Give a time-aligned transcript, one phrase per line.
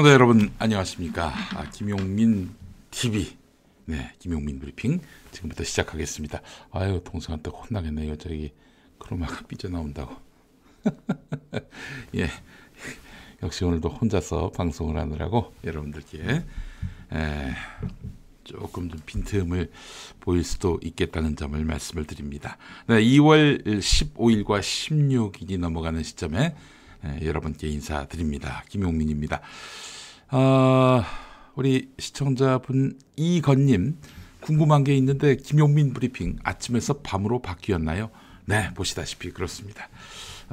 [0.00, 1.30] 시청자 여러분 안녕하십니까?
[1.54, 2.54] 아, 김용민
[2.90, 3.36] TV.
[3.84, 4.98] 네, 김용민 브리핑
[5.30, 6.40] 지금부터 시작하겠습니다.
[6.70, 8.16] 아유, 동생한테 혼나겠네요.
[8.16, 8.50] 저기
[8.98, 10.16] 크로마가 삐져 나온다고.
[12.16, 12.30] 예.
[13.42, 16.44] 역시 오늘도 혼자서 방송을 하느라고 여러분들께
[17.12, 17.50] 에,
[18.44, 19.70] 조금 좀 빈틈을
[20.18, 22.56] 보일 수도 있겠다는 점을 말씀을 드립니다.
[22.86, 26.56] 네, 2월 15일과 16일이 넘어가는 시점에
[27.04, 28.64] 에, 여러분께 인사드립니다.
[28.70, 29.42] 김용민입니다.
[30.32, 31.02] 어,
[31.56, 33.98] 우리 시청자분 이건님
[34.40, 38.10] 궁금한 게 있는데 김용민 브리핑 아침에서 밤으로 바뀌었나요?
[38.44, 39.88] 네, 보시다시피 그렇습니다.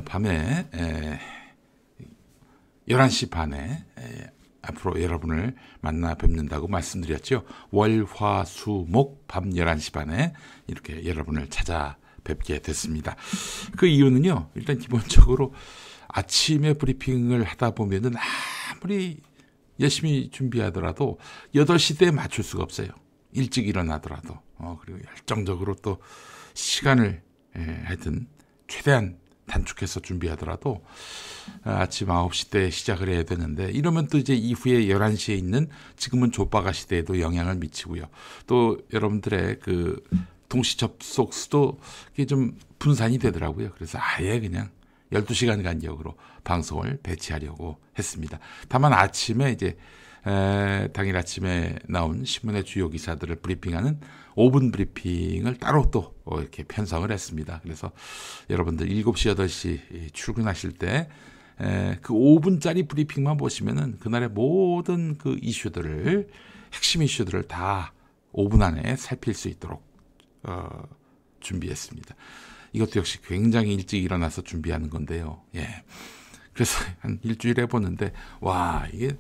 [0.04, 1.20] 밤에 에,
[2.90, 4.32] 11시 반에 에,
[4.64, 7.46] 앞으로 여러분을 만나 뵙는다고 말씀드렸죠.
[7.70, 10.34] 월, 화, 수, 목, 밤 11시 반에
[10.66, 13.16] 이렇게 여러분을 찾아 뵙게 됐습니다.
[13.78, 15.54] 그 이유는요, 일단 기본적으로
[16.08, 18.14] 아침에 브리핑을 하다 보면은
[18.74, 19.22] 아무리
[19.80, 21.20] 열심히 준비하더라도
[21.56, 22.90] 8시 때에 맞출 수가 없어요.
[23.32, 24.40] 일찍 일어나더라도.
[24.58, 25.98] 어, 그리고 열정적으로 또
[26.54, 27.22] 시간을
[27.58, 28.28] 예, 하여튼
[28.68, 29.18] 최대한
[29.48, 30.84] 단축해서 준비하더라도
[31.64, 37.20] 아침 9시 때 시작을 해야 되는데 이러면 또 이제 이후에 11시에 있는 지금은 족바가 시대에도
[37.20, 38.04] 영향을 미치고요.
[38.46, 40.04] 또 여러분들의 그
[40.50, 41.80] 동시 접속 수도
[42.14, 43.72] 이게 좀 분산이 되더라고요.
[43.76, 44.70] 그래서 아예 그냥
[45.12, 48.40] 12시간 간격으로 방송을 배치하려고 했습니다.
[48.68, 49.78] 다만 아침에 이제
[50.26, 54.00] 에, 당일 아침에 나온 신문의 주요 기사들을 브리핑하는
[54.36, 57.62] 5분 브리핑을 따로 또 어, 이렇게 편성을 했습니다.
[57.64, 57.92] 그래서
[58.50, 61.08] 여러분들 7시, 8시 출근하실 때
[62.02, 66.30] 그 5분짜리 브리핑만 보시면은 그날의 모든 그 이슈들을
[66.74, 67.94] 핵심 이슈들을 다
[68.34, 69.84] 5분 안에 살필 수 있도록
[70.44, 70.84] 어,
[71.40, 72.16] 준비했습니다.
[72.74, 75.42] 이것도 역시 굉장히 일찍 일어나서 준비하는 건데요.
[75.56, 75.84] 예.
[76.54, 79.18] 그래서 한 일주일 해보는데 와 이게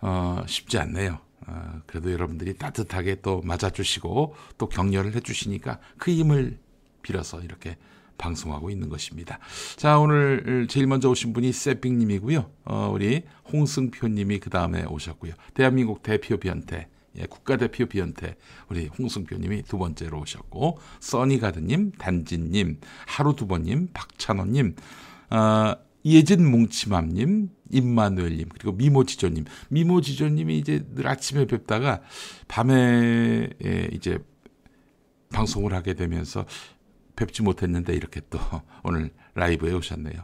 [0.00, 1.18] 어, 쉽지 않네요.
[1.46, 6.58] 어, 그래도 여러분들이 따뜻하게 또 맞아주시고 또 격려를 해주시니까 그 힘을
[7.02, 7.76] 빌어서 이렇게
[8.18, 9.38] 방송하고 있는 것입니다.
[9.76, 12.50] 자, 오늘 제일 먼저 오신 분이 세핑님이고요.
[12.64, 15.34] 어, 우리 홍승표님이 그 다음에 오셨고요.
[15.54, 18.36] 대한민국 대표 변태, 예, 국가대표 비연태
[18.68, 24.76] 우리 홍승표님이 두 번째로 오셨고 써니가드님, 단진님, 하루두번님, 박찬호님,
[25.30, 25.74] 어,
[26.04, 29.44] 예진 뭉치맘님, 임마누엘님, 그리고 미모지조님.
[29.70, 32.00] 미모지조님이 이제 늘 아침에 뵙다가
[32.48, 34.18] 밤에 예, 이제
[35.32, 36.46] 방송을 하게 되면서
[37.16, 38.38] 뵙지 못했는데 이렇게 또
[38.84, 40.22] 오늘 라이브에 오셨네요.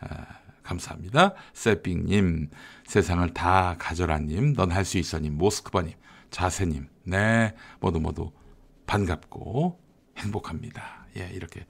[0.00, 0.26] 아,
[0.62, 1.34] 감사합니다.
[1.54, 2.50] 세핑님,
[2.86, 5.94] 세상을 다 가져라님, 넌 할 수 있어님, 모스크바님,
[6.32, 8.32] 자세님, 네, 모두 모두
[8.86, 9.78] 반갑고
[10.18, 11.06] 행복합니다.
[11.16, 11.64] 예, 이렇게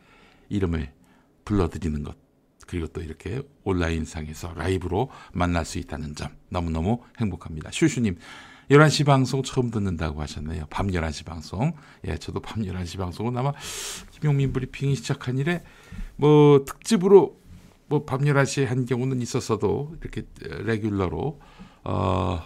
[0.48, 0.90] 이름을
[1.44, 2.16] 불러드리는 것.
[2.66, 7.70] 그리고 또 이렇게 온라인상에서 라이브로 만날 수 있다는 점 너무너무 행복합니다.
[7.70, 8.16] 슈슈님,
[8.70, 10.66] 11시 방송 처음 듣는다고 하셨네요.
[10.70, 11.74] 밤 11시 방송.
[12.06, 13.52] 예, 저도 밤 11시 방송은 아마
[14.12, 15.62] 김용민 브리핑이 시작한 이래
[16.16, 17.36] 뭐 특집으로
[17.88, 21.40] 뭐 밤 11시에 한 경우는 있었어도 이렇게 레귤러로
[21.84, 22.40] 어,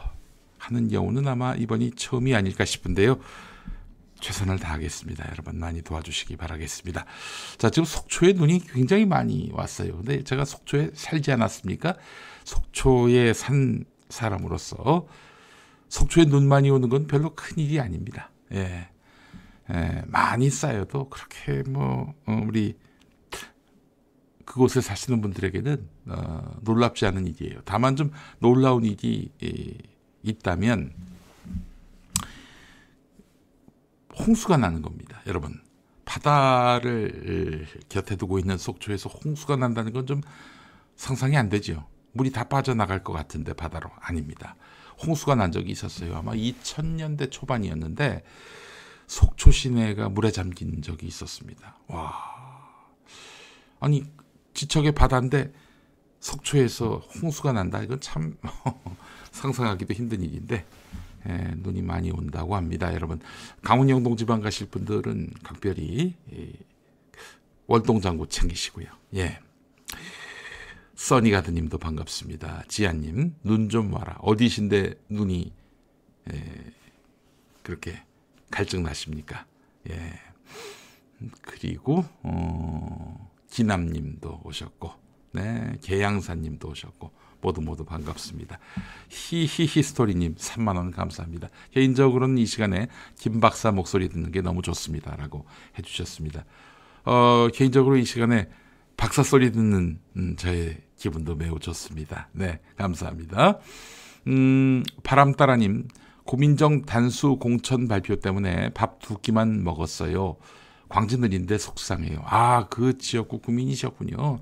[0.66, 3.20] 하는 경우는 아마 이번이 처음이 아닐까 싶은데요.
[4.20, 5.26] 최선을 다하겠습니다.
[5.30, 7.04] 여러분 많이 도와주시기 바라겠습니다.
[7.58, 9.96] 자, 지금 속초에 눈이 굉장히 많이 왔어요.
[9.98, 11.94] 근데 제가 속초에 살지 않았습니까?
[12.44, 15.06] 속초에 산 사람으로서
[15.88, 18.30] 속초에 눈 많이 오는 건 별로 큰 일이 아닙니다.
[18.52, 18.88] 예.
[19.68, 22.76] 예, 많이 쌓여도 그렇게 뭐 어, 우리
[24.44, 27.60] 그곳에 사시는 분들에게는 어, 놀랍지 않은 일이에요.
[27.64, 29.74] 다만 좀 놀라운 일이 이,
[30.30, 30.92] 있다면
[34.18, 35.20] 홍수가 나는 겁니다.
[35.26, 35.60] 여러분
[36.04, 40.20] 바다를 곁에 두고 있는 속초에서 홍수가 난다는 건 좀
[40.96, 41.86] 상상이 안 되죠.
[42.12, 44.56] 물이 다 빠져나갈 것 같은데 바다로 아닙니다.
[45.06, 46.16] 홍수가 난 적이 있었어요.
[46.16, 48.24] 아마 2000년대 초반이었는데
[49.06, 51.76] 속초 시내가 물에 잠긴 적이 있었습니다.
[51.88, 52.14] 와.
[53.78, 54.04] 아니
[54.54, 55.52] 지척의 바다인데
[56.20, 57.82] 속초에서 홍수가 난다.
[57.82, 58.38] 이건 참
[59.36, 60.64] 상상하기도 힘든 일인데
[61.28, 62.92] 예, 눈이 많이 온다고 합니다.
[62.94, 63.20] 여러분
[63.62, 66.52] 강원 영동 지방 가실 분들은 각별히 예,
[67.66, 68.86] 월동장구 챙기시고요.
[69.16, 69.38] 예.
[70.94, 72.64] 써니가드님도 반갑습니다.
[72.68, 74.16] 지아님 눈 좀 와라.
[74.20, 75.52] 어디신데 눈이
[76.32, 76.72] 예,
[77.62, 78.02] 그렇게
[78.50, 79.46] 갈증 나십니까?
[79.90, 80.12] 예.
[81.42, 84.92] 그리고 어, 기남님도 오셨고,
[85.32, 87.10] 네 계양사님도 오셨고
[87.46, 88.58] 모두 모두 반갑습니다.
[89.08, 91.48] 히히히 스토리님 3만 원 감사합니다.
[91.70, 95.46] 개인적으로는 이 시간에 김 박사 목소리 듣는 게 너무 좋습니다라고
[95.78, 96.44] 해주셨습니다.
[97.04, 98.48] 어, 개인적으로 이 시간에
[98.96, 102.30] 박사 소리 듣는 음, 저의 기분도 매우 좋습니다.
[102.32, 103.60] 네, 감사합니다.
[104.26, 105.86] 음, 바람따라님,
[106.24, 110.34] 고민정 단수 공천 발표 때문에 밥 두 끼만 먹었어요.
[110.88, 112.22] 광진을인데 속상해요.
[112.24, 114.40] 아, 그 지역구 구민이셨군요.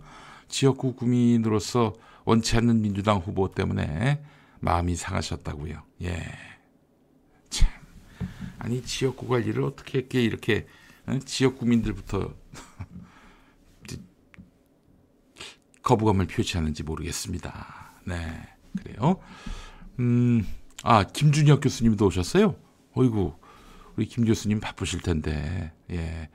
[0.49, 1.93] 지역구 구민으로서
[2.25, 4.23] 원치 않는 민주당 후보 때문에
[4.61, 5.83] 마음이 상하셨다고요.
[6.03, 6.23] 예.
[7.51, 7.69] 참.
[8.59, 10.67] 아니, 지역구 관리를 어떻게 했게 이렇게
[11.07, 11.19] 어?
[11.25, 12.35] 지역 구민들부터
[15.83, 17.93] 거부감을 표시하는지 모르겠습니다.
[18.07, 18.17] 네,
[18.79, 19.21] 그래요.
[20.01, 20.47] 음,
[20.83, 22.57] 아, 김준혁 교수님도 오셨어요?
[22.95, 23.35] 어이구,
[23.97, 26.31] 우리 김 교수님 바쁘실 텐데, 예.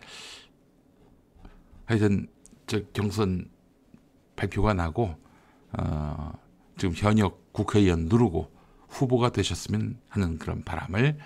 [1.86, 2.27] 하여튼,
[2.68, 3.50] 저 경선
[4.36, 5.18] 발표가 나고,
[5.74, 6.33] 어,
[6.77, 8.51] 지금 현역 국회의원 누르고
[8.88, 11.18] 후보가 되셨으면 하는 그런 바람을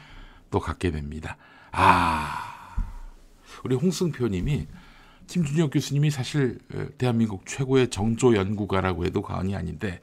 [0.52, 1.38] 또 갖게 됩니다.
[1.72, 2.54] 아,
[3.64, 4.68] 우리 홍승표 님이
[5.28, 10.02] 김준혁 교수님이 사실 어, 대한민국 최고의 정조 연구가라고 해도 과언이 아닌데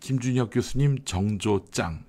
[0.00, 2.04] 김준혁 교수님 정조 짱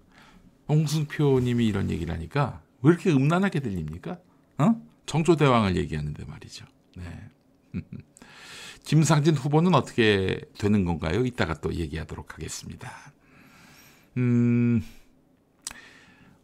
[0.70, 4.20] 홍승표 님이 이런 얘기를 하니까 왜 이렇게 음란하게 들립니까?
[4.60, 4.76] 어?
[5.06, 6.66] 정조대왕을 얘기하는데 말이죠.
[6.98, 7.04] 네.
[8.88, 11.26] 김상진 후보는 어떻게 되는 건가요?
[11.26, 12.90] 이따가 또 얘기하도록 하겠습니다.
[14.16, 14.82] 음,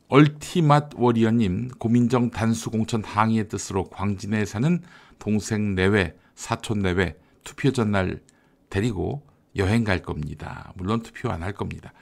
[0.09, 4.83] 얼티맛 워리어님, 고민정 단수 공천 항의의 뜻으로 광진에 사는
[5.19, 8.21] 동생 내외, 사촌 내외 투표 전날
[8.69, 10.73] 데리고 여행 갈 겁니다.
[10.75, 11.93] 물론 투표 안 할 겁니다.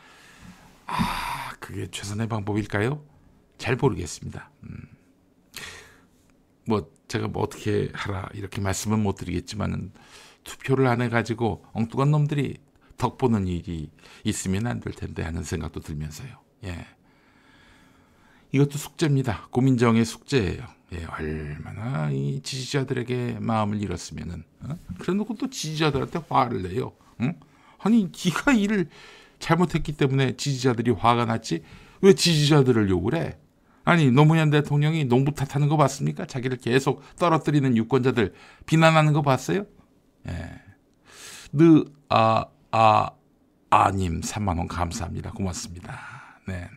[0.88, 3.05] 아, 그게 최선의 방법일까요?
[3.60, 4.50] 잘 모르겠습니다.
[4.63, 4.88] 음.
[6.65, 9.91] 뭐 제가 뭐 어떻게 하라 이렇게 말씀은 못 드리겠지만은
[10.43, 12.57] 투표를 안 해가지고 엉뚱한 놈들이
[12.98, 13.89] 덕 보는 일이
[14.24, 16.29] 있으면 안 될 텐데 하는 생각도 들면서요.
[16.65, 16.86] 예.
[18.51, 19.48] 이것도 숙제입니다.
[19.51, 20.63] 고민정의 숙제예요.
[20.93, 24.77] 예, 얼마나 이 지지자들에게 마음을 잃었으면은 어?
[25.00, 26.91] 그래놓고 또 지지자들한테 화를 내요.
[27.21, 27.39] 응?
[27.79, 28.89] 아니 네가 일을
[29.39, 31.63] 잘못했기 때문에 지지자들이 화가 났지
[32.01, 33.38] 왜 지지자들을 욕을 해?
[33.86, 36.25] 아니 노무현 대통령이 농부 탓하는 거 봤습니까?
[36.27, 38.33] 자기를 계속 떨어뜨리는 유권자들
[38.65, 39.65] 비난하는 거 봤어요?
[40.27, 40.61] 예.
[41.53, 43.09] 느 아 아
[43.69, 45.31] 아님 3만 원 감사합니다.
[45.31, 45.99] 고맙습니다.
[46.47, 46.69] 네.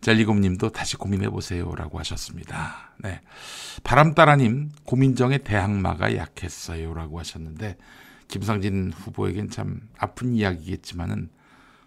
[0.00, 2.92] 젤리곰님도 다시 고민해 보세요라고 하셨습니다.
[2.98, 3.20] 네,
[3.82, 7.76] 바람따라님 고민정의 대항마가 약했어요라고 하셨는데
[8.28, 11.30] 김상진 후보에겐 참 아픈 이야기겠지만은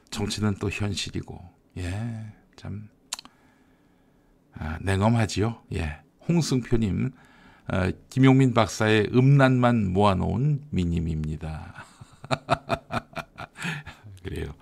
[0.09, 1.39] 정치는 또 현실이고
[1.77, 2.89] 예 참
[4.53, 5.63] 아, 냉엄하지요.
[5.75, 7.28] 예, 홍승표님 어,
[8.09, 11.85] 김용민 박사의 음란만 모아놓은 미님입니다.
[14.23, 14.53] 그래요.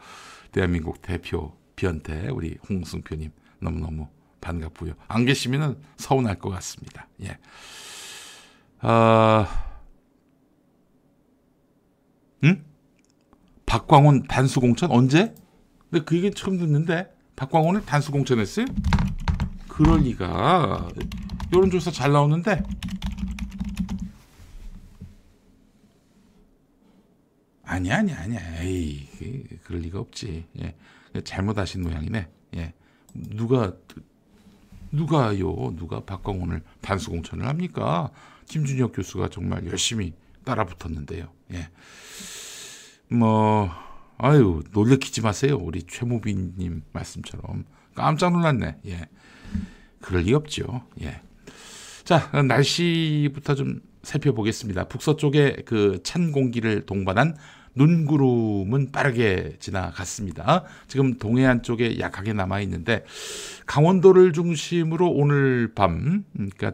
[0.51, 4.07] 대한민국 대표 변태 우리 홍승표님 너무너무
[4.41, 4.93] 반갑고요.
[5.07, 7.07] 안 계시면은 서운할 것 같습니다.
[7.21, 7.37] 예.
[8.79, 9.47] 아,
[12.43, 12.63] 응?
[13.65, 15.33] 박광훈 단수공천 언제?
[15.89, 18.65] 근데 그 얘기 처음 듣는데 박광훈을 단수공천했어요?
[19.67, 20.89] 그럴 리가.
[21.53, 22.63] 여론조사 잘 나오는데
[27.63, 28.61] 아니야 아니야 아니야.
[28.63, 30.45] 에이 그- 그럴 리가 없지.
[30.61, 30.75] 예.
[31.23, 32.27] 잘못하신 모양이네.
[32.55, 32.73] 예.
[33.13, 33.73] 누가
[34.91, 35.75] 누가요?
[35.75, 38.09] 누가 박광훈을 단수 공천을 합니까?
[38.47, 40.13] 김준혁 교수가 정말 열심히
[40.45, 41.29] 따라 붙었는데요.
[41.53, 41.69] 예.
[43.13, 43.69] 뭐
[44.17, 45.57] 아유 놀래키지 마세요.
[45.61, 48.77] 우리 최무빈님 말씀처럼 깜짝 놀랐네.
[48.85, 49.07] 예.
[49.99, 50.83] 그럴 리 없죠.
[51.01, 51.21] 예.
[52.07, 54.85] 자 날씨부터 좀 살펴보겠습니다.
[54.85, 57.35] 북서쪽에 그 찬 공기를 동반한
[57.75, 60.63] 눈구름은 빠르게 지나갔습니다.
[60.87, 63.03] 지금 동해안 쪽에 약하게 남아 있는데
[63.65, 66.71] 강원도를 중심으로 오늘 밤 그러니까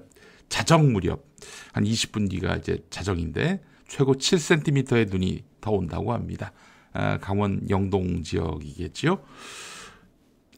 [0.49, 1.25] 자정 무렵
[1.71, 6.53] 한 20분 뒤가 이제 자정인데 최고 7cm의 눈이 더 온다고 합니다.
[6.91, 9.17] 아, 강원 영동 지역이겠지요.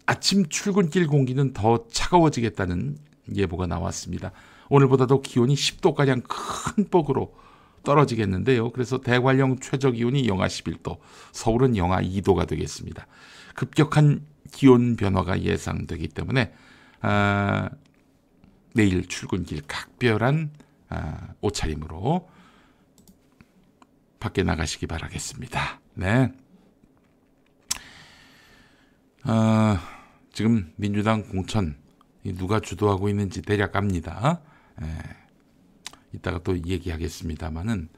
[0.06, 2.98] 아침 출근길 공기는 더 차가워지겠다는
[3.34, 4.34] 예보가 나왔습니다.
[4.70, 7.36] 오늘보다도 기온이 10도가량 큰 폭으로
[7.84, 8.72] 떨어지겠는데요.
[8.72, 10.98] 그래서 대관령 최저 기온이 영하 11도,
[11.32, 13.08] 서울은 영하 2도가 되겠습니다.
[13.56, 16.54] 급격한 기온 변화가 예상되기 때문에
[17.02, 17.70] 아,
[18.74, 20.52] 내일 출근길 각별한
[20.90, 22.30] 아, 옷차림으로
[24.20, 25.80] 밖에 나가시기 바라겠습니다.
[25.94, 26.34] 네.
[29.24, 29.80] 아,
[30.34, 31.78] 지금 민주당 공천
[32.34, 34.42] 누가 주도하고 있는지 대략 압니다.
[34.82, 34.88] 예.
[36.14, 37.90] 이따가 또 얘기하겠습니다만은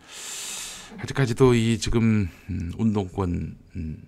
[0.99, 4.03] 아직까지도 이 지금 음, 운동권 음,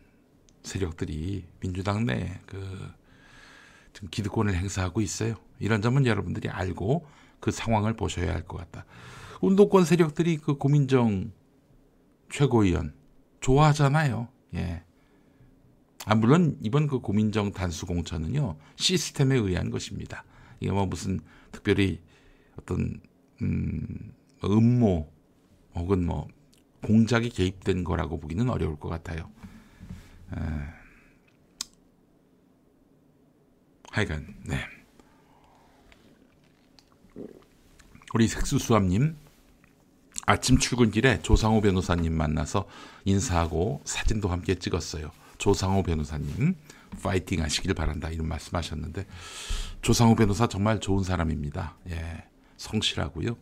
[0.63, 2.89] 세력들이 민주당 내 그
[3.93, 5.35] 지금 기득권을 행사하고 있어요.
[5.59, 7.07] 이런 점은 여러분들이 알고
[7.39, 8.85] 그 상황을 보셔야 할 것 같다.
[9.41, 11.31] 운동권 세력들이 그 고민정
[12.31, 12.93] 최고위원
[13.41, 14.27] 좋아하잖아요.
[14.55, 14.83] 예.
[16.05, 20.23] 아, 물론 이번 그 고민정 단수 공천은요 시스템에 의한 것입니다.
[20.59, 21.19] 이게 뭐 무슨
[21.51, 21.99] 특별히
[22.59, 22.99] 어떤
[23.41, 24.13] 음,
[24.43, 25.11] 음모
[25.75, 26.27] 혹은 뭐
[26.83, 29.29] 공작이 개입된 거라고 보기는 어려울 것 같아요.
[30.35, 30.39] 에,
[33.91, 34.59] 하여간 네.
[38.13, 39.15] 우리 색수수함님
[40.25, 42.67] 아침 출근길에 조상호 변호사님 만나서
[43.05, 45.11] 인사하고 사진도 함께 찍었어요.
[45.37, 46.55] 조상호 변호사님
[47.01, 49.05] 파이팅 하시길 바란다 이런 말씀하셨는데
[49.81, 51.77] 조상호 변호사 정말 좋은 사람입니다.
[51.89, 52.28] 예,
[52.59, 53.35] 성실하고요,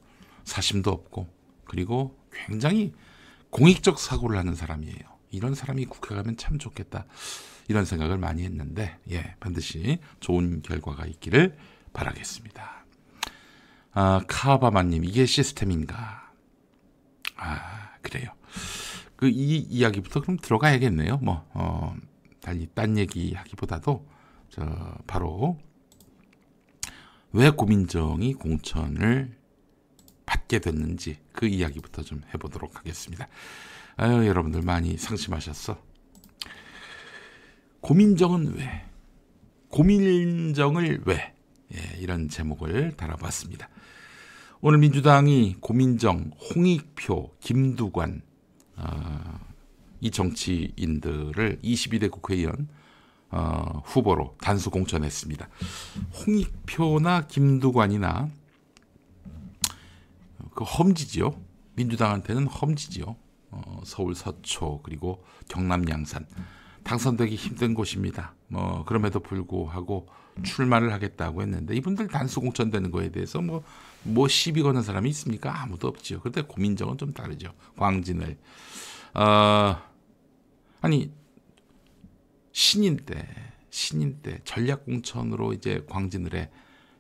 [0.46, 1.28] 사심도 없고
[1.66, 2.94] 그리고 굉장히
[3.50, 5.18] 공익적 사고를 하는 사람이에요.
[5.32, 7.06] 이런 사람이 국회 가면 참 좋겠다
[7.68, 11.58] 이런 생각을 많이 했는데 예, 반드시 좋은 결과가 있기를
[11.92, 12.86] 바라겠습니다.
[13.92, 16.32] 아, 카바마님 이게 시스템인가?
[17.36, 18.32] 아 그래요.
[19.18, 21.18] 그 이 이야기부터 그럼 들어가야겠네요.
[21.18, 21.96] 뭐 어,
[22.40, 24.08] 달리 딴 얘기 하기보다도
[24.50, 25.58] 저 바로
[27.38, 29.32] 왜 고민정이 공천을
[30.26, 33.28] 받게 됐는지 그 이야기부터 좀 해보도록 하겠습니다.
[33.96, 35.80] 아유 여러분들 많이 상심하셨어.
[37.82, 38.86] 고민정은 왜?
[39.70, 41.36] 고민정을 왜?
[41.76, 43.70] 예, 이런 제목을 달아봤습니다.
[44.60, 48.24] 오늘 민주당이 고민정, 홍익표, 김두관
[48.78, 49.40] 어,
[50.02, 52.68] 이 정치인들을 22대 국회의원
[53.30, 55.48] 어, 후보로 단수 공천했습니다.
[56.26, 58.30] 홍익표나 김두관이나
[60.54, 61.40] 그 험지지요.
[61.76, 63.16] 민주당한테는 험지지요.
[63.52, 66.26] 어, 서울 서초 그리고 경남 양산
[66.84, 68.34] 당선되기 힘든 곳입니다.
[68.48, 70.08] 뭐 그럼에도 불구하고
[70.44, 73.64] 출마를 하겠다고 했는데 이분들 단수 공천되는 거에 대해서 뭐뭐
[74.04, 75.62] 뭐 시비 거는 사람이 있습니까?
[75.62, 76.20] 아무도 없지요.
[76.20, 77.52] 그런데 고민정은 좀 다르죠.
[77.76, 78.38] 광진을
[79.16, 79.78] 어,
[80.82, 81.12] 아니
[82.68, 83.26] 신인 때
[83.70, 86.52] 신인 때 전략 공천으로 이제 광진을에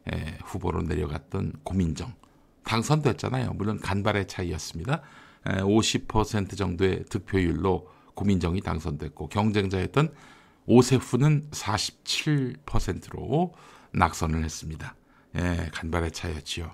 [0.10, 2.14] 에, 후보로 내려갔던 고민정
[2.64, 3.52] 당선됐잖아요.
[3.52, 5.02] 물론 간발의 차이였습니다.
[5.46, 10.14] 에, 50% 정도의 득표율로 고민정이 당선됐고 경쟁자였던
[10.68, 13.54] 오세훈은 47%로
[13.92, 14.96] 낙선을 했습니다.
[15.36, 16.74] 예, 간발의 차이였지요.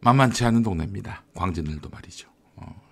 [0.00, 1.24] 만만치 않은 동네입니다.
[1.34, 2.30] 광진을도 말이죠.
[2.56, 2.83] 어.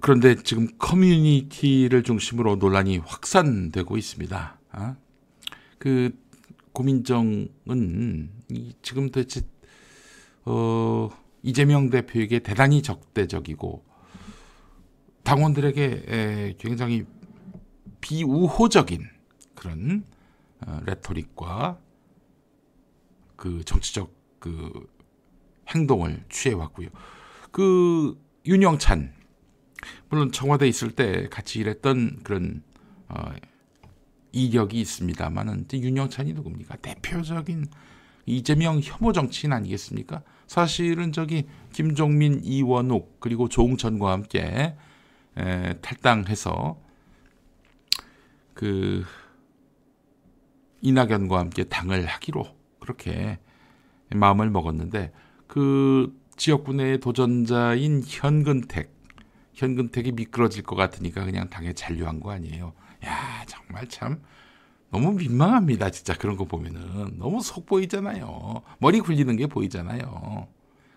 [0.00, 4.58] 그런데 지금 커뮤니티를 중심으로 논란이 확산되고 있습니다.
[4.72, 4.96] 아?
[5.78, 6.10] 그
[6.72, 9.42] 고민정은 이 지금 도대체
[10.44, 11.10] 어,
[11.42, 13.84] 이재명 대표에게 대단히 적대적이고
[15.22, 17.04] 당원들에게 에, 굉장히
[18.00, 19.04] 비우호적인
[19.54, 20.04] 그런
[20.66, 21.78] 어, 레토릭과
[23.36, 24.88] 그 정치적 그
[25.68, 26.88] 행동을 취해 왔고요.
[27.50, 29.19] 그 윤영찬
[30.08, 32.62] 물론 청와대 있을 때 같이 일했던 그런
[33.08, 33.32] 어,
[34.32, 36.76] 이력이 있습니다만은 윤영찬이 누굽니까?
[36.76, 37.66] 대표적인
[38.26, 40.22] 이재명 혐오 정치인 아니겠습니까?
[40.46, 44.76] 사실은 저기 김종민, 이원욱 그리고 조웅천과 함께
[45.36, 46.78] 에, 탈당해서
[48.54, 49.04] 그
[50.82, 52.46] 이낙연과 함께 당을 하기로
[52.80, 53.38] 그렇게
[54.10, 55.12] 마음을 먹었는데
[55.46, 58.99] 그 지역군의 도전자인 현근택
[59.60, 62.72] 현근택이 미끄러질 것 같으니까 그냥 당에 잔류한 거 아니에요.
[63.04, 64.22] 야 정말 참
[64.90, 65.90] 너무 민망합니다.
[65.90, 68.62] 진짜 그런 거 보면은 너무 속 보이잖아요.
[68.78, 70.48] 머리 굴리는 게 보이잖아요.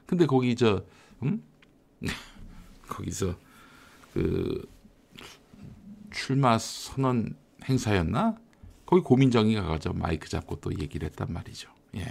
[0.05, 0.86] 근데 거기 저
[1.24, 1.43] 음?
[2.88, 3.36] 거기서
[4.13, 4.65] 그
[6.12, 8.38] 출마 선언 행사였나?
[8.86, 11.70] 거기 고민정이 가가지고 마이크 잡고 또 얘기를 했단 말이죠.
[11.96, 12.05] 예.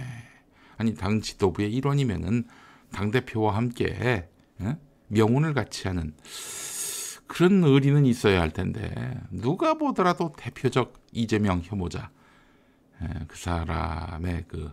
[0.77, 2.45] 아니 당 지도부의 일원이면은
[2.91, 4.27] 당 대표와 함께
[4.61, 4.77] 예?
[5.13, 6.13] 명운을 같이 하는
[7.27, 12.11] 그런 의리는 있어야 할 텐데 누가 보더라도 대표적 이재명 혐오자
[13.01, 14.71] 예, 그 사람의 그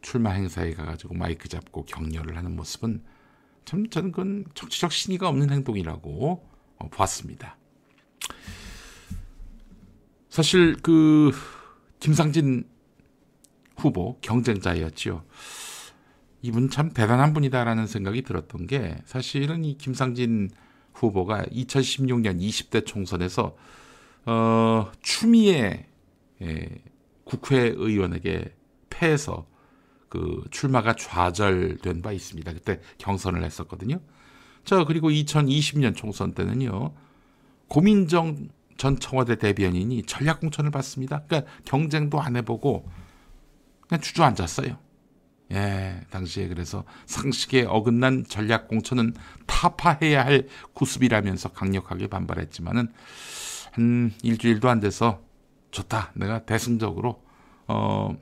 [0.00, 3.02] 출마 행사에 가가지고 마이크 잡고 격려를 하는 모습은
[3.64, 6.48] 참 저는 그건 정치적 신의가 없는 행동이라고
[6.78, 7.56] 어, 봤습니다.
[10.28, 11.32] 사실 그
[12.00, 12.68] 김상진
[13.76, 15.24] 후보 경쟁자였지요.
[16.42, 20.50] 이분 참 대단한 분이다라는 생각이 들었던 게 사실은 이 김상진
[20.92, 23.56] 후보가 2016년 20대 총선에서
[24.26, 25.86] 어, 추미애
[26.42, 26.68] 예,
[27.24, 28.54] 국회의원에게
[28.90, 29.46] 패해서
[30.08, 32.52] 그 출마가 좌절된 바 있습니다.
[32.52, 34.00] 그때 경선을 했었거든요.
[34.64, 36.94] 자 그리고 2020년 총선 때는요
[37.68, 41.24] 고민정 전 청와대 대변인이 전략 공천을 받습니다.
[41.26, 42.88] 그러니까 경쟁도 안 해보고
[43.88, 44.87] 그냥 주저앉았어요.
[45.52, 49.14] 예, 당시에 그래서 상식에 어긋난 전략 공천은
[49.46, 52.88] 타파해야 할 구습이라면서 강력하게 반발했지만은
[53.72, 55.22] 한 일주일도 안 돼서
[55.70, 56.12] 좋다.
[56.14, 57.22] 내가 대승적으로
[57.66, 58.16] 어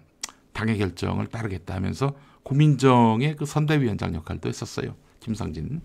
[0.52, 4.94] 당의 결정을 따르겠다 하면서 고민정의 그 선대위원장 역할도 했었어요.
[5.20, 5.80] 김상진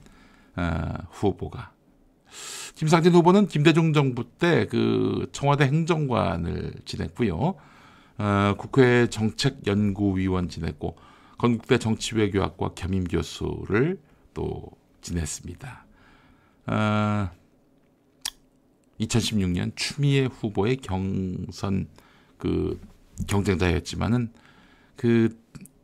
[0.55, 1.71] 어, 후보가.
[2.75, 7.55] 김상진 후보는 김대중 정부 때 그 청와대 행정관을 지냈고요.
[8.17, 10.97] 어, 국회 정책연구위원 지냈고
[11.41, 13.99] 건국대 정치외교학과 겸임 교수를
[14.35, 14.69] 또
[15.01, 15.85] 지냈습니다.
[16.67, 17.31] 어,
[18.99, 21.87] 2016년 추미애 후보의 경선
[22.37, 22.79] 그
[23.27, 24.31] 경쟁자였지만은
[24.95, 25.35] 그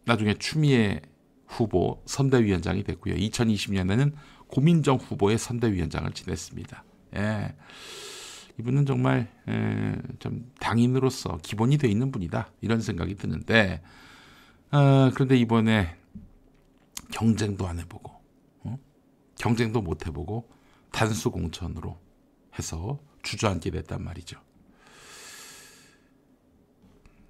[0.05, 1.01] 나중에 추미애
[1.47, 3.15] 후보 선대위원장이 됐고요.
[3.15, 4.13] 2020년에는
[4.45, 6.83] 고민정 후보의 선대위원장을 지냈습니다.
[7.15, 7.55] 예.
[8.59, 13.81] 이분은 정말 에, 좀 당인으로서 기본이 돼 있는 분이다 이런 생각이 드는데
[14.71, 15.95] 어, 그런데 이번에
[17.11, 18.11] 경쟁도 안 해보고
[18.63, 18.79] 어?
[19.37, 20.49] 경쟁도 못 해보고
[20.91, 21.97] 단수 공천으로
[22.57, 24.39] 해서 주저앉게 됐단 말이죠.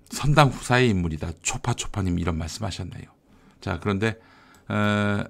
[0.10, 1.32] 선당 후사의 인물이다.
[1.42, 3.06] 초파초파님 이런 말씀하셨네요.
[3.62, 4.20] 자 그런데
[4.70, 5.24] 어,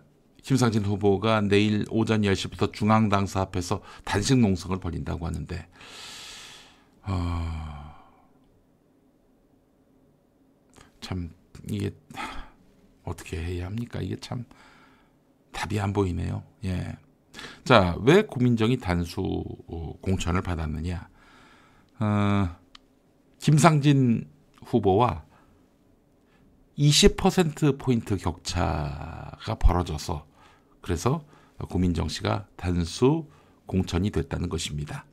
[0.43, 5.67] 김상진 후보가 내일 오전 10시부터 중앙당사 앞에서 단식 농성을 벌인다고 하는데
[7.04, 7.96] 어,
[11.02, 11.32] 참
[11.70, 11.92] 이게
[13.04, 14.02] 어떻게 해야 합니까?
[14.02, 14.46] 이게 참
[15.52, 16.44] 답이 안 보이네요.
[16.66, 16.96] 예.
[17.64, 19.44] 자, 왜 고민정이 단수
[20.02, 21.10] 공천을 받았느냐?
[22.00, 22.56] 어,
[23.40, 24.30] 김상진
[24.66, 25.26] 후보와
[26.78, 30.28] 20% 포인트 격차가 벌어져서
[30.82, 31.24] 그래서
[31.70, 33.28] 고민정 씨가 단수
[33.66, 35.06] 공천이 됐다는 것입니다.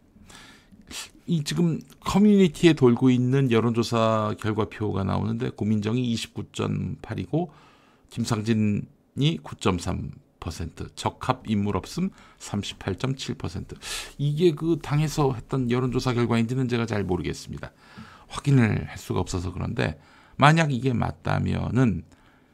[1.26, 7.48] 이 지금 커뮤니티에 돌고 있는 여론조사 결과표가 나오는데 고민정이 29.8이고
[8.10, 8.82] 김상진이
[9.42, 13.76] 9.3%, 적합 인물 없음 38.7%.
[14.18, 17.72] 이게 그 당에서 했던 여론조사 결과인지는 제가 잘 모르겠습니다.
[18.28, 19.98] 확인을 할 수가 없어서 그런데
[20.36, 22.04] 만약 이게 맞다면은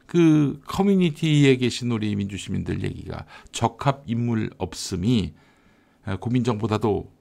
[0.07, 5.35] 그 커뮤니티에 계신 우리 민주시민들 얘기가 적합 인물 없음이
[6.21, 7.13] 고민정보다도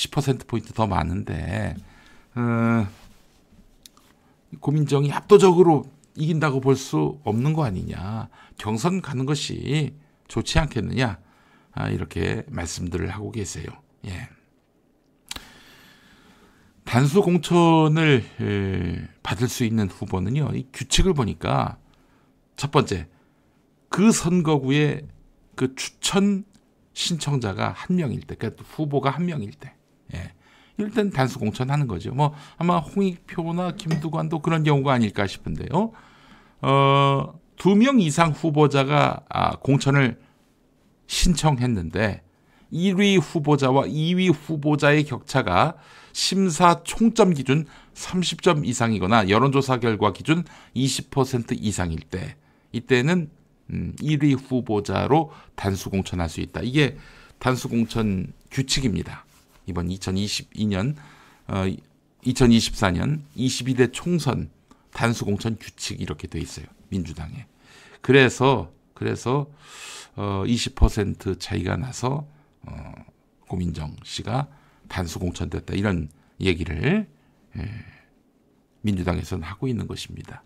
[0.00, 1.74] 10%포인트 더 많은데,
[2.34, 2.86] 어,
[4.60, 5.84] 고민정이 압도적으로
[6.16, 8.28] 이긴다고 볼 수 없는 거 아니냐.
[8.56, 9.94] 경선 가는 것이
[10.28, 11.18] 좋지 않겠느냐.
[11.72, 13.66] 아, 이렇게 말씀들을 하고 계세요.
[14.06, 14.28] 예.
[16.84, 21.78] 단수 공천을 에, 받을 수 있는 후보는요, 이 규칙을 보니까
[22.56, 23.06] 첫 번째,
[23.88, 25.06] 그 선거구에
[25.54, 26.44] 그 추천
[26.94, 29.74] 신청자가 한 명일 때, 그러니까 후보가 한 명일 때,
[30.14, 30.32] 예.
[30.94, 32.12] 땐 단수 공천하는 거죠.
[32.14, 35.92] 뭐 아마 홍익표나 김두관도 그런 경우가 아닐까 싶은데요.
[36.62, 40.18] 어, 두 명 이상 후보자가 아, 공천을
[41.06, 42.22] 신청했는데
[42.72, 45.74] 1위 후보자와 2위 후보자의 격차가
[46.12, 50.44] 심사 총점 기준 30점 이상이거나 여론조사 결과 기준
[50.74, 52.36] 20% 이상일 때
[52.72, 53.28] 이때는
[53.72, 56.60] 음, 1위 후보자로 단수 공천할 수 있다.
[56.62, 56.96] 이게
[57.38, 59.24] 단수 공천 규칙입니다.
[59.70, 60.94] 이번 2022년
[61.48, 61.64] 어,
[62.24, 64.50] 2024년 22대 총선
[64.92, 66.66] 단수 공천 규칙 이렇게 돼 있어요.
[66.88, 67.46] 민주당에.
[68.00, 69.50] 그래서 그래서
[70.16, 72.26] 어, 20% 차이가 나서
[72.62, 72.92] 어,
[73.48, 74.48] 고민정 씨가
[74.88, 76.08] 단수 공천 됐다 이런
[76.40, 77.08] 얘기를
[77.56, 77.70] 예,
[78.82, 80.42] 민주당에서는 하고 있는 것입니다.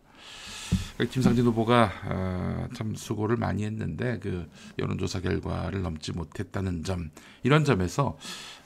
[1.10, 7.10] 김상진 후보가 어, 참 수고를 많이 했는데 그 여론조사 결과를 넘지 못했다는 점
[7.42, 8.16] 이런 점에서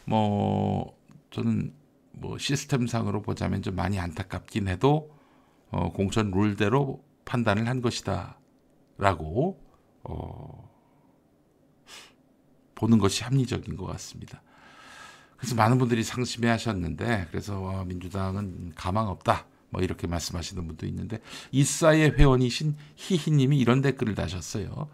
[0.08, 0.98] 뭐
[1.30, 1.74] 저는
[2.12, 5.14] 뭐 시스템상으로 보자면 좀 많이 안타깝긴 해도
[5.70, 9.60] 어, 공천 룰대로 판단을 한 것이다라고
[10.04, 10.70] 어,
[12.74, 14.40] 보는 것이 합리적인 것 같습니다.
[15.36, 19.46] 그래서 많은 분들이 상심해 하셨는데 그래서 어, 민주당은 가망 없다.
[19.70, 21.20] 뭐 이렇게 말씀하시는 분도 있는데
[21.52, 24.88] 이사의 회원이신 희희님이 이런 댓글을 다셨어요.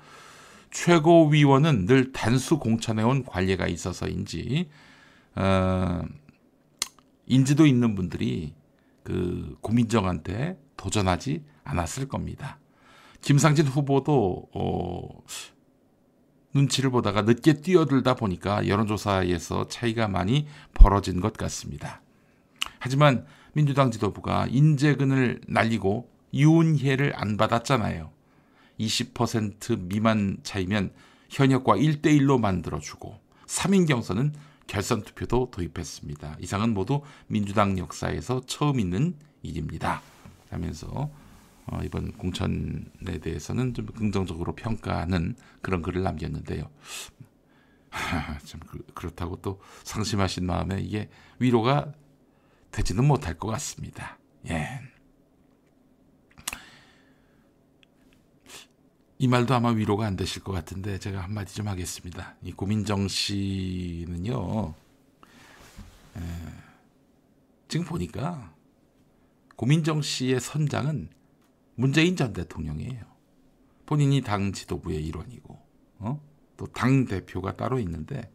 [0.72, 4.68] 최고위원은 늘 단수 공천해온 관례가 있어서인지
[5.36, 6.02] 어,
[7.26, 8.54] 인지도 있는 분들이
[9.02, 12.58] 그 고민정한테 도전하지 않았을 겁니다.
[13.20, 15.22] 김상진 후보도 어,
[16.54, 22.00] 눈치를 보다가 늦게 뛰어들다 보니까 여론조사에서 차이가 많이 벌어진 것 같습니다.
[22.78, 28.10] 하지만 민주당 지도부가 인재근을 날리고 유은혜를 안 받았잖아요.
[28.78, 30.92] 20% 미만 차이면
[31.30, 34.34] 현역과 1대1로 만들어주고 3인 경선은
[34.66, 36.36] 결선 투표도 도입했습니다.
[36.40, 40.02] 이상은 모두 민주당 역사에서 처음 있는 일입니다.
[40.50, 41.10] 하면서
[41.66, 46.70] 어, 이번 공천에 대해서는 좀 긍정적으로 평가하는 그런 글을 남겼는데요.
[47.90, 51.92] 하, 참 그, 그렇다고 또 상심하신 마음에 이게 위로가
[52.70, 54.18] 되지는 못할 것 같습니다.
[54.48, 54.80] 예.
[59.24, 62.34] 이 말도 아마 위로가 안 되실 것 같은데 제가 한마디 좀 하겠습니다.
[62.42, 64.74] 이 고민정 씨는요,
[66.16, 66.20] 에,
[67.66, 68.52] 지금 보니까
[69.56, 71.08] 고민정 씨의 선장은
[71.74, 73.00] 문재인 전 대통령이에요.
[73.86, 75.58] 본인이 당 지도부의 일원이고,
[76.00, 76.20] 어?
[76.58, 78.30] 또 당 대표가 따로 있는데,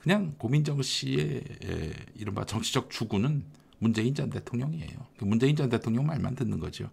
[0.00, 3.44] 그냥 고민정 씨의 에, 이른바 정치적 주구는
[3.78, 4.98] 문재인 전 대통령이에요.
[5.16, 6.90] 그 문재인 전 대통령 말만 듣는 거죠.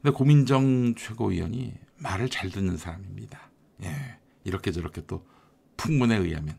[0.00, 3.50] 근데 고민정 최고위원이 말을 잘 듣는 사람입니다.
[3.84, 4.18] 예.
[4.44, 5.26] 이렇게 저렇게 또
[5.76, 6.56] 풍문에 의하면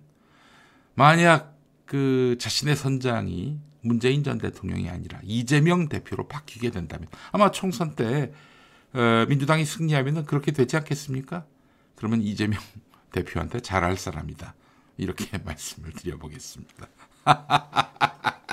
[0.95, 8.31] 만약 그 자신의 선장이 문재인 전 대통령이 아니라 이재명 대표로 바뀌게 된다면 아마 총선 때
[8.93, 11.45] 어, 민주당이 승리하면 그렇게 되지 않겠습니까?
[11.95, 12.59] 그러면 이재명
[13.11, 14.55] 대표한테 잘할 사람이다.
[14.97, 16.87] 이렇게 말씀을 드려보겠습니다.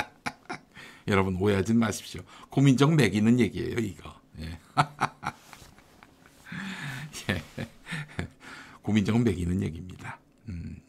[1.09, 2.23] 여러분 오해하지 마십시오.
[2.51, 4.21] 고민정 매기는 얘기예요, 이거.
[4.41, 4.59] 예.
[7.59, 7.69] 예.
[8.83, 10.19] 고민정 매기는 얘기입니다.
[10.49, 10.81] 음.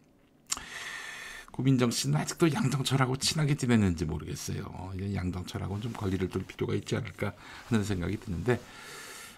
[1.52, 4.92] 고민정 씨는 아직도 양정철하고 친하게 지내는지 모르겠어요.
[5.16, 7.34] 양정철하고는 좀 거리를 둘 필요가 있지 않을까
[7.68, 8.62] 하는 생각이 드는데,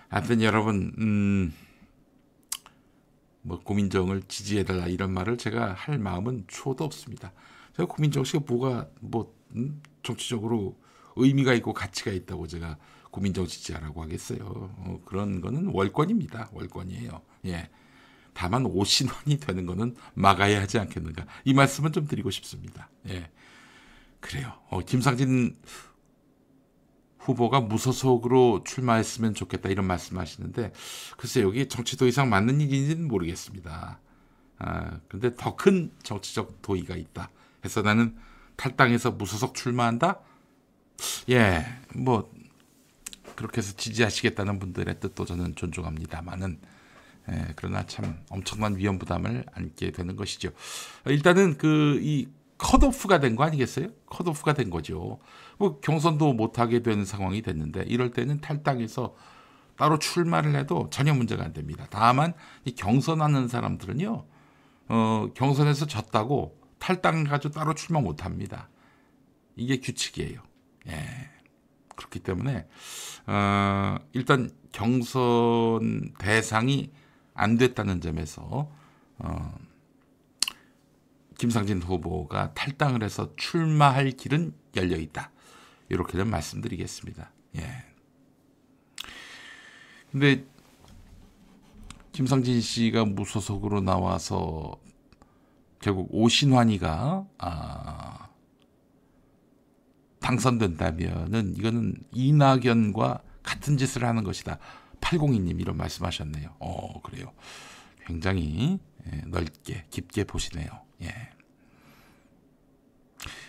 [0.10, 1.54] 하여튼 여러분, 음,
[3.42, 7.32] 뭐 고민정을 지지해달라 이런 말을 제가 할 마음은 초도 없습니다.
[7.76, 9.82] 제가 고민정 씨가 뭐가 뭐 음?
[10.04, 10.78] 정치적으로
[11.16, 12.78] 의미가 있고 가치가 있다고 제가
[13.12, 14.40] 고민정 지지하라고 하겠어요.
[14.44, 16.50] 어, 그런 거는 월권입니다.
[16.54, 17.22] 월권이에요.
[17.48, 17.70] 예.
[18.34, 21.26] 다만 5신원이 되는 거는 막아야 하지 않겠는가.
[21.44, 22.90] 이 말씀은 좀 드리고 싶습니다.
[23.10, 23.30] 예.
[24.20, 24.54] 그래요.
[24.70, 25.58] 어, 김상진
[27.20, 30.72] 후보가 무소속으로 출마했으면 좋겠다 이런 말씀하시는데
[31.18, 34.00] 글쎄 여기 정치도 이상 맞는 일인지는 모르겠습니다.
[34.60, 37.30] 아, 근데 더 큰 정치적 도의가 있다.
[37.64, 38.16] 해서 나는
[38.56, 40.20] 탈당해서 무소속 출마한다?
[41.30, 42.30] 예, 뭐
[43.40, 46.60] 그렇게 해서 지지하시겠다는 분들의 뜻도 저는 존중합니다만은
[47.32, 50.50] 예, 그러나 참 엄청난 위험 부담을 안게 되는 것이죠.
[51.06, 53.88] 일단은 그 이 컷오프가 된 거 아니겠어요?
[54.08, 55.20] 컷오프가 된 거죠.
[55.58, 59.16] 뭐 경선도 못 하게 되는 상황이 됐는데 이럴 때는 탈당해서
[59.78, 61.88] 따로 출마를 해도 전혀 문제가 안 됩니다.
[61.90, 62.34] 다만
[62.66, 64.26] 이 경선하는 사람들은요.
[64.90, 68.68] 어, 경선에서 졌다고 탈당 가지고 따로 출마 못 합니다.
[69.56, 70.42] 이게 규칙이에요.
[70.90, 71.39] 예.
[72.00, 72.66] 그렇기 때문에
[73.28, 76.92] 어, 일단 경선 대상이
[77.34, 78.72] 안 됐다는 점에서
[79.18, 79.58] 어,
[81.38, 85.32] 김상진 후보가 탈당을 해서 출마할 길은 열려 있다.
[85.90, 87.32] 이렇게는 말씀드리겠습니다.
[87.58, 87.86] 예.
[90.12, 90.46] 근데
[92.12, 94.78] 김상진 씨가 무소속으로 나와서
[95.80, 98.29] 결국 오신환이가 아,
[100.30, 104.60] 당선된다면은 이거는 이낙연과 같은 짓을 하는 것이다.
[105.02, 106.56] 802님 이런 말씀하셨네요.
[106.60, 107.32] 어 그래요.
[108.06, 108.80] 굉장히
[109.12, 110.68] 예, 넓게 깊게 보시네요.
[111.02, 111.14] 예.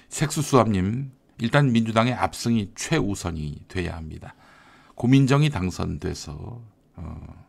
[0.08, 4.34] 색수수합님 일단 민주당의 압승이 최우선이 돼야 합니다.
[4.94, 6.62] 고민정이 당선돼서
[6.96, 7.46] 어,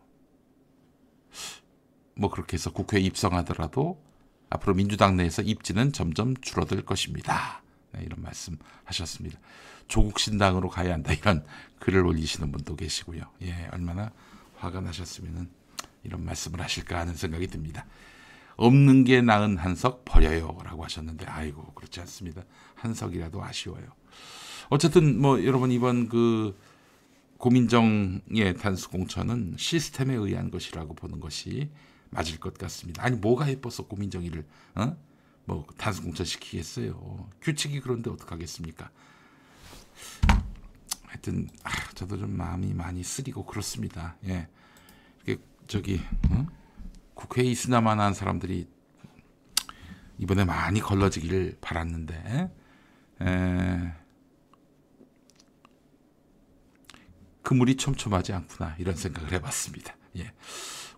[2.16, 4.02] 뭐 그렇게 해서 국회에 입성하더라도
[4.50, 7.62] 앞으로 민주당 내에서 입지는 점점 줄어들 것입니다.
[7.94, 9.40] 네, 이런 말씀 하셨습니다.
[9.88, 11.46] 조국 신당으로 가야 한다 이런
[11.80, 13.22] 글을 올리시는 분도 계시고요.
[13.42, 14.12] 예, 얼마나
[14.56, 15.50] 화가 나셨으면
[16.04, 17.86] 이런 말씀을 하실까 하는 생각이 듭니다.
[18.56, 22.44] 없는 게 나은 한석 버려요라고 하셨는데 아이고 그렇지 않습니다.
[22.76, 23.86] 한석이라도 아쉬워요.
[24.70, 26.58] 어쨌든 뭐 여러분 이번 그
[27.38, 31.70] 고민정의 단수 공천은 시스템에 의한 것이라고 보는 것이
[32.12, 33.04] 맞을 것 같습니다.
[33.04, 34.96] 아니 뭐가 예뻐서 고민정의를 어?
[35.46, 37.30] 뭐 단수 공천 시키겠어요.
[37.42, 38.90] 규칙이 그런데 어떡하겠습니까?
[41.06, 44.16] 하여튼 아, 저도 좀 마음이 많이 쓰리고 그렇습니다.
[44.26, 44.48] 예.
[45.24, 46.48] 이게 저기 어?
[47.14, 48.68] 국회에 있으나마나 사람들이
[50.18, 52.52] 이번에 많이 걸러지기를 바랐는데
[53.22, 53.94] 에,
[57.42, 59.96] 그물이 촘촘하지 않구나 이런 생각을 해봤습니다.
[60.18, 60.32] 예.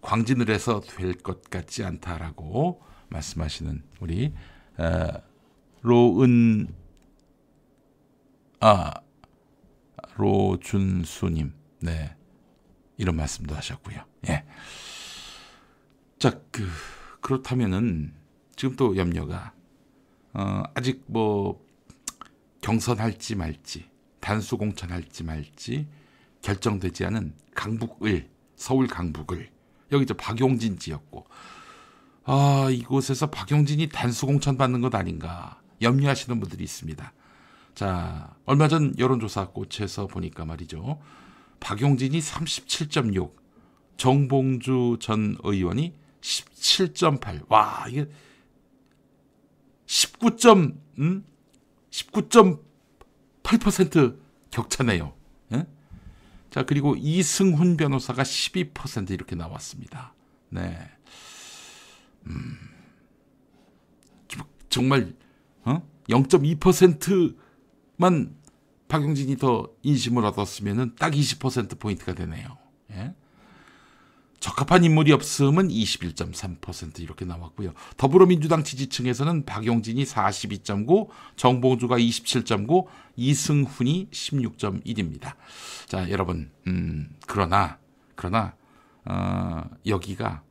[0.02, 2.82] 광진을 해서 될 것 같지 않다라고
[3.14, 4.34] 말씀하시는 우리
[4.80, 5.12] 에,
[5.82, 6.68] 로은
[8.60, 8.94] 아
[10.16, 12.16] 로준수님 네
[12.98, 14.04] 이런 말씀도 하셨고요.
[14.30, 14.46] 예.
[16.20, 16.68] 자, 그
[17.22, 18.14] 그렇다면은
[18.56, 19.54] 지금 또 염려가
[20.34, 21.64] 어, 아직 뭐
[22.62, 25.88] 경선할지 말지 단수 공천할지 말지
[26.42, 29.50] 결정되지 않은 강북을 서울 강북을
[29.92, 31.26] 여기 저 박용진 지역고
[32.26, 37.14] 아 이곳에서 박용진이 단수 공천 받는 것 아닌가 염려하시는 분들이 있습니다.
[37.76, 41.00] 자 얼마 전 여론조사 꽃에서 보니까 말이죠
[41.60, 43.44] 박용진이 37.6
[43.98, 47.46] 정봉주 전 의원이 17.8.
[47.50, 48.08] 와, 이게
[49.86, 51.26] 19점, 음?
[51.92, 54.18] 19.8%
[54.52, 55.14] 격차네요.
[55.54, 55.66] 예?
[56.50, 60.14] 자, 그리고 이승훈 변호사가 12% 이렇게 나왔습니다.
[60.50, 60.90] 네.
[62.28, 62.58] 음,
[64.70, 65.14] 정말,
[65.66, 65.82] 어?
[66.10, 68.36] 0.2%만
[68.88, 72.58] 박용진이 더 인심을 얻었으면 딱 20%포인트가 되네요.
[72.92, 73.14] 예?
[74.40, 77.74] 적합한 인물이 없음은 21.3% 이렇게 나왔고요.
[77.96, 81.08] 더불어민주당 지지층에서는 박용진이 42.9,
[81.38, 85.36] 정봉주가 27.9, 이승훈이 16.1입니다.
[85.88, 87.80] 자, 여러분, 음, 그러나,
[88.16, 88.56] 그러나,
[89.06, 90.44] 어, 여기가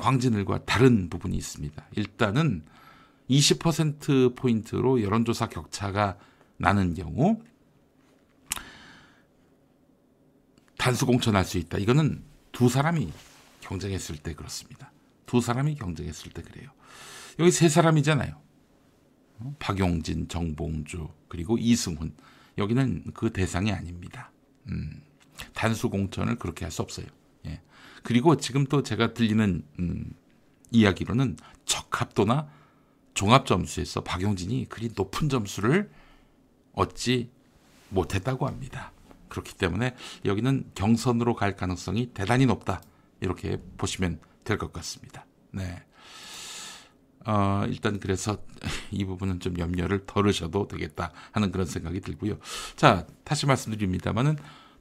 [0.00, 1.86] 광진을과 다른 부분이 있습니다.
[1.96, 2.64] 일단은
[3.28, 6.18] 20%포인트로 여론조사 격차가
[6.56, 7.40] 나는 경우,
[10.76, 11.78] 단수 공천할 수 있다.
[11.78, 13.12] 이거는 두 사람이
[13.60, 14.90] 경쟁했을 때 그렇습니다.
[15.26, 16.70] 두 사람이 경쟁했을 때 그래요.
[17.38, 18.34] 여기 세 사람이잖아요.
[19.40, 19.54] 어?
[19.58, 22.14] 박용진, 정봉주, 그리고 이승훈.
[22.58, 24.32] 여기는 그 대상이 아닙니다.
[24.68, 25.02] 음,
[25.54, 27.06] 단수 공천을 그렇게 할 수 없어요.
[28.00, 28.02] 예.
[28.02, 30.12] 그리고 지금 또 제가 들리는 음,
[30.70, 32.48] 이야기로는 적합도나
[33.14, 35.90] 종합 점수에서 박용진이 그리 높은 점수를
[36.72, 37.30] 얻지
[37.90, 38.92] 못했다고 합니다.
[39.28, 42.82] 그렇기 때문에 여기는 경선으로 갈 가능성이 대단히 높다.
[43.20, 45.26] 이렇게 보시면 될 것 같습니다.
[45.52, 45.82] 네.
[47.26, 48.38] 어, 일단 그래서
[48.90, 52.38] 이 부분은 좀 염려를 덜으셔도 되겠다 하는 그런 생각이 들고요.
[52.76, 54.36] 자, 다시 말씀드립니다만은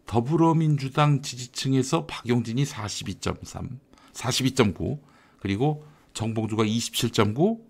[0.10, 3.78] 더불어민주당 지지층에서 박용진이 42.3,
[4.12, 5.00] 42.9,
[5.39, 7.62] 그리고 정봉주가 27.9,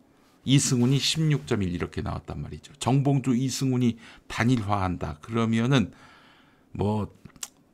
[0.46, 2.72] 이승훈이 16.1 이렇게 나왔단 말이죠.
[2.80, 3.98] 정봉주, 이승훈이
[4.30, 5.18] 단일화한다.
[5.20, 5.92] 그러면은
[6.72, 7.14] 뭐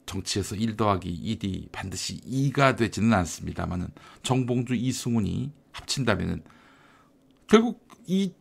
[0.08, 3.90] 정치에서 1 더하기 1이 반드시 2가 되지는 않습니다만은
[4.24, 6.44] 정봉주 이승훈이 합친다면은
[7.46, 8.34] 결국 이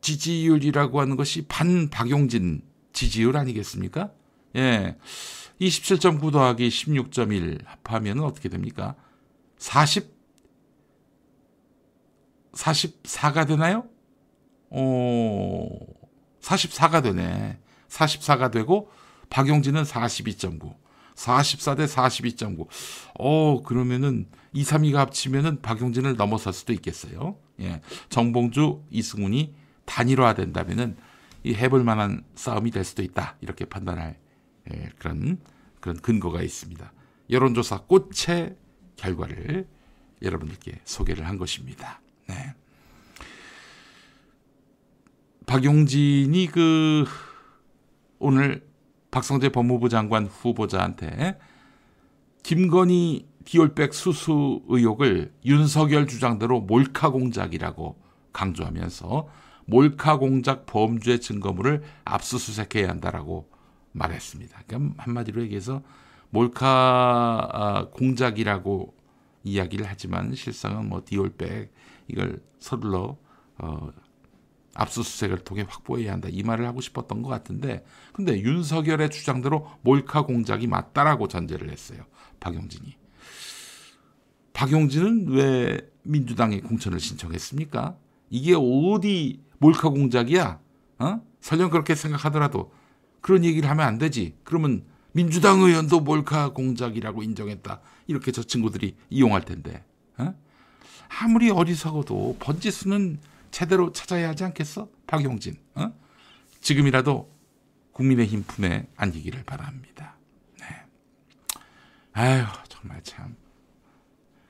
[0.00, 2.62] 지지율이라고 하는 것이 반 박용진
[2.94, 4.10] 지지율 아니겠습니까?
[4.56, 4.96] 예.
[5.60, 8.94] 27.9 더하기 16.1 합하면 어떻게 됩니까?
[9.58, 10.10] 40
[12.52, 13.84] 44가 되나요?
[14.70, 15.68] 어
[16.40, 17.58] 44가 되네.
[17.88, 18.90] 44가 되고
[19.30, 20.74] 박용진은 42.9.
[21.14, 22.66] 44 대 42.9.
[23.18, 27.36] 어, 그러면은 2, 3위가 합치면은 박용진을 넘어설 수도 있겠어요.
[27.60, 27.80] 예.
[28.08, 30.96] 정봉주, 이승훈이 단일화 된다면은
[31.44, 33.36] 이 해볼 만한 싸움이 될 수도 있다.
[33.40, 34.16] 이렇게 판단할
[34.70, 35.38] 예, 그런
[35.80, 36.92] 그런 근거가 있습니다.
[37.30, 38.56] 여론조사 꽃의
[38.96, 39.66] 결과를
[40.22, 42.00] 여러분들께 소개를 한 것입니다.
[42.28, 42.54] 네.
[45.46, 47.04] 박용진이 그
[48.18, 48.66] 오늘
[49.10, 51.38] 박성재 법무부 장관 후보자한테
[52.42, 58.00] 김건희 디올백 수수 의혹을 윤석열 주장대로 몰카 공작이라고
[58.32, 59.28] 강조하면서
[59.66, 63.51] 몰카 공작 범죄 증거물을 압수수색해야 한다라고
[63.92, 64.62] 말했습니다.
[64.66, 65.82] 그러니까 한마디로 얘기해서
[66.30, 68.94] 몰카 아, 공작이라고
[69.44, 71.72] 이야기를 하지만 실상은 뭐 디올백
[72.08, 73.16] 이걸 서둘러
[73.58, 73.90] 어,
[74.74, 80.66] 압수수색을 통해 확보해야 한다 이 말을 하고 싶었던 것 같은데 근데 윤석열의 주장대로 몰카 공작이
[80.66, 82.04] 맞다라고 전제를 했어요
[82.40, 82.96] 박용진이
[84.54, 87.96] 박용진은 왜 민주당에 공천을 신청했습니까?
[88.30, 90.60] 이게 어디 몰카 공작이야?
[90.98, 91.20] 어?
[91.40, 92.72] 설령 그렇게 생각하더라도
[93.22, 94.34] 그런 얘기를 하면 안 되지.
[94.44, 97.80] 그러면 민주당 의원도 몰카 공작이라고 인정했다.
[98.06, 99.84] 이렇게 저 친구들이 이용할 텐데.
[100.18, 100.34] 어?
[101.08, 103.18] 아무리 어리석어도 번지수는
[103.50, 104.88] 제대로 찾아야 하지 않겠어?
[105.06, 105.56] 박용진.
[105.74, 105.92] 어?
[106.60, 107.30] 지금이라도
[107.92, 110.16] 국민의힘 품에 안기기를 바랍니다.
[110.60, 110.66] 네.
[112.12, 113.36] 아유 정말 참.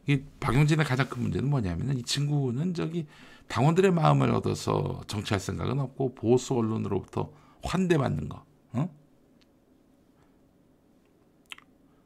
[0.07, 3.07] 이 박용진의 가장 큰 문제는 뭐냐면은 이 친구는 저기
[3.49, 7.33] 당원들의 마음을 얻어서 정치할 생각은 없고 보수 언론으로부터
[7.63, 8.45] 환대받는 거.
[8.73, 8.89] 어?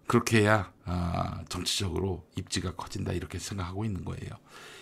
[0.07, 4.31] 그렇게 해야 아, 정치적으로 입지가 커진다 이렇게 생각하고 있는 거예요.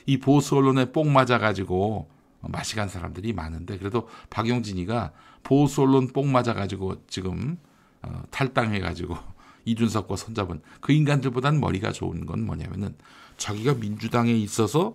[0.07, 2.09] 이 보수 언론에 뽕 맞아 가지고
[2.41, 7.59] 맛이 간 사람들이 많은데 그래도 박용진이가 보수 언론 뽕 맞아 가지고 지금
[8.03, 9.17] 어, 탈당해 가지고
[9.65, 12.95] 이준석과 손잡은 그 인간들보다는 머리가 좋은 건 뭐냐면은
[13.39, 14.95] 자기가 민주당에 있어서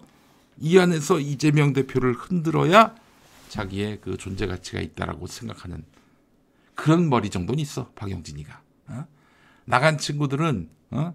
[0.60, 2.96] 이 안에서 이재명 대표를 흔들어야
[3.48, 5.84] 자기의 그 존재 가치가 있다라고 생각하는
[6.76, 9.08] 그런 머리 정도는 있어 박영진이가 어?
[9.69, 11.13] 나간 친구들은 어?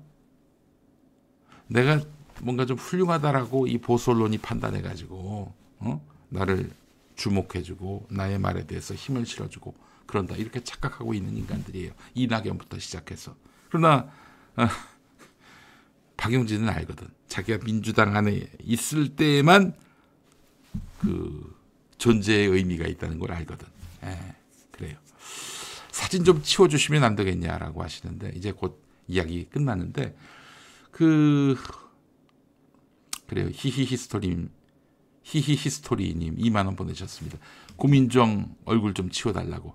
[1.66, 2.00] 내가
[2.40, 6.06] 뭔가 좀 훌륭하다라고 이 보수 언론이 판단해 가지고 어?
[6.28, 6.70] 나를
[7.16, 9.74] 주목해주고 나의 말에 대해서 힘을 실어주고
[10.06, 10.36] 그런다.
[10.36, 11.92] 이렇게 착각하고 있는 인간들이에요.
[12.14, 13.34] 이낙연부터 시작해서.
[13.70, 14.08] 그러나
[14.54, 14.68] 어,
[16.16, 17.08] 박용진은 알거든.
[17.26, 19.74] 자기가 민주당 안에 있을 때만
[21.00, 21.58] 그
[21.98, 23.66] 존재의 의미가 있다는 걸 알거든.
[24.04, 24.36] 예,
[24.70, 24.96] 그래요
[26.04, 30.14] 사진 좀 치워주시면 안 되겠냐라고 하시는데 이제 곧 이야기 끝나는데
[30.90, 31.56] 그
[33.26, 34.48] 그래요 히히히스토리
[35.22, 37.38] 히히히스토리님 2만 원 보내셨습니다.
[37.76, 39.74] 고민정 얼굴 좀 치워달라고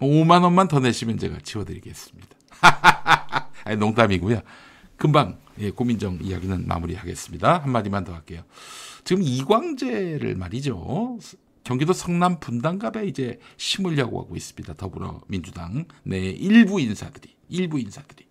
[0.00, 2.28] 5만 원만 더 내시면 제가 치워드리겠습니다.
[3.64, 4.42] 아니 농담이고요.
[4.98, 7.60] 금방 예, 고민정 이야기는 마무리하겠습니다.
[7.60, 8.42] 한 마디만 더 할게요.
[9.04, 11.18] 지금 이광재를 말이죠.
[11.64, 14.74] 경기도 성남 분당갑에 이제 심으려고 하고 있습니다.
[14.74, 18.26] 더불어민주당 내 일부 인사들이 일부 인사들이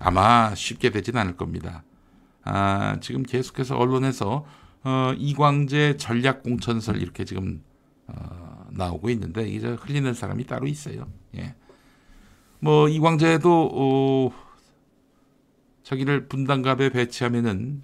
[0.00, 1.84] 아마 쉽게 되진 않을 겁니다.
[2.42, 4.44] 아, 지금 계속해서 언론에서
[4.82, 7.62] 어, 이광재 전략 공천설 이렇게 지금
[8.06, 11.06] 어, 나오고 있는데 이제 흘리는 사람이 따로 있어요.
[11.36, 11.54] 예.
[12.58, 14.32] 뭐 이광재도 어,
[15.84, 17.82] 자기를 분당갑에 배치하면은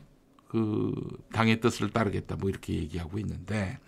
[0.48, 0.94] 그
[1.33, 3.79] 당의 뜻을 따르겠다 뭐 이렇게 얘기하고 있는데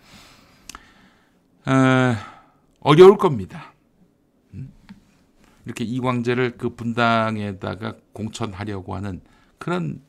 [1.69, 2.15] 에,
[2.79, 3.73] 어려울 겁니다.
[4.53, 4.71] 음?
[5.65, 9.21] 이렇게 이광재를 그 분당에다가 공천하려고 하는
[9.57, 10.01] 그런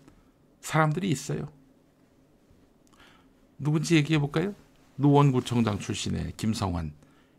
[0.61, 1.51] 사람들이 있어요.
[3.59, 4.55] 누군지 얘기해 볼까요?
[4.97, 6.93] 노원구청장 출신의 김성환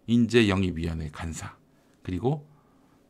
[0.08, 1.56] 인재영입위원회 간사
[2.04, 2.48] 그리고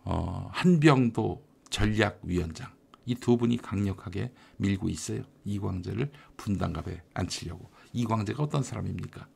[0.03, 2.69] 어, 한병도 전략위원장
[3.05, 5.23] 이 두 분이 강력하게 밀고 있어요.
[5.43, 7.69] 이광재를 분당갑에 앉히려고.
[7.93, 9.27] 이광재가 어떤 사람입니까?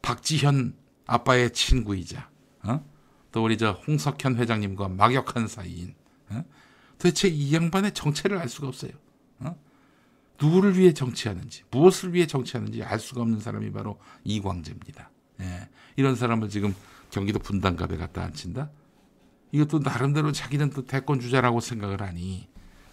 [0.00, 0.74] 박지현
[1.06, 2.30] 아빠의 친구이자
[2.62, 2.84] 어?
[3.32, 5.94] 또 우리 저 홍석현 회장님과 막역한 사이인
[6.30, 6.44] 어?
[6.98, 8.92] 도대체 이 양반의 정체를 알 수가 없어요.
[9.40, 9.56] 어?
[10.40, 15.10] 누구를 위해 정치하는지 무엇을 위해 정치하는지 알 수가 없는 사람이 바로 이광재입니다.
[15.40, 15.68] 예.
[15.96, 16.74] 이런 사람을 지금
[17.10, 18.70] 경기도 분당갑에 갖다 앉힌다?
[19.52, 22.48] 이것도 나름대로 자기는 또 대권 주자라고 생각을 하니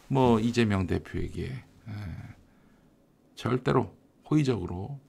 [0.07, 1.93] 뭐 이재명 대표에게 예.
[3.35, 3.95] 절대로
[4.29, 4.99] 호의적으로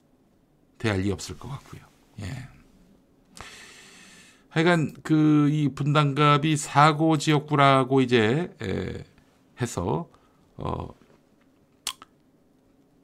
[0.78, 1.82] 대할 리 없을 것 같고요.
[2.20, 2.48] 예.
[4.53, 9.05] 하여간 그 이 분당갑이 사고 지역구라고 이제 에,
[9.61, 10.09] 해서
[10.57, 10.88] 어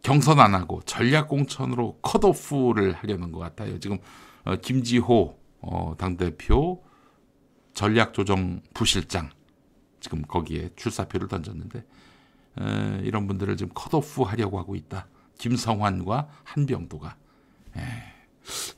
[0.03, 3.79] 경선 안 하고 전략 공천으로 컷오프를 하려는 것 같아요.
[3.81, 3.99] 지금
[4.45, 6.83] 어, 김지호 어, 당 대표
[7.75, 9.31] 전략 조정 부실장
[10.01, 11.79] 지금 거기에 출사표를 던졌는데
[12.61, 15.07] 에, 이런 분들을 지금 컷오프 하려고 하고 있다.
[15.39, 17.17] 김성환과 한병도가
[17.77, 17.81] 에,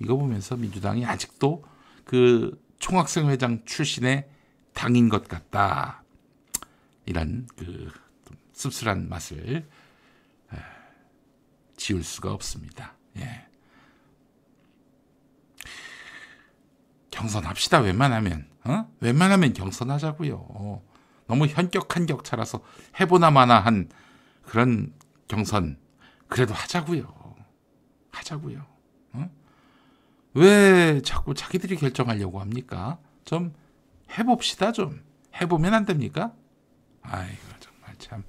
[0.00, 1.64] 이거 보면서 민주당이 아직도
[2.10, 4.28] 그 총학생 회장 출신의
[4.74, 6.02] 당인 것 같다.
[7.06, 7.88] 이런 그
[8.52, 9.68] 씁쓸한 맛을
[10.52, 10.56] 에,
[11.76, 12.94] 지울 수가 없습니다.
[13.16, 13.46] 예.
[17.12, 17.78] 경선합시다.
[17.78, 18.90] 웬만하면 어?
[18.98, 20.82] 웬만하면 경선하자고요.
[21.28, 22.60] 너무 현격한 격차라서
[22.98, 23.88] 해보나 마나 한
[24.42, 24.92] 그런
[25.28, 25.78] 경선
[26.26, 27.36] 그래도 하자고요.
[28.10, 28.66] 하자고요.
[29.12, 29.30] 어?
[30.34, 32.98] 왜 자꾸 자기들이 결정하려고 합니까?
[33.24, 33.52] 좀
[34.18, 35.00] 해봅시다 좀
[35.40, 36.32] 해보면 안 됩니까?
[37.02, 38.24] 아이고 정말 참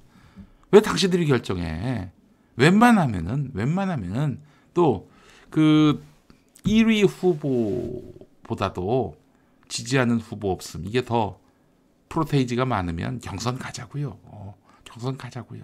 [0.72, 2.10] 왜 당신들이 결정해?
[2.56, 4.40] 웬만하면은 웬만하면은
[4.74, 5.12] 또
[5.52, 6.02] 그
[6.64, 9.14] 1위 후보보다도
[9.68, 11.38] 지지하는 후보 없음 이게 더
[12.08, 14.18] 프로테이지가 많으면 경선 가자고요.
[14.24, 15.62] 어, 경선 가자고요.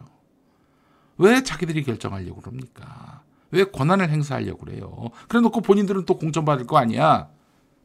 [1.16, 3.22] 왜 자기들이 결정하려고 그럽니까?
[3.50, 5.10] 왜 권한을 행사하려고 그래요?
[5.28, 7.28] 그래 놓고 본인들은 또 공천 받을 거 아니야?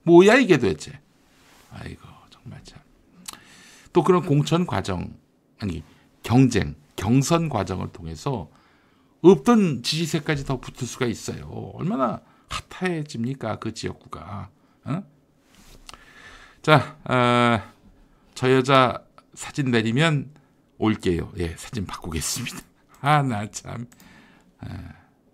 [0.03, 0.99] 뭐야 이게 도대체?
[1.71, 2.81] 아이고 정말 참.
[3.93, 5.13] 또 그런 공천 과정
[5.59, 5.83] 아니
[6.23, 8.49] 경쟁 경선 과정을 통해서
[9.21, 11.71] 없던 지지세까지 더 붙을 수가 있어요.
[11.75, 14.49] 얼마나 핫해집니까 그 지역구가?
[14.85, 15.03] 어?
[16.61, 17.71] 자, 아,
[18.35, 19.03] 저 여자
[19.33, 20.31] 사진 내리면
[20.77, 21.31] 올게요.
[21.37, 22.57] 예, 사진 바꾸겠습니다.
[23.01, 23.87] 아, 나 참.
[24.59, 24.93] 아,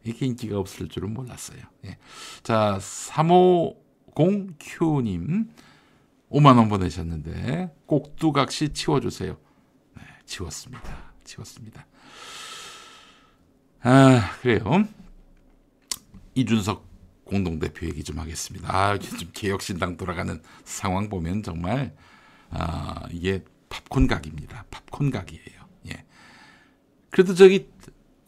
[0.10, 1.60] 이렇게 인기가 없을 줄은 몰랐어요.
[1.86, 1.97] 예.
[2.43, 5.47] 자, 350Q님.
[6.30, 9.38] 5만 원 보내셨는데, 꼭두각시 치워주세요.
[9.95, 11.14] 네, 치웠습니다.
[11.24, 11.88] 치웠습니다.
[13.82, 14.88] 아, 그래요.
[16.36, 16.88] 이준석
[17.24, 18.76] 공동대표 얘기 좀 하겠습니다.
[18.76, 21.95] 아, 좀 개혁신당 돌아가는 상황 보면 정말,
[22.51, 24.66] 아, 이게 팝콘 각입니다.
[24.70, 25.68] 팝콘 각이에요.
[25.88, 26.05] 예.
[27.10, 27.70] 그래도 저기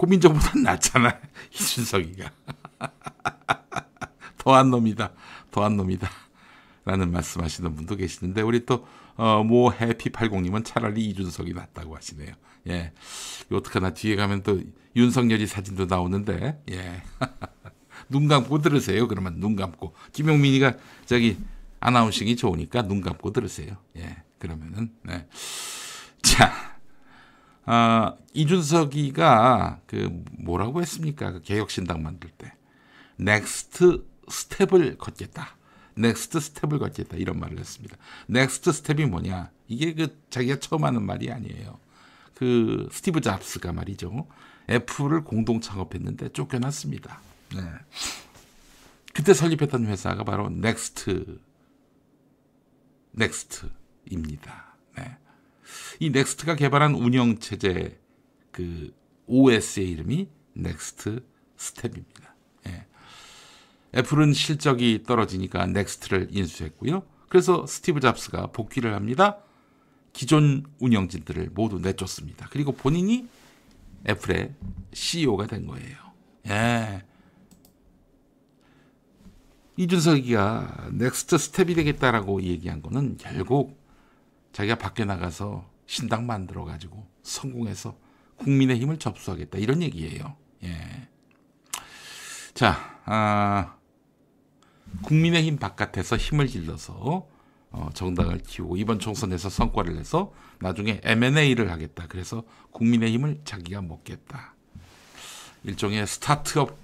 [0.02, 1.20] 고민정보단 낫잖아.
[1.54, 2.32] 이준석이가.
[4.40, 5.12] 더한 놈이다.
[5.52, 6.10] 더한 놈이다.
[6.86, 12.34] 라는 말씀 하시는 분도 계시는데, 우리 또, 어, 모 해피80님은 차라리 이준석이 낫다고 하시네요.
[12.70, 12.94] 예.
[13.52, 14.60] 어떡하나 뒤에 가면 또
[14.96, 17.04] 윤석열이 사진도 나오는데, 예.
[18.10, 19.08] 눈 감고 들으세요.
[19.08, 19.94] 그러면 눈 감고.
[20.14, 21.38] 김용민이가 저기
[21.80, 23.78] announcing이 좋으니까 눈 감고 들으세요.
[23.98, 24.18] 예.
[24.40, 25.28] 그러면은, 네.
[26.24, 26.71] 자.
[27.66, 31.32] 아, 이준석이가 그 뭐라고 했습니까?
[31.32, 32.54] 그 개혁신당 만들 때.
[33.18, 35.56] next step을 걷겠다.
[35.96, 37.18] next step을 걷겠다.
[37.18, 37.98] 이런 말을 했습니다.
[38.28, 39.52] next step이 뭐냐?
[39.68, 41.80] 이게 그 자기가 처음 하는 말이 아니에요.
[42.34, 44.28] 그 스티브 잡스가 말이죠.
[44.70, 47.22] 애플을 공동 창업했는데 쫓겨났습니다.
[47.56, 47.62] 네.
[49.14, 51.40] 그때 설립했던 회사가 바로 넥스트
[53.12, 54.76] 넥스트입니다.
[54.98, 55.18] 네.
[56.00, 58.00] 이 넥스트가 개발한 운영 체제
[58.52, 58.94] 그
[59.28, 61.24] OS의 이름이 넥스트
[61.58, 62.36] 스텝입니다.
[62.68, 62.86] 예.
[63.96, 67.04] 애플은 실적이 떨어지니까 넥스트를 인수했고요.
[67.30, 69.38] 그래서 스티브 잡스가 복귀를 합니다.
[70.14, 72.48] 기존 운영진들을 모두 내쫓습니다.
[72.52, 73.28] 그리고 본인이
[74.10, 74.54] 애플의
[74.94, 75.98] CEO가 된 거예요.
[76.48, 77.04] 예.
[79.78, 83.81] 이준석이가 Next Step이 되겠다라고 얘기한 거는 결국
[84.52, 87.98] 자기가 밖에 나가서 신당 만들어 가지고 성공해서
[88.38, 90.36] 국민의 힘을 접수하겠다 이런 얘기예요.
[90.64, 91.08] 예.
[92.54, 93.76] 자, 아,
[95.04, 97.28] 국민의 힘 바깥에서 힘을 길러서
[97.72, 102.06] 어, 정당을 키우고 이번 총선에서 성과를 내서 나중에 M&A를 하겠다.
[102.08, 104.56] 그래서 국민의 힘을 자기가 먹겠다.
[105.64, 106.78] 일종의 스타트업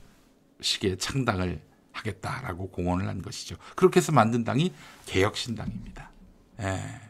[0.62, 1.62] 식의 창당을
[1.92, 3.58] 하겠다라고 공언을 한 것이죠.
[3.76, 4.74] 그렇게 해서 만든 당이
[5.06, 6.12] 개혁신당입니다.
[6.62, 7.07] 예.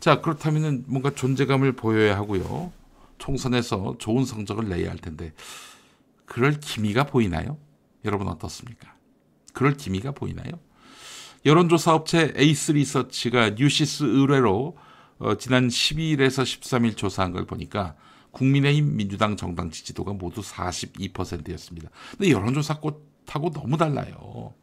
[0.00, 2.72] 자, 그렇다면 뭔가 존재감을 보여야 하고요.
[3.18, 5.32] 총선에서 좋은 성적을 내야 할 텐데,
[6.24, 7.58] 그럴 기미가 보이나요?
[8.04, 8.94] 여러분 어떻습니까?
[9.52, 10.52] 그럴 기미가 보이나요?
[11.44, 14.76] 여론조사 업체 에이스 리서치가 뉴시스 의뢰로
[15.18, 17.94] 어, 지난 12일에서 13일 조사한 걸 보니까
[18.30, 21.90] 국민의힘 민주당 정당 지지도가 모두 42%였습니다.
[22.12, 24.54] 근데 여론조사 꽃하고 너무 달라요.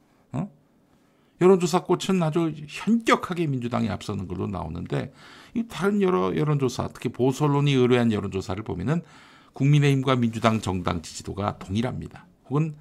[1.39, 1.45] 어?
[1.45, 5.13] 여론조사 꽃은 아주 현격하게 민주당이 앞서는 걸로 나오는데
[5.53, 9.01] 이 다른 여러 여론조사, 특히 보수 언론이 의뢰한 여론조사를 보면은
[9.53, 12.27] 국민의힘과 민주당 정당 지지도가 동일합니다.
[12.49, 12.75] 혹은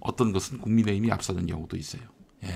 [0.00, 2.02] 어떤 것은 국민의힘이 앞서는 경우도 있어요.
[2.44, 2.50] 예.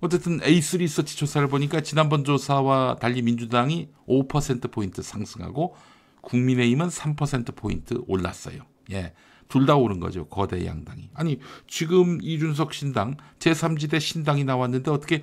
[0.00, 5.76] 어쨌든 에이스 리서치 조사를 보니까 지난번 조사와 달리 민주당이 5%포인트 상승하고
[6.22, 8.62] 국민의힘은 3%포인트 올랐어요.
[8.92, 9.12] 예.
[9.50, 10.26] 둘 다 오른 거죠.
[10.28, 11.10] 거대 양당이.
[11.12, 15.22] 아니, 지금 이준석 신당, 제3지대 신당이 나왔는데 어떻게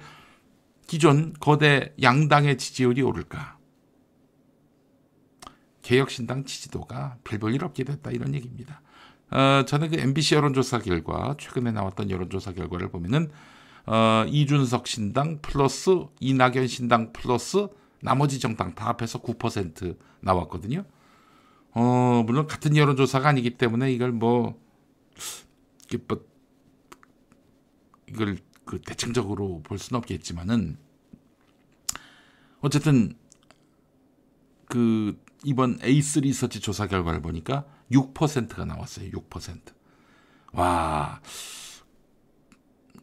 [0.85, 3.57] 기존 거대 양당의 지지율이 오를까?
[5.81, 8.81] 개혁신당 지지도가 별볼일 없게 됐다 이런 얘기입니다.
[9.31, 13.31] 어, 저는 그 MBC 여론조사 결과 최근에 나왔던 여론조사 결과를 보면은
[13.85, 17.67] 어, 이준석 신당 플러스 이낙연 신당 플러스
[18.01, 20.83] 나머지 정당 다 합해서 9% 나왔거든요.
[21.79, 24.59] 어, 물론 같은 여론조사가 아니기 때문에 이걸 뭐,
[26.07, 26.25] 뭐
[28.07, 30.79] 이걸 그 대칭적으로 볼 수는 없겠지만은
[32.61, 33.13] 어쨌든
[34.65, 39.11] 그 이번 A3 리서치 조사 결과를 보니까 6%가 나왔어요.
[39.11, 39.61] 6%.
[40.53, 41.21] 와.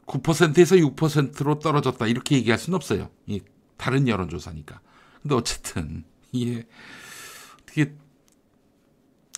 [0.05, 2.09] 9%에서 6%로 떨어졌다.
[2.09, 3.09] 이렇게 얘기할 수는 없어요.
[3.27, 3.41] 이
[3.77, 4.81] 다른 여론조사니까.
[5.23, 6.03] 근데 어쨌든
[6.33, 6.67] 이게
[7.63, 7.95] 어떻게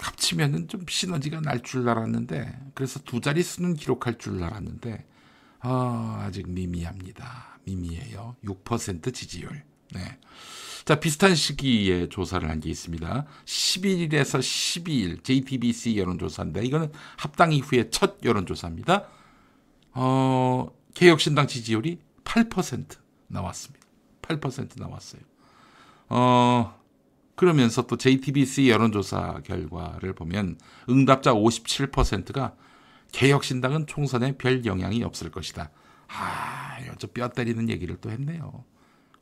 [0.01, 5.07] 합치면은 좀 시너지가 날 줄 알았는데 그래서 두 자릿수는 기록할 줄 알았는데
[5.61, 7.59] 아, 아직 미미합니다.
[7.65, 8.37] 미미해요.
[8.45, 9.65] 6% 지지율.
[9.93, 10.19] 네.
[10.85, 13.27] 자, 비슷한 시기에 조사를 한 게 있습니다.
[13.45, 19.09] 11일에서 12일 JTBC 여론조사인데 이거는 합당 이후에 첫 여론조사입니다.
[19.95, 22.97] 어, 개혁신당 지지율이 8%
[23.29, 23.85] 나왔습니다.
[24.23, 25.23] 8% 나왔어요.
[26.09, 26.79] 어,
[27.37, 30.59] 그러면서 또 JTBC 여론조사 결과를 보면
[30.89, 32.55] 응답자 57%가
[33.13, 35.71] 개혁신당은 총선에 별 영향이 없을 것이다.
[36.09, 38.65] 아, 저뼈 때리는 얘기를 또 했네요.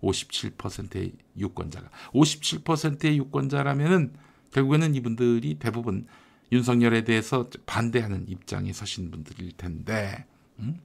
[0.01, 4.15] 57%의 유권자가 57%의 유권자라면은
[4.53, 6.07] 결국에는 이분들이 대부분
[6.53, 10.27] 윤석열에 대해서 반대하는 입장에 서신 분들일 텐데
[10.59, 10.79] 음?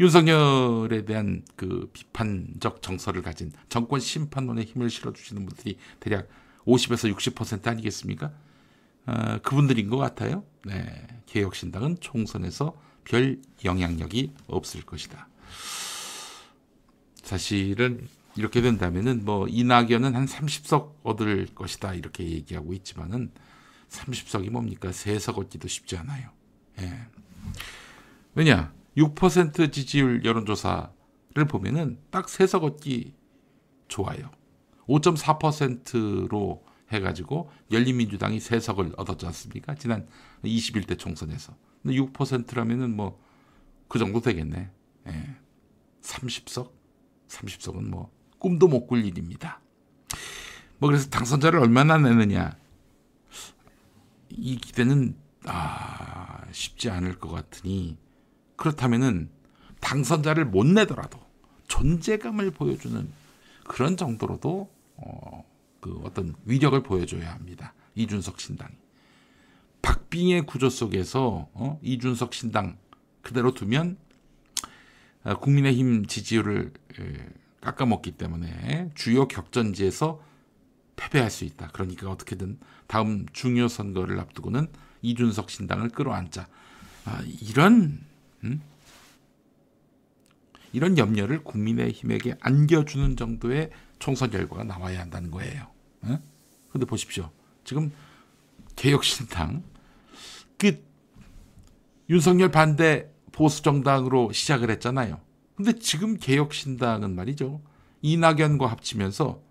[0.00, 6.26] 윤석열에 대한 그 비판적 정서를 가진 정권 심판론에 힘을 실어주시는 분들이 대략
[6.64, 8.32] 50에서 60% 아니겠습니까?
[9.06, 10.42] 어, 그분들인 것 같아요.
[10.64, 12.74] 네, 개혁신당은 총선에서
[13.04, 15.28] 별 영향력이 없을 것이다.
[17.22, 23.30] 사실은 이렇게 된다면은 뭐 이낙연은 한 30석 얻을 것이다 이렇게 얘기하고 있지만은
[23.90, 24.92] 30석이 뭡니까?
[24.92, 26.30] 세석 얻기도 쉽지 않아요.
[26.80, 27.06] 예.
[28.34, 28.72] 왜냐?
[28.96, 33.14] 6% 지지율 여론조사를 보면은 딱 세석 얻기
[33.88, 34.30] 좋아요.
[34.88, 39.74] 5.4%로 해가지고 열린민주당이 세석을 얻었지 않습니까?
[39.76, 40.08] 지난
[40.44, 41.54] 21대 총선에서.
[41.82, 43.30] 근데 6%라면은 뭐
[43.90, 44.70] 그 정도 되겠네.
[45.08, 45.36] 예.
[46.00, 46.70] 30석?
[47.28, 49.60] 30석은 뭐 꿈도 못 꿀 일입니다.
[50.78, 52.56] 뭐 그래서 당선자를 얼마나 내느냐.
[54.28, 57.98] 이 기대는 아, 쉽지 않을 것 같으니
[58.60, 59.30] 그렇다면은
[59.80, 61.18] 당선자를 못 내더라도
[61.66, 63.08] 존재감을 보여주는
[63.64, 65.44] 그런 정도로도 어,
[65.80, 67.72] 그 어떤 위력을 보여줘야 합니다.
[67.94, 68.74] 이준석 신당이.
[69.80, 71.80] 박빙의 구조 속에서 어?
[71.80, 72.76] 이준석 신당
[73.22, 73.96] 그대로 두면
[75.24, 76.72] 아, 국민의힘 지지율을
[77.62, 80.20] 깎아먹기 때문에 주요 격전지에서
[80.96, 81.68] 패배할 수 있다.
[81.72, 84.68] 그러니까 어떻게든 다음 중요 선거를 앞두고는
[85.00, 86.46] 이준석 신당을 끌어안자.
[87.06, 88.09] 아, 이런
[88.44, 88.60] 음?
[90.72, 95.66] 이런 염려를 국민의힘에게 안겨주는 정도의 총선 결과가 나와야 한다는 거예요.
[96.00, 96.86] 그런데 어?
[96.86, 97.30] 보십시오.
[97.64, 97.92] 지금
[98.76, 99.62] 개혁신당
[100.58, 100.82] 그
[102.08, 105.20] 윤석열 반대 보수 정당으로 시작을 했잖아요.
[105.54, 107.60] 근데 지금 개혁신당은 말이죠.
[108.02, 109.42] 이낙연과 합치면서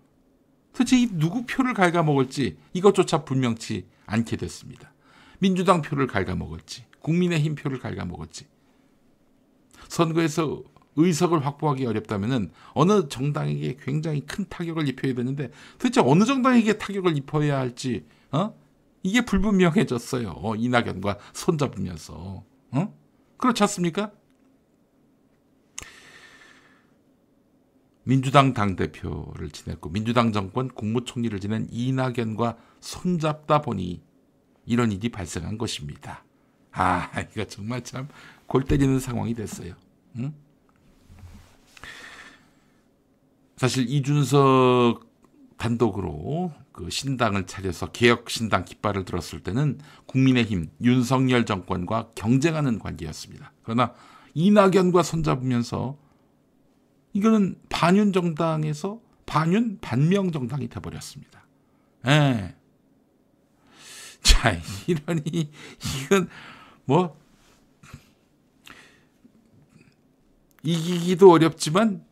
[0.72, 4.92] 도대체 이 누구 표를 갉아먹을지 이것조차 분명치 않게 됐습니다.
[5.38, 8.46] 민주당 표를 갉아먹을지 국민의힘 표를 갉아먹을지
[9.90, 10.62] 선거에서
[10.96, 17.58] 의석을 확보하기 어렵다면 어느 정당에게 굉장히 큰 타격을 입혀야 되는데 도대체 어느 정당에게 타격을 입혀야
[17.58, 18.54] 할지 어?
[19.02, 20.34] 이게 불분명해졌어요.
[20.36, 22.98] 어, 이낙연과 손잡으면서 어?
[23.36, 24.12] 그렇지 않습니까?
[28.04, 34.02] 민주당 당대표를 지냈고 민주당 정권 국무총리를 지낸 이낙연과 손잡다 보니
[34.66, 36.24] 이런 일이 발생한 것입니다.
[36.72, 38.08] 아, 이거 정말 참
[38.50, 39.74] 골 때리는 상황이 됐어요.
[40.16, 40.34] 응?
[43.56, 45.08] 사실 이준석
[45.56, 53.52] 단독으로 그 신당을 차려서 개혁 신당 깃발을 들었을 때는 국민의힘 윤석열 정권과 경쟁하는 관계였습니다.
[53.62, 53.94] 그러나
[54.34, 55.96] 이낙연과 손잡으면서
[57.12, 61.46] 이거는 반윤 정당에서 반윤 반명 정당이 돼버렸습니다.
[62.08, 62.56] 예.
[64.22, 65.52] 자, 이러니
[66.02, 66.28] 이건
[66.84, 67.19] 뭐
[70.62, 72.04] 이기기도 어렵지만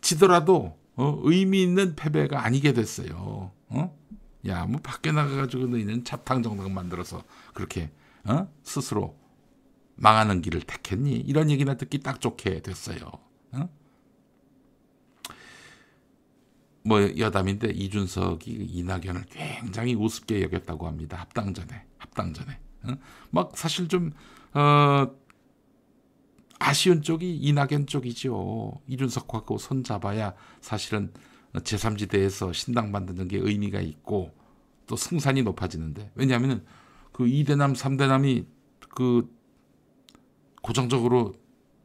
[0.00, 3.52] 지더라도 어, 의미 있는 패배가 아니게 됐어요.
[3.68, 3.98] 어?
[4.46, 7.90] 야, 뭐 밖에 나가가지고 너희는 차탕 정당 만들어서 그렇게
[8.24, 8.48] 어?
[8.62, 9.16] 스스로
[9.96, 11.12] 망하는 길을 택했니?
[11.12, 13.10] 이런 얘기나 듣기 딱 좋게 됐어요.
[13.52, 13.68] 어?
[16.84, 21.18] 뭐 여담인데 이준석이 이낙연을 굉장히 우습게 여겼다고 합니다.
[21.18, 22.96] 합당 전에 합당 전에 어?
[23.30, 24.12] 막 사실 좀
[24.52, 25.08] 어,
[26.58, 28.80] 아쉬운 쪽이 이낙연 쪽이죠.
[28.86, 31.12] 이준석하고 손 잡아야 사실은
[31.52, 34.32] 제3지대에서 신당 만드는 게 의미가 있고
[34.86, 36.64] 또 승산이 높아지는데 왜냐하면
[37.12, 38.46] 그 2대남 3대남이
[38.94, 39.30] 그
[40.62, 41.34] 고정적으로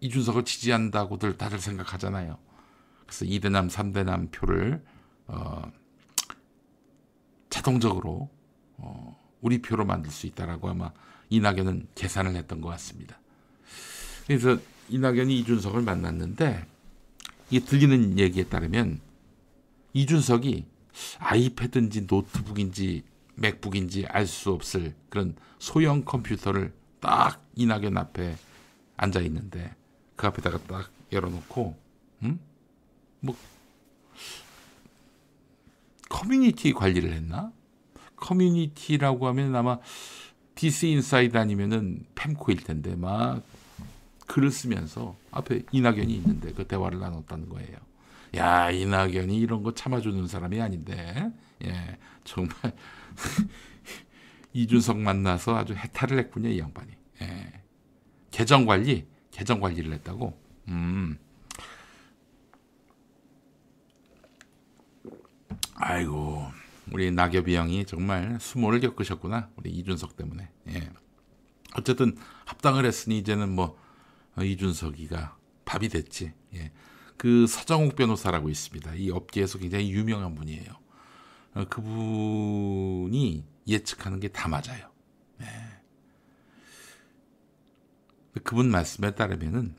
[0.01, 2.37] 이준석을 지지한다고들 다들 생각하잖아요.
[3.05, 4.83] 그래서 2대남 3대남 표를
[5.27, 5.71] 어,
[7.49, 8.29] 자동적으로
[8.77, 10.91] 어, 우리 표로 만들 수 있다라고 아마
[11.29, 13.19] 이낙연은 계산을 했던 것 같습니다.
[14.29, 14.59] 그래서
[14.89, 16.63] 이낙연이 이준석을 만났는데
[17.49, 18.99] 이 들리는 얘기에 따르면
[19.93, 20.65] 이준석이
[21.17, 28.35] 아이패드인지 노트북인지 맥북인지 알 수 없을 그런 소형 컴퓨터를 딱 이낙연 앞에
[28.97, 29.73] 앉아 있는데
[30.15, 31.75] 그 앞에다가 딱 열어놓고
[32.21, 32.39] 음?
[33.21, 33.35] 뭐
[36.07, 37.51] 커뮤니티 관리를 했나?
[38.15, 39.79] 커뮤니티라고 하면 아마
[40.53, 43.41] 디시인사이드 아니면은 펨코일 텐데 막
[44.29, 47.77] 글을 쓰면서 앞에 이낙연이 있는데 그 대화를 나눴다는 거예요.
[48.35, 51.31] 야 이낙연이 이런 거 참아주는 사람이 아닌데
[51.65, 52.53] 예 정말
[54.53, 56.91] 이준석 만나서 아주 해탈을 했군요 이 양반이
[57.23, 57.51] 예.
[58.29, 61.17] 계정 관리 계정 관리를 했다고 음
[65.73, 66.45] 아이고
[66.91, 70.89] 우리 나ገብ이 형이 정말 수모를 겪으셨구나 우리 이준석 때문에 예.
[71.75, 72.15] 어쨌든
[72.45, 73.75] 합당을 했으니 이제는 뭐
[74.37, 76.71] 이준석이가 밥이 됐지 예.
[77.17, 78.95] 그 서정욱 변호사라고 있습니다.
[78.95, 80.71] 이 업계에서 굉장히 유명한 분이에요.
[81.55, 84.89] 어, 그분이 예측하는 게 다 맞아요.
[85.37, 85.45] 네.
[88.43, 89.75] 그분 말씀에 따르면은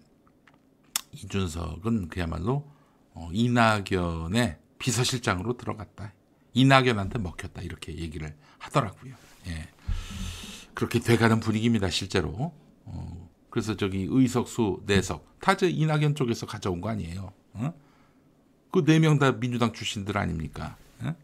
[1.13, 2.71] 이준석은 그야말로
[3.15, 6.13] 어, 이낙연의 비서실장으로 들어갔다.
[6.53, 9.15] 이낙연한테 먹혔다 이렇게 얘기를 하더라고요.
[9.47, 9.69] 예.
[10.75, 12.55] 그렇게 돼가는 분위기입니다 실제로.
[12.85, 17.33] 어, 그래서 저기 의석수 내석 다저 이낙연 쪽에서 가져온 거 아니에요.
[17.55, 17.75] 어?
[18.71, 20.77] 그네 명 다 민주당 출신들 아닙니까?
[21.01, 21.15] 어?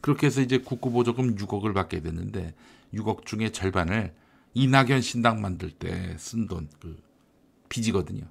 [0.00, 2.54] 그렇게 해서 이제 국고보조금 6억을 받게 됐는데
[2.94, 4.14] 6억 중에 절반을
[4.54, 7.02] 이낙연 신당 만들 때 쓴 돈, 그
[7.68, 8.24] 빚이거든요.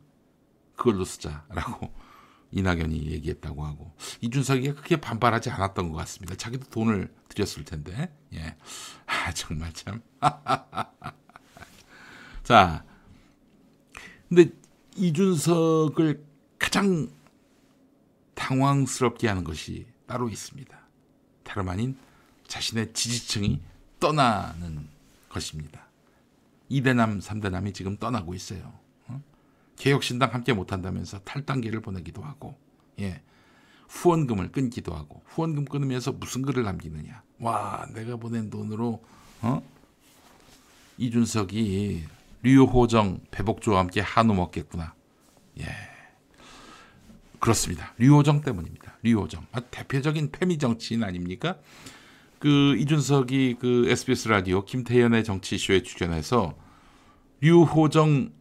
[0.76, 1.92] 그걸로 쓰자라고
[2.52, 6.36] 이낙연이 얘기했다고 하고 이준석이가 크게 반발하지 않았던 것 같습니다.
[6.36, 8.56] 자기도 돈을 들였을 텐데, 예,
[9.08, 10.02] 아 정말 참.
[12.44, 12.84] 자,
[14.30, 14.50] 근데
[14.96, 16.24] 이준석을
[16.58, 17.10] 가장
[18.34, 20.78] 당황스럽게 하는 것이 따로 있습니다.
[21.44, 21.98] 다름 아닌
[22.48, 23.62] 자신의 지지층이
[24.00, 24.88] 떠나는
[25.30, 25.88] 것입니다.
[26.70, 28.74] 2대남, 3대남이 지금 떠나고 있어요.
[29.08, 29.22] 어?
[29.76, 32.58] 개혁신당 함께 못한다면서 탈당계를 보내기도 하고,
[33.00, 33.22] 예.
[33.90, 37.24] 후원금을 끊기도 하고, 후원금 끊으면서 무슨 글을 남기느냐.
[37.40, 39.04] 와, 내가 보낸 돈으로,
[39.42, 39.62] 어?
[40.98, 42.06] 이준석이
[42.46, 44.94] 류호정, 배복조와 함께 한우 먹겠구나.
[45.60, 45.66] 예.
[47.40, 47.96] 그렇습니다.
[47.98, 49.00] 류호정 때문입니다.
[49.02, 49.48] 류호정.
[49.52, 51.58] 아, 대표적인 패미 정치인 아닙니까?
[52.38, 56.56] 그 이준석이 그 SBS 라디오 김태현의 정치쇼에 출연해서
[57.42, 58.32] 류호정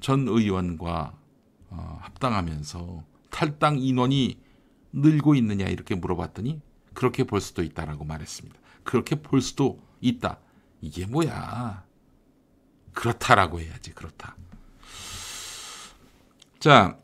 [0.00, 1.16] 전 의원과
[1.70, 4.40] 어, 합당하면서 탈당 인원이
[4.92, 6.60] 늘고 있느냐 이렇게 물어봤더니
[6.94, 8.58] 그렇게 볼 수도 있다라고 말했습니다.
[8.82, 10.40] 그렇게 볼 수도 있다.
[10.80, 11.87] 이게 뭐야?
[12.98, 13.92] 그렇다라고 해야지.
[13.92, 14.34] 그렇다.
[16.58, 16.96] 자,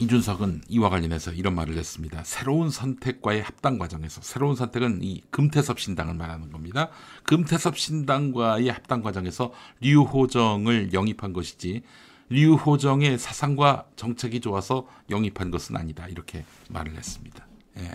[0.00, 2.24] 이준석은 이와 관련해서 이런 말을 했습니다.
[2.24, 6.88] 새로운 선택과의 합당 과정에서 새로운 선택은 이 금태섭 신당을 말하는 겁니다.
[7.22, 11.82] 금태섭 신당과의 합당 과정에서 류호정을 영입한 것이지
[12.30, 16.08] 류호정의 사상과 정책이 좋아서 영입한 것은 아니다.
[16.08, 17.46] 이렇게 말을 했습니다.
[17.78, 17.92] 예.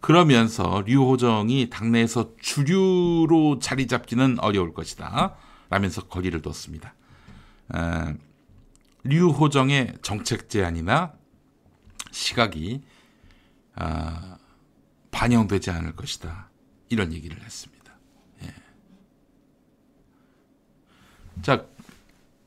[0.00, 5.36] 그러면서 류호정이 당내에서 주류로 자리 잡기는 어려울 것이다.
[5.70, 6.94] 라면서 거리를 뒀습니다.
[7.74, 8.16] 에,
[9.04, 11.12] 류호정의 정책 제안이나
[12.10, 12.82] 시각이
[13.74, 14.38] 아,
[15.10, 16.50] 반영되지 않을 것이다.
[16.88, 17.92] 이런 얘기를 했습니다.
[18.42, 18.54] 예.
[21.42, 21.66] 자,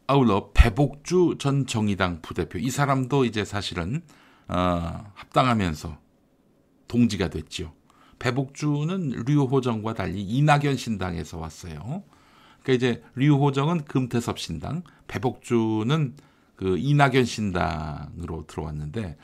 [0.08, 4.02] 아울러 배복주 전 정의당 부대표 이 사람도 이제 사실은
[4.48, 6.00] 어, 합당하면서
[6.88, 7.74] 동지가 됐죠.
[8.20, 12.04] 배복주는 류호정과 달리 이낙연 신당에서 왔어요.
[12.68, 16.16] 그러니까 이제 류호정은 금태섭 신당, 배복주는
[16.58, 19.18] 그 이낙연 신당으로 들어왔는데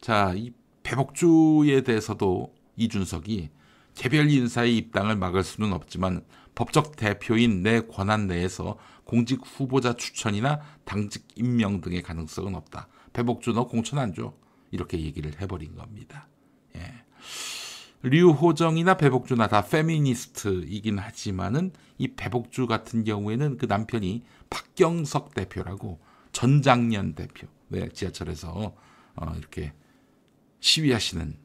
[0.00, 0.52] 자, 이
[0.84, 3.50] 배복주에 대해서도 이준석이
[3.96, 6.24] 개별 인사의 입당을 막을 수는 없지만
[6.54, 12.86] 법적 대표인 내 권한 내에서 공직 후보자 추천이나 당직 임명 등의 가능성은 없다.
[13.12, 14.32] 배복주 너 공천 안 줘.
[14.70, 16.28] 이렇게 얘기를 해버린 겁니다.
[18.06, 18.10] 예.
[18.10, 25.98] 류호정이나 배복주나 다 페미니스트이긴 하지만은 이 배복주 같은 경우에는 그 남편이 박경석 대표라고
[26.32, 28.74] 전장년 대표 왜 지하철에서
[29.16, 29.72] 어, 이렇게
[30.60, 31.36] 시위하시는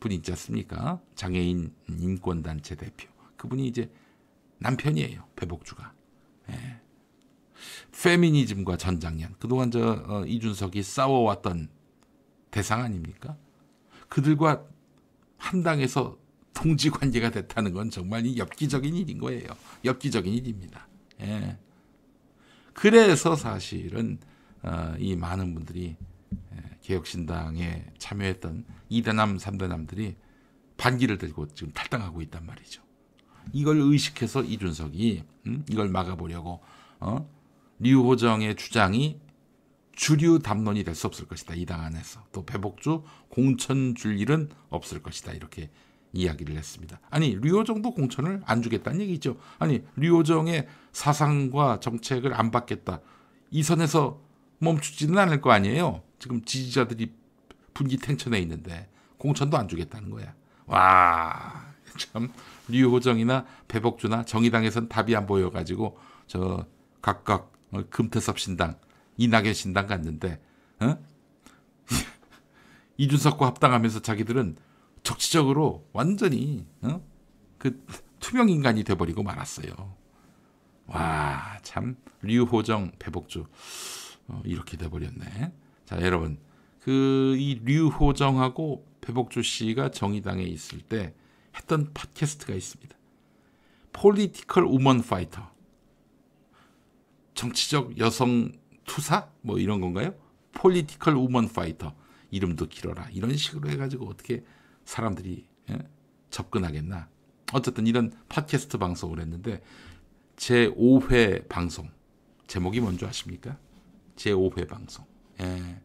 [0.00, 1.00] 분이 있지 않습니까?
[1.14, 3.90] 장애인 인권단체 대표 그분이 이제
[4.58, 5.92] 남편이에요 배복주가
[6.50, 6.80] 예.
[8.02, 11.68] 페미니즘과 전장년 그동안 저 어, 이준석이 싸워왔던
[12.50, 13.36] 대상 아닙니까?
[14.08, 14.64] 그들과
[15.38, 16.18] 한 당에서
[16.52, 19.46] 동지 관계가 됐다는 건 정말 이 엽기적인 일인 거예요.
[19.84, 20.88] 엽기적인 일입니다.
[21.20, 21.56] 예.
[22.74, 24.18] 그래서 사실은
[24.62, 25.96] 어, 이 많은 분들이
[26.32, 30.16] 예, 개혁신당에 참여했던 이대남 삼대남들이
[30.76, 32.82] 반기를 들고 지금 탈당하고 있단 말이죠.
[33.52, 35.64] 이걸 의식해서 이준석이 음?
[35.70, 36.60] 이걸 막아보려고
[37.00, 37.28] 어?
[37.78, 39.20] 류호정의 주장이
[39.98, 41.54] 주류 담론이 될 수 없을 것이다.
[41.56, 42.24] 이 당 안에서.
[42.30, 45.32] 또 배복주 공천 줄 일은 없을 것이다.
[45.32, 45.70] 이렇게
[46.12, 47.00] 이야기를 했습니다.
[47.10, 49.36] 아니, 류호정도 공천을 안 주겠다는 얘기죠.
[49.58, 53.00] 아니, 류호정의 사상과 정책을 안 받겠다.
[53.50, 54.20] 이 선에서
[54.60, 56.02] 멈추지는 않을 거 아니에요.
[56.20, 57.12] 지금 지지자들이
[57.74, 58.88] 분기탱천에 있는데
[59.18, 60.32] 공천도 안 주겠다는 거야.
[60.66, 61.66] 와,
[61.98, 62.30] 참
[62.68, 66.66] 류호정이나 배복주나 정의당에선 답이 안 보여가지고 저
[67.02, 68.76] 각각 어, 금태섭 신당
[69.18, 70.40] 이낙연 신당 갔는데
[70.80, 70.98] 어?
[72.96, 74.56] 이준석과 합당하면서 자기들은
[75.02, 77.02] 정치적으로 완전히 어?
[77.58, 77.84] 그
[78.20, 79.72] 투명 인간이 돼버리고 말았어요.
[80.86, 83.46] 와, 참 류호정, 배복주
[84.28, 85.52] 어, 이렇게 돼버렸네.
[85.84, 86.38] 자, 여러분
[86.80, 91.14] 그 이 류호정하고 배복주 씨가 정의당에 있을 때
[91.56, 92.96] 했던 팟캐스트가 있습니다.
[93.92, 95.50] Political Woman Fighter.
[97.34, 98.52] 정치적 여성
[98.88, 100.14] 투사 뭐 이런 건가요?
[100.52, 101.94] Political Woman Fighter
[102.30, 104.42] 이름도 길어라 이런 식으로 해가지고 어떻게
[104.84, 105.78] 사람들이 예?
[106.30, 107.08] 접근하겠나?
[107.52, 109.62] 어쨌든 이런 팟캐스트 방송을 했는데
[110.36, 111.90] 제 5회 방송
[112.46, 113.58] 제목이 뭔지 아십니까?
[114.16, 115.04] 제 5회 방송.
[115.40, 115.80] 예.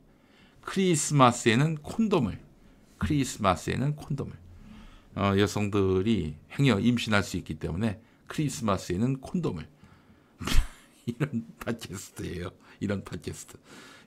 [0.62, 2.40] 크리스마스에는 콘돔을
[2.98, 4.32] 크리스마스에는 콘돔을
[5.16, 9.68] 어, 여성들이 행여 임신할 수 있기 때문에 크리스마스에는 콘돔을
[11.06, 12.50] 이런 팟캐스트예요.
[12.84, 13.58] 이런 팟캐스트.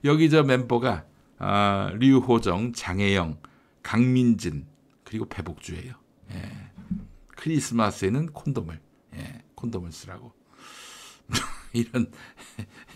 [0.05, 1.05] 여기 저 멤버가
[1.39, 3.39] 아, 류호정, 장혜영,
[3.81, 4.67] 강민진
[5.03, 5.93] 그리고 배복주예요.
[6.31, 6.71] 예.
[7.27, 8.79] 크리스마스에는 콘돔을
[9.15, 10.33] 예, 콘돔을 쓰라고
[11.73, 12.11] 이런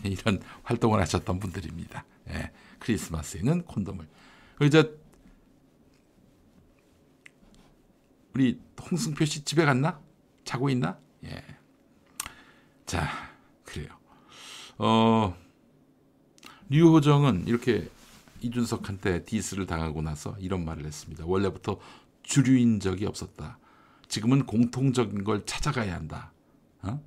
[0.04, 2.06] 이런 활동을 하셨던 분들입니다.
[2.30, 2.52] 예.
[2.80, 4.08] 크리스마스에는 콘돔을.
[4.58, 4.90] 그저
[8.34, 8.60] 우리
[8.90, 10.00] 홍승표 씨 집에 갔나?
[10.44, 11.00] 자고 있나?
[11.26, 11.44] 예.
[12.86, 13.08] 자,
[13.64, 13.88] 그래요.
[14.78, 15.36] 어,
[16.72, 17.90] 류호정은 이렇게
[18.40, 21.26] 이준석한테 디스를 당하고 나서 이런 말을 했습니다.
[21.28, 21.78] 원래부터
[22.24, 23.60] 주류인 적이 없었다.
[24.08, 26.32] 지금은 공통적인 걸 찾아가야 한다.
[26.82, 27.02] 어?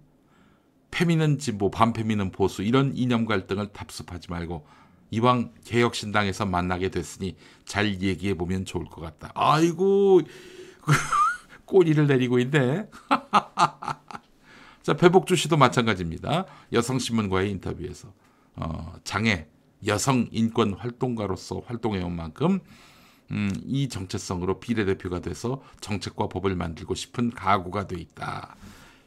[0.90, 4.66] 페미는 진보, 반페미는 보수 이런 이념 갈등을 답습하지 말고
[5.10, 9.32] 이왕 개혁신당에서 만나게 됐으니 잘 얘기해 보면 좋을 것 같다.
[9.34, 10.20] 아이고
[11.64, 12.86] 꼬리를 내리고 있네.
[14.82, 16.44] 자 배복주 씨도 마찬가지입니다.
[16.70, 18.12] 여성신문과의 인터뷰에서
[18.56, 19.48] 어, 장애
[19.86, 22.60] 여성 인권 활동가로서 활동해온 만큼
[23.30, 28.56] 음, 이 정체성으로 비례대표가 돼서 정책과 법을 만들고 싶은 각오가 돼 있다.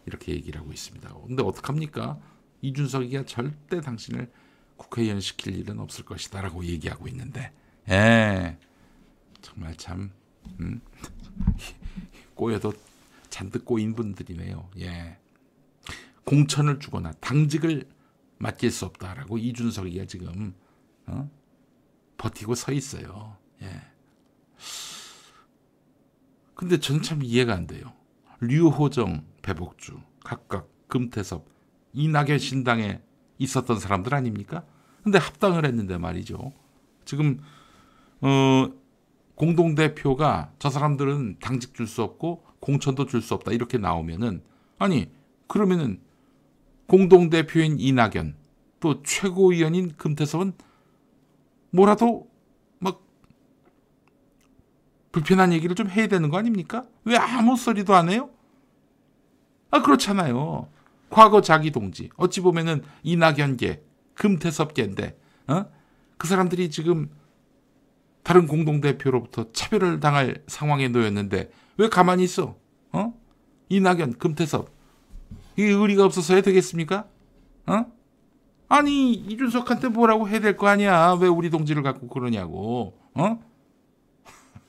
[0.06, 1.14] 이렇게 얘기를 하고 있습니다.
[1.28, 2.20] 근데 어떡합니까?
[2.62, 4.32] 이준석이가 절대 당신을
[4.78, 7.52] 국회의원 시킬 일은 없을 것이다라고 얘기하고 있는데,
[7.90, 8.58] 예,
[9.42, 10.12] 정말 참
[10.60, 10.82] 음,
[12.36, 12.74] 꼬여도
[13.30, 14.70] 잔뜩 꼬인 분들이네요.
[14.80, 15.18] 예,
[16.24, 17.88] 공천을 주거나 당직을
[18.40, 20.54] 맡길 수 없다라고 이준석이가 지금
[21.08, 21.30] 어?
[22.18, 23.38] 버티고 서 있어요.
[23.62, 23.70] 예.
[26.56, 27.94] 근데 전 참 이해가 안 돼요.
[28.42, 31.46] 류호정, 배복주, 각각 금태섭,
[31.94, 33.02] 이낙연 신당에
[33.38, 34.64] 있었던 사람들 아닙니까?
[35.04, 36.54] 근데 합당을 했는데 말이죠.
[37.06, 37.40] 지금
[38.22, 38.70] 어
[39.36, 44.42] 공동 대표가 저 사람들은 당직 줄 수 없고 공천도 줄 수 없다 이렇게 나오면은
[44.80, 45.12] 아니
[45.48, 46.02] 그러면은
[46.88, 48.36] 공동 대표인 이낙연
[48.80, 50.54] 또 최고위원인 금태섭은
[51.72, 52.30] 뭐라도
[52.80, 53.02] 막
[55.12, 56.86] 불편한 얘기를 좀 해야 되는 거 아닙니까?
[57.04, 58.30] 왜 아무 소리도 안 해요?
[59.72, 60.70] 아 그렇잖아요.
[61.10, 63.84] 과거 자기 동지 어찌 보면은 이낙연계
[64.16, 65.66] 금태섭계인데 어?
[66.18, 67.10] 그 사람들이 지금
[68.24, 72.58] 다른 공동 대표로부터 차별을 당할 상황에 놓였는데 왜 가만히 있어?
[72.92, 73.14] 어?
[73.70, 74.70] 이낙연 금태섭
[75.56, 77.08] 이게 의리가 없어서 야 되겠습니까?
[77.68, 77.86] 어?
[78.70, 81.14] 아니 이준석한테 뭐라고 해야 될 거 아니야.
[81.20, 82.98] 왜 우리 동지를 갖고 그러냐고.
[83.14, 83.40] 어?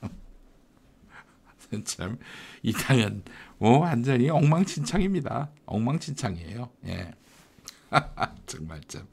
[1.83, 2.17] 참
[2.63, 3.23] 이당은
[3.57, 5.49] 뭐 어, 완전히 엉망진창입니다.
[5.65, 6.69] 엉망진창이에요.
[6.87, 7.11] 예.
[8.45, 9.05] 정말 참.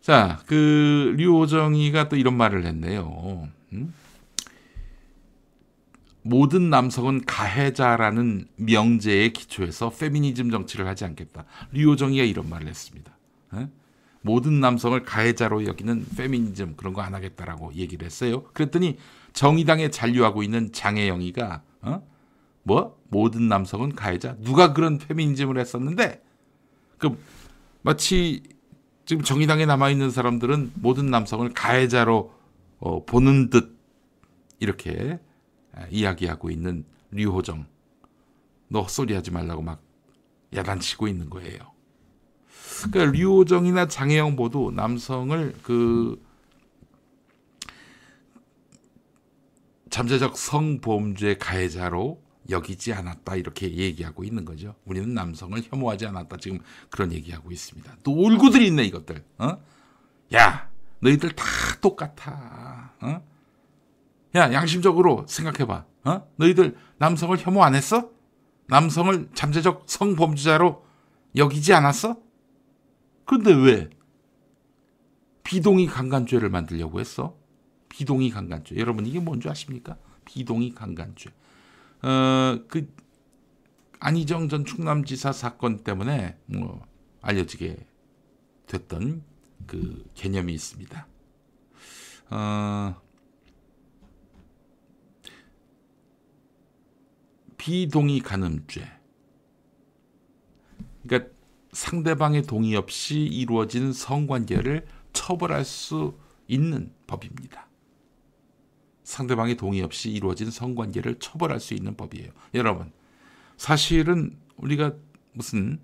[0.00, 3.48] 자, 그 류호정이가 또 이런 말을 했네요.
[3.72, 3.94] 음?
[6.28, 11.46] 모든 남성은 가해자라는 명제에 기초해서 페미니즘 정치를 하지 않겠다.
[11.72, 13.16] 류호정이가 이런 말을 했습니다.
[13.54, 13.68] 예?
[14.20, 18.42] 모든 남성을 가해자로 여기는 페미니즘 그런 거 안 하겠다라고 얘기를 했어요.
[18.52, 18.98] 그랬더니
[19.32, 22.02] 정의당에 잔류하고 있는 장혜영이가 어?
[22.62, 26.22] 뭐 모든 남성은 가해자 누가 그런 페미니즘을 했었는데
[26.98, 27.18] 그
[27.80, 28.42] 마치
[29.06, 32.34] 지금 정의당에 남아 있는 사람들은 모든 남성을 가해자로
[32.80, 33.78] 어, 보는 듯
[34.60, 35.18] 이렇게
[35.90, 37.66] 이야기하고 있는 류호정
[38.68, 39.82] 너 헛소리하지 말라고 막
[40.54, 41.58] 야단치고 있는 거예요.
[42.90, 46.22] 그러니까 류호정이나 장혜영 모두 남성을 그
[49.90, 54.74] 잠재적 성범죄 가해자로 여기지 않았다 이렇게 얘기하고 있는 거죠.
[54.84, 56.60] 우리는 남성을 혐오하지 않았다 지금
[56.90, 57.96] 그런 얘기하고 있습니다.
[58.02, 59.24] 또 울고들 있네 이것들.
[59.38, 59.58] 어?
[60.34, 60.70] 야
[61.00, 61.44] 너희들 다
[61.80, 62.92] 똑같아.
[63.00, 63.22] 어?
[64.38, 65.84] 야 양심적으로 생각해봐.
[66.04, 66.28] 어?
[66.36, 68.10] 너희들 남성을 혐오 안 했어?
[68.68, 70.84] 남성을 잠재적 성범죄자로
[71.36, 72.16] 여기지 않았어?
[73.24, 73.90] 그런데 왜
[75.42, 77.36] 비동의 강간죄를 만들려고 했어?
[77.88, 78.76] 비동의 강간죄.
[78.76, 79.96] 여러분 이게 뭔지 아십니까?
[80.24, 81.30] 비동의 강간죄.
[82.02, 82.94] 어, 그
[83.98, 86.86] 안희정 전 충남지사 사건 때문에 뭐
[87.22, 87.76] 알려지게
[88.66, 89.24] 됐던
[89.66, 91.06] 그 개념이 있습니다.
[92.30, 92.94] 어,
[97.68, 98.90] 비동의 간음죄.
[101.02, 101.30] 그러니까
[101.72, 107.68] 상대방의 동의 없이 이루어진 성관계를 처벌할 수 있는 법입니다.
[109.02, 112.30] 상대방의 동의 없이 이루어진 성관계를 처벌할 수 있는 법이에요.
[112.54, 112.90] 여러분,
[113.58, 114.94] 사실은 우리가
[115.32, 115.78] 무슨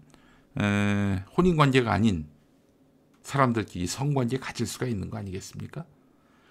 [0.59, 2.27] 에, 혼인 관계가 아닌
[3.21, 5.85] 사람들끼리 성관계 가질 수가 있는 거 아니겠습니까?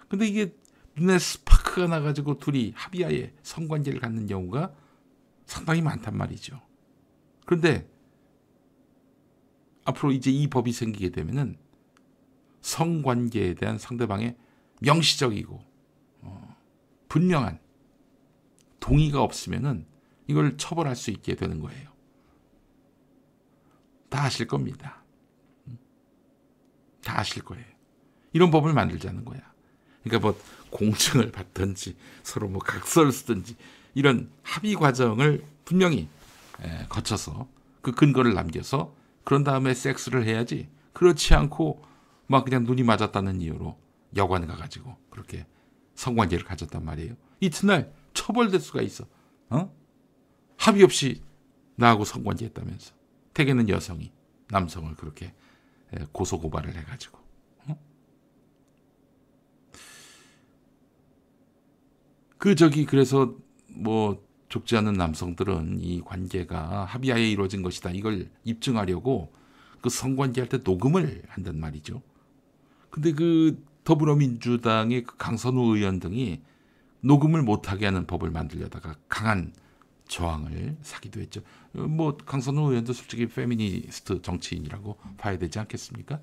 [0.06, 0.54] 근데 이게
[0.96, 4.83] 눈에 스파크가 나가지고 둘이 합의하에 성관계를 갖는 경우가
[5.46, 6.60] 상당히 많단 말이죠.
[7.44, 7.88] 그런데
[9.84, 11.58] 앞으로 이제 이 법이 생기게 되면은
[12.62, 14.36] 성관계에 대한 상대방의
[14.80, 15.62] 명시적이고
[16.22, 16.56] 어,
[17.08, 17.60] 분명한
[18.80, 19.86] 동의가 없으면은
[20.26, 21.90] 이걸 처벌할 수 있게 되는 거예요.
[24.08, 25.02] 다 아실 겁니다.
[27.02, 27.64] 다 아실 거예요.
[28.32, 29.40] 이런 법을 만들자는 거야.
[30.02, 30.40] 그러니까 뭐
[30.70, 33.56] 공증을 받든지 서로 뭐 각서를 쓰든지
[33.94, 36.08] 이런 합의 과정을 분명히
[36.88, 37.48] 거쳐서
[37.80, 40.68] 그 근거를 남겨서 그런 다음에 섹스를 해야지.
[40.92, 41.82] 그렇지 않고
[42.26, 43.78] 막 그냥 눈이 맞았다는 이유로
[44.16, 45.46] 여관 가가지고 그렇게
[45.94, 47.14] 성관계를 가졌단 말이에요.
[47.40, 49.06] 이튿날 처벌될 수가 있어.
[49.50, 49.74] 어?
[50.56, 51.22] 합의 없이
[51.76, 52.94] 나하고 성관계 했다면서.
[53.34, 54.12] 대개는 여성이
[54.48, 55.34] 남성을 그렇게
[56.12, 57.18] 고소 고발을 해가지고.
[57.66, 57.78] 어?
[62.38, 63.36] 그 저기 그래서
[63.74, 67.90] 뭐 좋지 않은 남성들은 이 관계가 합의하에 이루어진 것이다.
[67.90, 69.32] 이걸 입증하려고
[69.80, 72.02] 그 성관계할 때 녹음을 한단 말이죠.
[72.90, 76.40] 근데 그 더불어민주당의 그 강선우 의원 등이
[77.00, 79.52] 녹음을 못하게 하는 법을 만들려다가 강한
[80.08, 81.42] 저항을 사기도 했죠.
[81.72, 86.20] 뭐 강선우 의원도 솔직히 페미니스트 정치인이라고 봐야 되지 않겠습니까?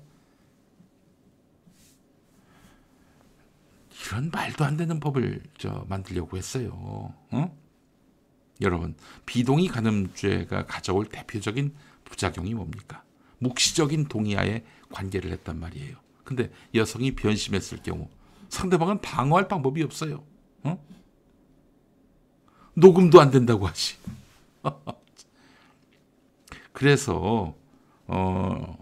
[4.06, 7.14] 이런 말도 안 되는 법을 저 만들려고 했어요.
[7.30, 7.58] 어?
[8.60, 8.94] 여러분,
[9.26, 11.74] 비동의 간음죄가 가져올 대표적인
[12.04, 13.02] 부작용이 뭡니까?
[13.38, 15.96] 묵시적인 동의하에 관계를 했단 말이에요.
[16.24, 18.08] 근데 여성이 변심했을 경우
[18.48, 20.24] 상대방은 방어할 방법이 없어요.
[20.62, 20.82] 어?
[22.74, 23.96] 녹음도 안 된다고 하지.
[26.72, 27.54] 그래서
[28.06, 28.78] 어,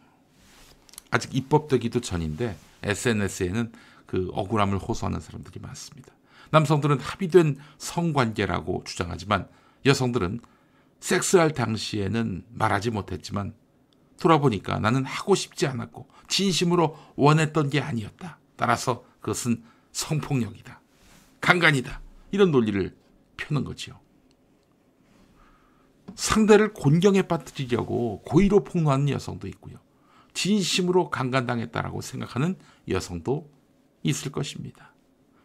[1.10, 3.72] 아직 입법되기도 전인데 SNS에는
[4.10, 6.12] 그 억울함을 호소하는 사람들이 많습니다.
[6.50, 9.48] 남성들은 합의된 성관계라고 주장하지만
[9.86, 10.40] 여성들은
[10.98, 13.54] 섹스할 당시에는 말하지 못했지만
[14.18, 18.40] 돌아보니까 나는 하고 싶지 않았고 진심으로 원했던 게 아니었다.
[18.56, 20.80] 따라서 그것은 성폭력이다.
[21.40, 22.00] 강간이다.
[22.32, 22.96] 이런 논리를
[23.36, 24.00] 펴는 거지요.
[26.16, 29.76] 상대를 곤경에 빠뜨리려고 고의로 폭로하는 여성도 있고요.
[30.34, 32.56] 진심으로 강간당했다라고 생각하는
[32.88, 33.48] 여성도
[34.02, 34.94] 있을 것입니다.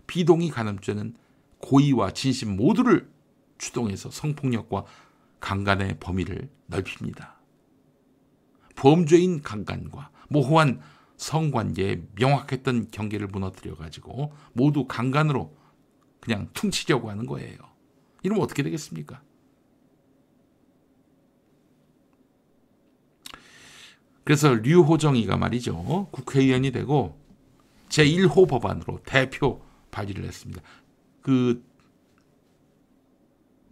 [0.08, 1.16] 비동의 간음죄는
[1.60, 3.10] 고의와 진심 모두를
[3.58, 4.86] 추동해서 성폭력과
[5.40, 7.40] 강간의 범위를 넓힙니다.
[8.76, 10.82] 범죄인 강간과 모호한
[11.18, 15.56] 성관계에 명확했던 경계를 무너뜨려 가지고 모두 강간으로
[16.20, 17.58] 그냥 퉁치려고 하는 거예요.
[18.24, 19.22] 이러면 어떻게 되겠습니까?
[24.24, 26.10] 그래서 류호정이가 말이죠.
[26.12, 27.24] 국회의원이 되고
[27.90, 30.62] 제1호 법안으로 대표 발의를 했습니다.
[31.22, 31.64] 그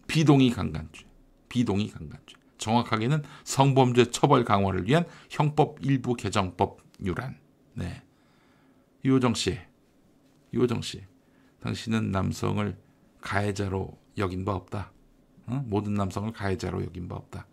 [0.07, 1.05] 비동의 강간죄,
[1.49, 2.35] 비동의 강간죄.
[2.57, 7.37] 정확하게는 성범죄 처벌 강화를 위한 형법 일부 개정법 유란.
[7.73, 8.01] 네.
[9.03, 9.59] 유호정 씨,
[10.53, 11.03] 유호정 씨,
[11.59, 12.77] 당신은 남성을
[13.19, 14.91] 가해자로 여긴 바 없다.
[15.47, 15.63] 어?
[15.65, 17.47] 모든 남성을 가해자로 여긴 바 없다.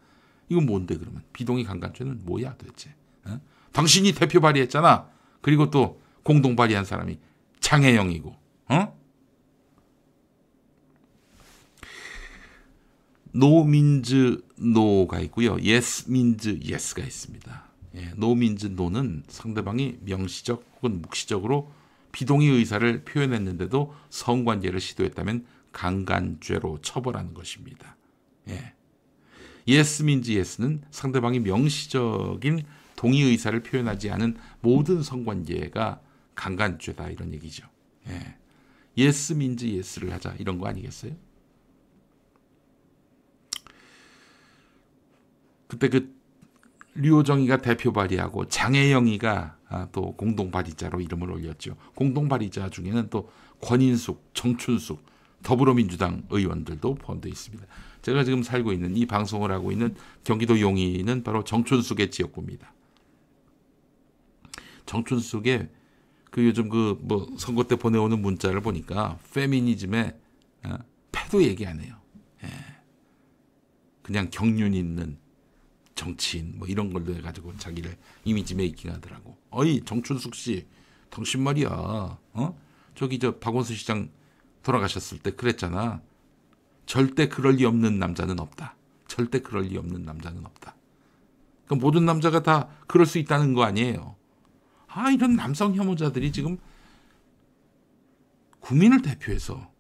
[0.49, 2.95] 이건 뭔데 그러면 비동의 강간죄는 뭐야 도대체?
[3.25, 3.41] 어?
[3.73, 5.09] 당신이 대표 발의했잖아.
[5.41, 7.19] 그리고 또 공동 발의한 사람이
[7.61, 8.37] 장혜영이고,
[8.69, 9.01] 어?
[13.33, 15.59] No means no가 있고요.
[15.61, 17.65] Yes means yes가 있습니다.
[17.97, 21.73] 예, No means no는 상대방이 명시적 혹은 묵시적으로
[22.13, 27.97] 비동의 의사를 표현했는데도 성관계를 시도했다면 강간죄로 처벌하는 것입니다.
[28.49, 28.75] 예.
[29.69, 32.65] Yes means yes는 상대방이 명시적인
[32.97, 36.01] 동의 의사를 표현하지 않은 모든 성관계가
[36.35, 37.67] 강간죄다 이런 얘기죠.
[38.09, 38.37] 예.
[38.97, 41.13] Yes means yes를 하자 이런 거 아니겠어요?
[45.69, 46.13] 그때 그
[46.95, 51.77] 류호정이가 대표 발의하고 장혜영이가 아, 또 공동 발의자로 이름을 올렸죠.
[51.95, 53.31] 공동 발의자 중에는 또
[53.63, 55.05] 권인숙, 정춘숙,
[55.45, 57.65] 더불어민주당 의원들도 포함되어 있습니다.
[58.03, 62.73] 제가 지금 살고 있는 이 방송을 하고 있는 경기도 용인은 바로 정춘숙의 지역구입니다.
[64.87, 65.69] 정춘숙의
[66.31, 70.17] 그 요즘 그 뭐 선거 때 보내오는 문자를 보니까 페미니즘의
[70.65, 70.79] 어,
[71.13, 71.97] 패도 얘기 안 해요.
[72.45, 72.49] 예.
[74.03, 75.19] 그냥 경륜 있는
[75.95, 79.37] 정치인 뭐 이런 걸로 해가지고 자기를 이미지 메이킹 하더라고.
[79.51, 80.67] 어이 정춘숙 씨,
[81.11, 81.69] 당신 말이야.
[81.69, 82.61] 어?
[82.95, 84.11] 저기 저 박원순 시장
[84.63, 86.01] 돌아가셨을 때 그랬잖아.
[86.87, 88.77] 절대 그럴 리 없는 남자는 없다.
[89.09, 90.75] 절대 그럴 리 없는 남자는 없다.
[91.67, 94.17] 그러니까 모든 남자가 다 그럴 수 있다는 거 아니에요.
[94.93, 96.59] 아 이런 남성 혐오자들이 지금
[98.61, 99.71] 국민을 대표해서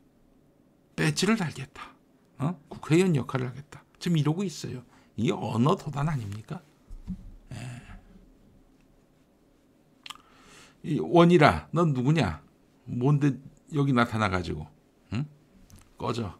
[0.97, 1.83] 배지를 달겠다.
[2.39, 2.61] 어?
[2.69, 3.83] 국회의원 역할을 하겠다.
[3.99, 4.83] 지금 이러고 있어요.
[5.17, 6.63] 이게 언어 도단 아닙니까?
[7.53, 7.83] 예.
[10.83, 12.43] 이 원이라, 넌 누구냐?
[12.85, 13.39] 뭔데
[13.75, 14.67] 여기 나타나가지고,
[15.13, 15.27] 응?
[15.99, 16.39] 꺼져.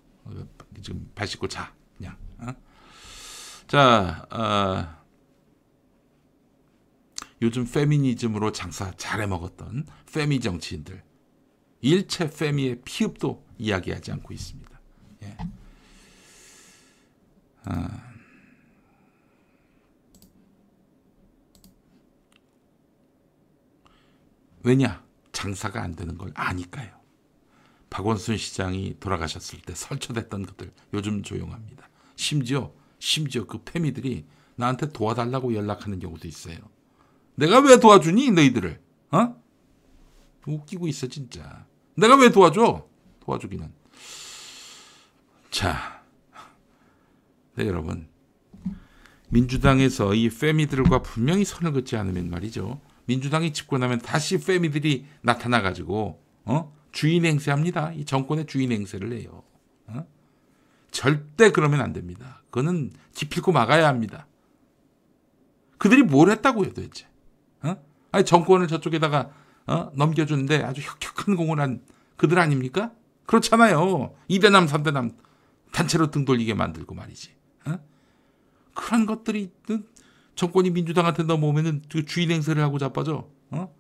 [0.83, 2.17] 지금 발 씻고 자, 그냥.
[2.39, 2.55] 어?
[3.67, 5.00] 자, 어,
[7.43, 11.03] 요즘 페미니즘으로 장사 잘해 먹었던 페미 정치인들
[11.81, 14.81] 일체 페미의 피읍도 이야기하지 않고 있습니다.
[15.23, 15.37] 예.
[17.65, 18.11] 아.
[24.63, 25.03] 왜냐?
[25.33, 27.01] 장사가 안 되는 걸 아니까요.
[27.89, 31.89] 박원순 시장이 돌아가셨을 때 설쳐댔던 것들 요즘 조용합니다.
[32.17, 34.27] 심지어 심지어 그 패미들이
[34.57, 36.59] 나한테 도와달라고 연락하는 경우도 있어요.
[37.41, 38.79] 내가 왜 도와주니 너희들을?
[39.13, 39.43] 어?
[40.47, 41.65] 웃기고 있어 진짜.
[41.97, 42.87] 내가 왜 도와줘?
[43.21, 43.73] 도와주기는.
[45.51, 46.03] 자,
[47.57, 48.09] 네 여러분
[49.31, 52.79] 민주당에서 이 패미들과 분명히 선을 긋지 않으면 말이죠.
[53.07, 56.73] 민주당이 집권하면 다시 페미들이 나타나 가지고 어?
[56.93, 57.93] 주인 행세합니다.
[57.93, 59.43] 이 정권의 주인 행세를 해요.
[59.87, 60.07] 어?
[60.91, 62.43] 절대 그러면 안 됩니다.
[62.51, 64.27] 그거는 기필코 막아야 합니다.
[65.79, 67.10] 그들이 뭘 했다고요, 도대체?
[67.63, 67.77] 어?
[68.13, 69.31] 아니 정권을 저쪽에다가
[69.67, 69.91] 어?
[69.95, 71.83] 넘겨주는데 아주 혁혁한 공을 한
[72.17, 72.93] 그들 아닙니까?
[73.27, 74.15] 그렇잖아요.
[74.29, 75.13] 이대남 삼대남
[75.73, 77.35] 단체로 등 돌리게 만들고 말이지.
[77.67, 77.79] 어?
[78.75, 79.53] 그런 것들이
[80.35, 83.29] 정권이 민주당한테 넘어오면은 그 주인 행세를 하고 자빠져.
[83.51, 83.75] 어?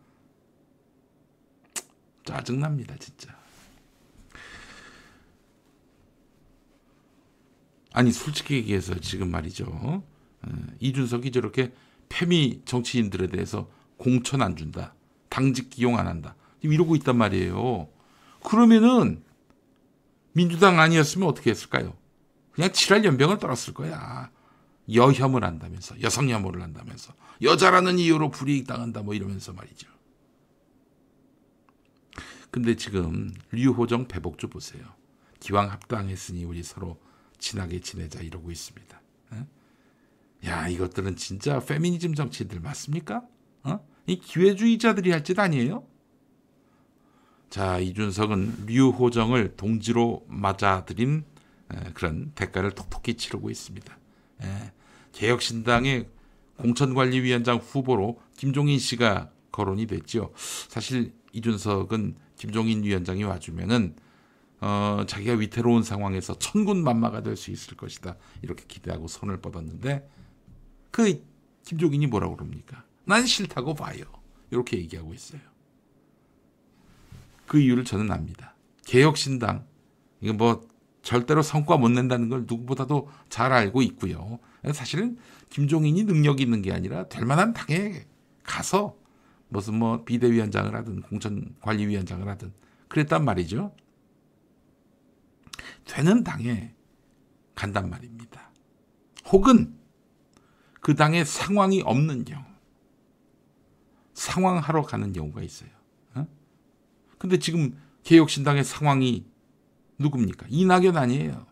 [2.24, 3.36] 짜증납니다, 진짜.
[7.92, 9.66] 아니 솔직히 얘기해서 지금 말이죠.
[9.68, 10.02] 어?
[10.78, 11.72] 이준석이 저렇게
[12.10, 14.94] 패미 정치인들에 대해서 공천 안 준다.
[15.30, 16.34] 당직 기용 안 한다.
[16.60, 17.88] 이러고 있단 말이에요.
[18.44, 19.22] 그러면은
[20.32, 21.96] 민주당 아니었으면 어떻게 했을까요?
[22.52, 24.30] 그냥 칠할 연병을 떨었을 거야.
[24.92, 29.88] 여혐을 한다면서 여성 혐오를 한다면서 여자라는 이유로 불이익 당한다 뭐 이러면서 말이죠.
[32.50, 34.82] 근데 지금 류호정 배복주 보세요.
[35.38, 37.00] 기왕 합당했으니 우리 서로
[37.38, 39.00] 친하게 지내자 이러고 있습니다.
[40.46, 43.22] 야 이것들은 진짜 페미니즘 정치인들 맞습니까?
[43.62, 43.80] 어?
[44.06, 45.84] 이 기회주의자들이 할 짓 아니에요?
[47.50, 51.24] 자 이준석은 류호정을 동지로 맞아들인
[51.94, 53.98] 그런 대가를 톡톡히 치르고 있습니다.
[55.12, 56.08] 개혁신당의
[56.56, 60.32] 공천관리위원장 후보로 김종인 씨가 거론이 됐죠.
[60.68, 63.96] 사실 이준석은 김종인 위원장이 와주면은
[64.60, 68.16] 어, 자기가 위태로운 상황에서 천군만마가 될 수 있을 것이다.
[68.42, 70.08] 이렇게 기대하고 손을 뻗었는데
[70.90, 71.24] 그
[71.64, 72.84] 김종인이 뭐라고 그럽니까?
[73.04, 74.04] 난 싫다고 봐요.
[74.50, 75.40] 이렇게 얘기하고 있어요.
[77.46, 78.54] 그 이유를 저는 압니다.
[78.84, 79.66] 개혁신당
[80.20, 80.68] 이거 뭐
[81.02, 84.38] 절대로 성과 못 낸다는 걸 누구보다도 잘 알고 있고요.
[84.72, 85.18] 사실은
[85.48, 88.04] 김종인이 능력이 있는 게 아니라 될 만한 당에
[88.42, 88.96] 가서
[89.48, 92.52] 무슨 뭐 비대위원장을 하든 공천관리위원장을 하든
[92.88, 93.74] 그랬단 말이죠.
[95.84, 96.74] 되는 당에
[97.54, 98.52] 간단 말입니다.
[99.26, 99.79] 혹은
[100.80, 102.44] 그 당에 상황이 없는 경우,
[104.14, 105.70] 상황하러 가는 경우가 있어요.
[106.14, 106.26] 어?
[107.18, 109.24] 근데 지금 개혁신당의 상황이
[109.98, 110.46] 누굽니까?
[110.48, 111.46] 이낙연 아니에요.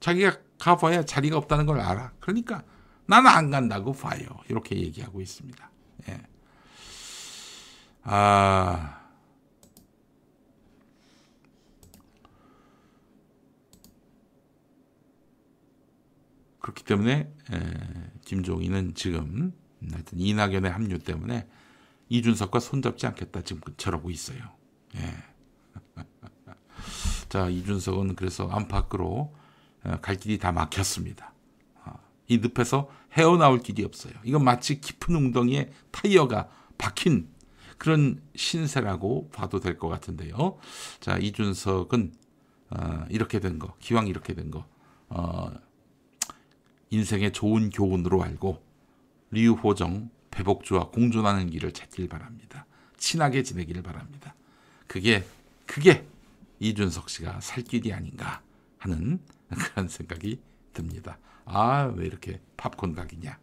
[0.00, 2.12] 자기가 가봐야 자리가 없다는 걸 알아.
[2.20, 2.62] 그러니까
[3.06, 4.24] 나는 안 간다고 봐요.
[4.48, 5.70] 이렇게 얘기하고 있습니다.
[6.08, 6.22] 예.
[8.04, 9.00] 아.
[16.60, 19.52] 그렇기 때문에 에, 김종인은 지금
[19.90, 21.48] 하여튼 이낙연의 합류 때문에
[22.08, 24.38] 이준석과 손잡지 않겠다 지금 저러고 있어요.
[24.96, 25.14] 예.
[27.28, 29.34] 자 이준석은 그래서 안팎으로
[30.00, 31.32] 갈 길이 다 막혔습니다.
[31.82, 31.94] 아,
[32.28, 34.12] 이 늪에서 헤어나올 길이 없어요.
[34.24, 36.48] 이건 마치 깊은 웅덩이에 타이어가
[36.78, 37.28] 박힌
[37.78, 40.58] 그런 신세라고 봐도 될 것 같은데요.
[41.00, 42.12] 자 이준석은
[42.70, 44.64] 어, 이렇게 된 거, 기왕 이렇게 된 거,
[45.08, 45.50] 어,
[46.92, 48.62] 인생의 좋은 교훈으로 알고
[49.30, 52.66] 리우호정, 배복주와 공존하는 길을 찾길 바랍니다.
[52.98, 54.34] 친하게 지내기를 바랍니다.
[54.86, 55.24] 그게
[55.64, 56.06] 그게
[56.60, 58.42] 이준석 씨가 살 길이 아닌가
[58.76, 60.38] 하는 그런 생각이
[60.74, 61.18] 듭니다.
[61.46, 63.38] 아, 왜 이렇게 팝콘 각이냐?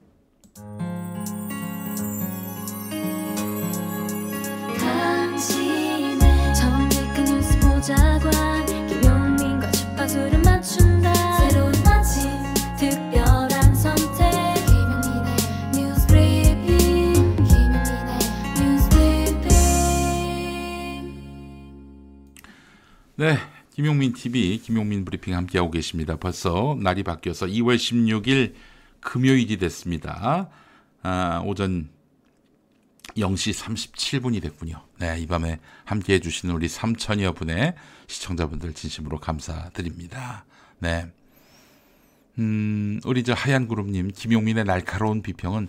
[4.78, 10.39] 당신의 정직한 뉴스 보자관 김용민과 주파수를
[23.20, 23.38] 네.
[23.74, 26.16] 김용민 TV, 김용민 브리핑 함께하고 계십니다.
[26.16, 28.54] 벌써 날이 바뀌어서 2월 16일
[29.02, 30.50] 금요일이 됐습니다.
[31.02, 31.90] 아, 오전
[33.18, 34.86] 0시 37분이 됐군요.
[35.00, 37.76] 네, 이 밤에 함께 해주시는 우리 3천여 분의
[38.08, 40.46] 시청자분들 진심으로 감사드립니다.
[40.78, 41.06] 네.
[42.38, 45.68] 음, 우리 저 하얀 그룹님, 김용민의 날카로운 비평은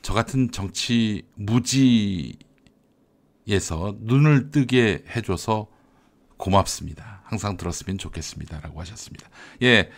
[0.00, 2.38] 저 같은 정치 무지에서
[4.00, 5.75] 눈을 뜨게 해줘서
[6.36, 7.22] 고맙습니다.
[7.24, 8.60] 항상 들었으면 좋겠습니다.
[8.60, 9.28] 라고 하셨습니다.
[9.62, 9.90] 예,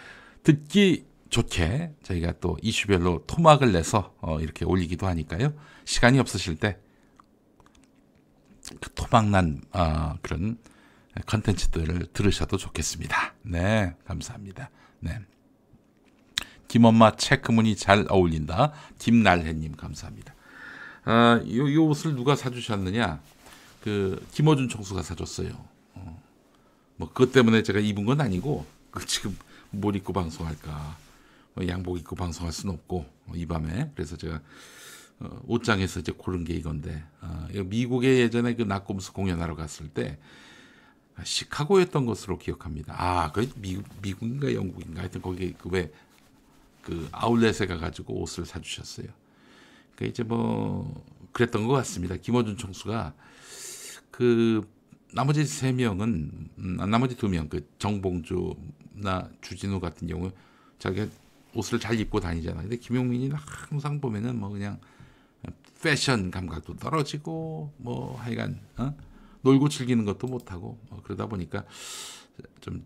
[0.43, 5.53] 듣기 좋게 저희가 또 이슈별로 토막을 내서 어, 이렇게 올리기도 하니까요.
[5.85, 6.79] 시간이 없으실 때
[8.81, 10.59] 그 토막난 어, 그런
[11.27, 13.35] 컨텐츠들을 들으셔도 좋겠습니다.
[13.43, 14.71] 네, 감사합니다.
[15.01, 15.19] 네.
[16.69, 18.73] 김엄마 체크무늬 잘 어울린다.
[18.99, 20.35] 김날혜님 감사합니다.
[21.05, 23.21] 아, 요, 요 옷을 누가 사주셨느냐?
[23.83, 25.49] 그 김어준 총수가 사줬어요.
[26.99, 27.05] 어.
[27.05, 29.37] 뭐 그것 때문에 제가 입은 건 아니고 그 지금
[29.71, 30.99] 뭘 입고 방송할까?
[31.55, 34.41] 뭐 양복 입고 방송할 수는 없고 어, 이 밤에 그래서 제가
[35.21, 40.19] 어, 옷장에서 이제 고른 게 이건데 어, 미국에 예전에 그 낙곰수 공연하러 갔을 때
[41.23, 42.95] 시카고였던 것으로 기억합니다.
[42.97, 45.91] 아, 그 미국 미국인가 영국인가 하여튼 거기 그 왜
[46.89, 49.09] 그 아울렛에 가가지고 옷을 사주셨어요.
[49.95, 52.17] 그 이제 뭐 그랬던 것 같습니다.
[52.17, 53.13] 김어준 총수가
[54.11, 54.67] 그
[55.15, 60.31] 나머지 세 명은 음, 나머지 두 명 그 정봉주나 주진우 같은 경우
[60.79, 61.07] 자기가
[61.55, 62.63] 옷을 잘 입고 다니잖아요.
[62.63, 64.79] 근데 김용민이는 항상 보면은 뭐 그냥
[65.83, 68.95] 패션 감각도 떨어지고 뭐 하여간 어?
[69.43, 71.65] 놀고 즐기는 것도 못하고 뭐 그러다 보니까
[72.61, 72.85] 좀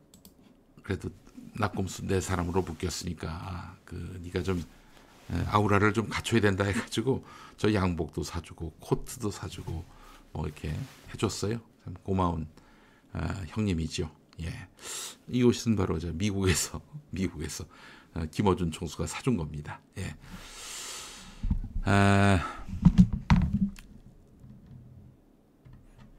[0.82, 1.10] 그래도
[1.54, 4.62] 낙곰수 네 사람으로 묶였으니까 아, 그 네가 좀
[5.46, 7.24] 아우라를 좀 갖춰야 된다 해가지고
[7.56, 9.84] 저 양복도 사주고 코트도 사주고
[10.32, 10.74] 뭐 이렇게
[11.12, 11.60] 해줬어요.
[11.84, 12.46] 참 고마운
[13.12, 14.10] 어, 형님이죠.
[14.42, 14.68] 예,
[15.28, 16.80] 이 옷은 바로 저 미국에서
[17.10, 17.64] 미국에서
[18.14, 19.80] 어, 김어준 총수가 사준 겁니다.
[19.98, 20.14] 예.
[21.84, 22.38] 아,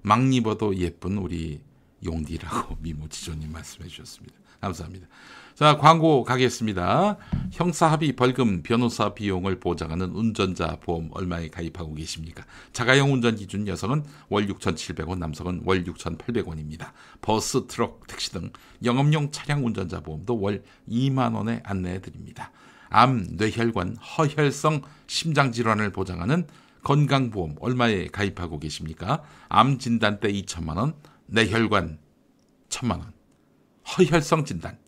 [0.01, 1.61] 막 입어도 예쁜 우리
[2.03, 4.35] 용디라고 미모지조님 말씀해 주셨습니다.
[4.59, 5.07] 감사합니다.
[5.55, 7.17] 자, 광고 가겠습니다.
[7.51, 12.43] 형사합의 벌금 변호사 비용을 보장하는 운전자 보험 얼마에 가입하고 계십니까?
[12.71, 16.91] 자가용 운전 기준 여성은 월 6,700원, 남성은 월 6,800원입니다.
[17.21, 18.51] 버스, 트럭, 택시 등
[18.83, 22.51] 영업용 차량 운전자 보험도 월 2만 원에 안내해 드립니다.
[22.89, 26.47] 암, 뇌혈관, 허혈성 심장 질환을 보장하는
[26.81, 29.21] 건강보험 얼마에 가입하고 계십니까?
[29.49, 30.95] 암 진단 때 2천만 원,
[31.27, 31.99] 뇌혈관
[32.69, 33.13] 1천만 원.
[33.85, 34.82] 허혈성 진단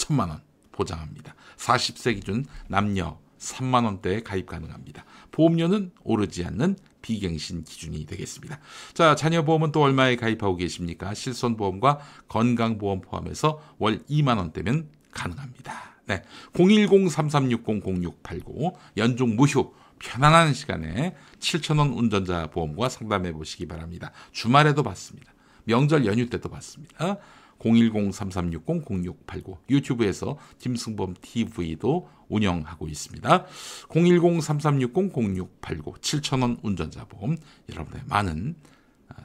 [0.00, 0.40] 천만 원
[0.72, 1.34] 보장합니다.
[1.56, 5.04] 40세 기준 남녀 3만 원대에 가입 가능합니다.
[5.30, 8.58] 보험료는 오르지 않는 비갱신 기준이 되겠습니다.
[8.94, 11.12] 자, 자녀 보험은 또 얼마에 가입하고 계십니까?
[11.14, 11.98] 실손 보험과
[12.28, 15.96] 건강 보험 포함해서 월 2만 원대면 가능합니다.
[16.06, 16.22] 네.
[16.54, 24.12] 010-3360-0689 연중 무휴 편안한 시간에 7천원 운전자 보험과 상담해 보시기 바랍니다.
[24.32, 25.32] 주말에도 받습니다.
[25.64, 27.18] 명절 연휴 때도 받습니다.
[27.60, 33.44] 010-3360-0689 유튜브에서 김승범 TV도 운영하고 있습니다.
[33.88, 37.36] 010-3360-0689 7천원 운전자 보험
[37.70, 38.56] 여러분의 많은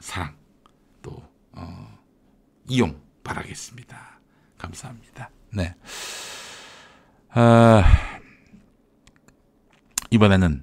[0.00, 0.36] 사랑
[1.02, 1.22] 또
[1.52, 1.98] 어,
[2.68, 4.20] 이용 바라겠습니다.
[4.58, 5.30] 감사합니다.
[5.52, 5.74] 네.
[7.30, 7.82] 아,
[10.10, 10.62] 이번에는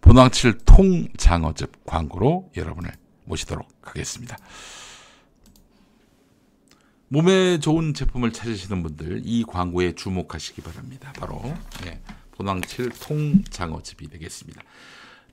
[0.00, 2.92] 본황칠 통장어즙 광고로 여러분을
[3.24, 4.36] 모시도록 하겠습니다.
[7.14, 11.12] 몸에 좋은 제품을 찾으시는 분들 이 광고에 주목하시기 바랍니다.
[11.16, 11.40] 바로
[11.86, 12.00] 예,
[12.32, 14.60] 본황칠 통장어즙이 되겠습니다.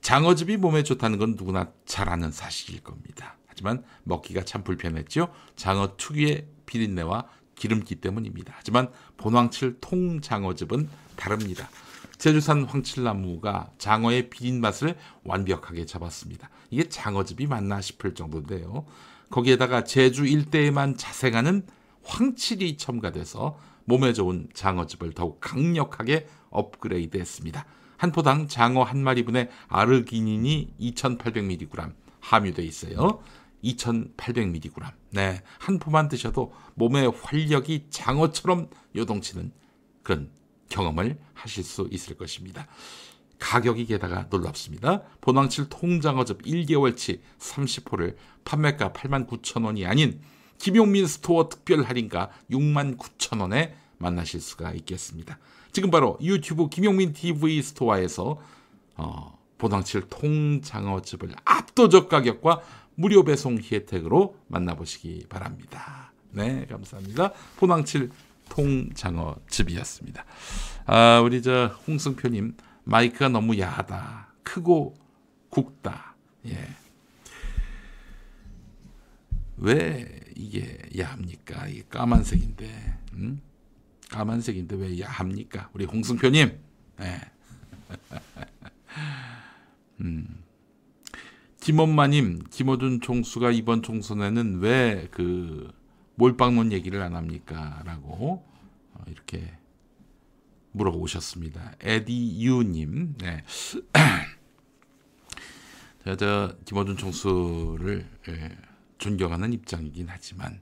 [0.00, 3.36] 장어즙이 몸에 좋다는 건 누구나 잘 아는 사실일 겁니다.
[3.48, 5.32] 하지만 먹기가 참 불편했죠.
[5.56, 7.26] 장어 특유의 비린내와
[7.56, 8.54] 기름기 때문입니다.
[8.56, 11.68] 하지만 본황칠 통장어즙은 다릅니다.
[12.16, 16.48] 제주산 황칠나무가 장어의 비린 맛을 완벽하게 잡았습니다.
[16.70, 18.86] 이게 장어즙이 맞나 싶을 정도인데요.
[19.32, 21.66] 거기에다가 제주 일대에만 자생하는
[22.04, 27.64] 황칠이 첨가돼서 몸에 좋은 장어즙을 더욱 강력하게 업그레이드했습니다.
[27.96, 33.20] 한 포당 장어 한 마리분의 아르기닌이 2,800mg 함유돼 있어요.
[33.64, 34.92] 2,800mg.
[35.10, 39.52] 네, 한 포만 드셔도 몸의 활력이 장어처럼 요동치는
[40.02, 40.30] 그런
[40.68, 42.66] 경험을 하실 수 있을 것입니다.
[43.42, 45.02] 가격이 게다가 놀랍습니다.
[45.20, 50.20] 본황칠 통장어즙 1개월치 30포를 판매가 8만 9천 원이 아닌
[50.58, 55.40] 김용민 스토어 특별 할인가 6만 9천 원에 만나실 수가 있겠습니다.
[55.72, 58.40] 지금 바로 유튜브 김용민 TV 스토어에서
[58.94, 62.62] 어, 본황칠 통장어즙을 압도적 가격과
[62.94, 66.12] 무료 배송 혜택으로 만나보시기 바랍니다.
[66.30, 67.32] 네, 감사합니다.
[67.56, 68.10] 본황칠
[68.50, 70.24] 통장어즙이었습니다.
[70.86, 72.54] 아, 우리 저 홍승표님
[72.84, 74.34] 마이크가 너무 야하다.
[74.42, 74.94] 크고
[75.50, 76.14] 굵다.
[76.46, 76.58] 예.
[79.56, 81.68] 왜 이게 야합니까?
[81.68, 83.40] 이게 까만색인데, 음?
[84.10, 85.70] 까만색인데 왜 야합니까?
[85.72, 86.58] 우리 홍승표님,
[87.00, 87.20] 예.
[90.00, 90.42] 음.
[91.60, 95.72] 김엄마님, 김어준 총수가 이번 총선에는 왜 그
[96.16, 97.82] 몰빵론 얘기를 안 합니까?
[97.84, 98.44] 라고
[98.94, 99.52] 어, 이렇게
[100.72, 101.76] 물어보셨습니다.
[101.80, 103.44] 에디 유님, 네.
[106.04, 108.56] 제가 저 김어준 총수를 예,
[108.98, 110.60] 존경하는 입장이긴 하지만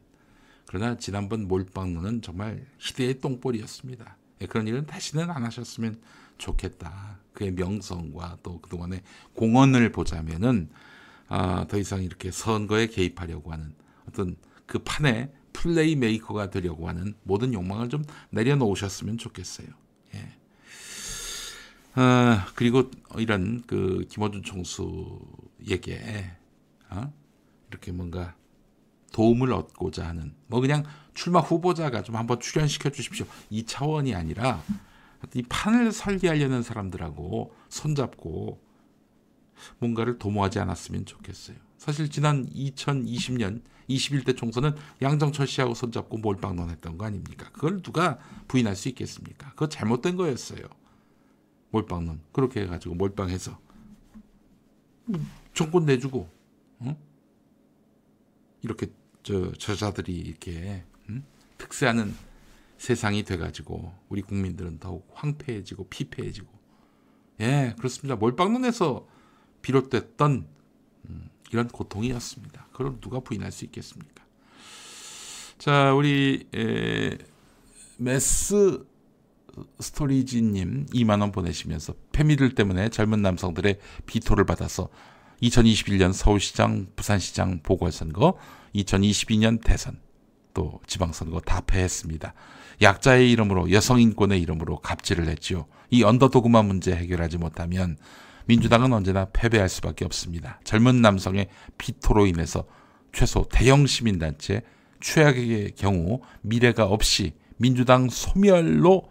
[0.66, 4.16] 그러나 지난번 몰빵론은 정말 시대의 똥볼이었습니다.
[4.42, 6.00] 예, 그런 일은 다시는 안 하셨으면
[6.38, 7.18] 좋겠다.
[7.32, 9.02] 그의 명성과 또 그동안의
[9.34, 10.68] 공헌을 보자면은
[11.28, 13.74] 아, 더 이상 이렇게 선거에 개입하려고 하는
[14.08, 19.68] 어떤 그 판에 플레이 메이커가 되려고 하는 모든 욕망을 좀 내려놓으셨으면 좋겠어요.
[20.14, 20.28] 예.
[21.94, 26.30] 아, 그리고 이런 그 김어준 총수에게
[26.90, 27.12] 어?
[27.68, 28.34] 이렇게 뭔가
[29.12, 30.84] 도움을 얻고자 하는 뭐 그냥
[31.14, 33.26] 출마 후보자가 좀 한번 출연시켜 주십시오.
[33.50, 34.62] 이 차원이 아니라
[35.34, 38.60] 이 판을 설계하려는 사람들하고 손잡고
[39.78, 41.56] 뭔가를 도모하지 않았으면 좋겠어요.
[41.76, 43.62] 사실 지난 2020년
[43.96, 47.50] 21대 총선은 양정철 씨하고 손잡고 몰빵론했던 거 아닙니까?
[47.52, 48.18] 그걸 누가
[48.48, 49.50] 부인할 수 있겠습니까?
[49.50, 50.62] 그거 잘못된 거였어요.
[51.70, 53.58] 몰빵론 그렇게 해가지고 몰빵해서
[55.54, 56.28] 정권 내주고
[56.80, 56.96] 어?
[58.62, 58.88] 이렇게
[59.22, 61.24] 저 저자들이 이렇게 음?
[61.58, 62.14] 특세하는
[62.78, 66.48] 세상이 돼가지고 우리 국민들은 더욱 황폐해지고 피폐해지고
[67.40, 69.06] 예 그렇습니다 몰빵론에서
[69.62, 70.59] 비롯됐던 음,
[71.52, 72.68] 이런 고통이었습니다.
[72.72, 74.24] 그걸 누가 부인할 수 있겠습니까?
[75.58, 77.18] 자 우리 에,
[77.98, 78.84] 메스
[79.78, 84.88] 스토리지님 2만 원 보내시면서 패미들 때문에 젊은 남성들의 비토를 받아서
[85.42, 88.36] 2021년 서울시장, 부산시장 보궐선거,
[88.74, 89.98] 2022년 대선,
[90.54, 92.34] 또 지방선거 다 패했습니다.
[92.82, 95.66] 약자의 이름으로 여성인권의 이름으로 갑질을 했지요.
[95.90, 97.96] 이 언더도그마 문제 해결하지 못하면
[98.50, 100.58] 민주당은 언제나 패배할 수밖에 없습니다.
[100.64, 101.48] 젊은 남성의
[101.78, 102.64] 비토로 인해서
[103.12, 104.62] 최소 대형 시민단체
[105.00, 109.08] 최악의 경우 미래가 없이 민주당 소멸로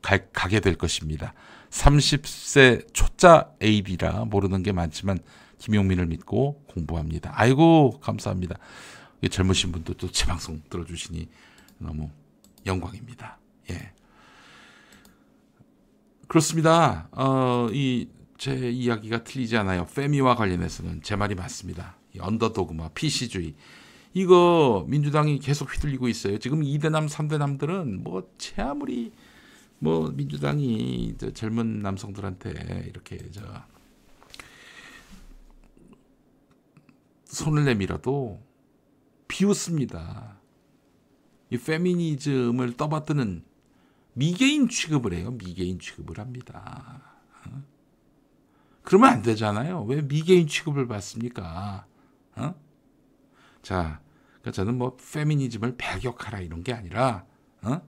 [0.00, 1.34] 가, 가게 될 것입니다.
[1.70, 5.18] 30세 초짜 AB라 모르는 게 많지만
[5.58, 7.32] 김용민을 믿고 공부합니다.
[7.34, 8.58] 아이고 감사합니다.
[9.22, 11.28] 이 젊으신 분도 또 제 방송 들어주시니
[11.78, 12.10] 너무
[12.64, 13.38] 영광입니다.
[13.70, 13.92] 예.
[16.28, 17.08] 그렇습니다.
[17.10, 18.08] 어, 이
[18.42, 19.86] 제 이야기가 틀리지 않아요.
[19.86, 21.96] 페미와 관련해서는 제 말이 맞습니다.
[22.12, 23.54] 이 언더도그마, PC주의.
[24.14, 26.38] 이거 민주당이 계속 휘둘리고 있어요.
[26.38, 29.12] 지금 2대남, 3대남들은 뭐 제 아무리
[29.78, 33.42] 뭐 민주당이 저 젊은 남성들한테 이렇게 저
[37.26, 38.42] 손을 내밀어도
[39.28, 40.40] 비웃습니다.
[41.50, 43.44] 이 페미니즘을 떠받드는
[44.14, 45.30] 미개인 취급을 해요.
[45.30, 47.20] 미개인 취급을 합니다.
[47.46, 47.71] 어?
[48.82, 49.84] 그러면 안 되잖아요.
[49.84, 51.86] 왜 미개인 취급을 받습니까?
[52.36, 52.54] 어?
[53.62, 54.00] 자,
[54.40, 57.24] 그러니까 저는 뭐 페미니즘을 배격하라 이런 게 아니라
[57.62, 57.80] 어?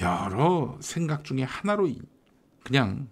[0.00, 1.88] 여러 생각 중에 하나로
[2.62, 3.08] 그냥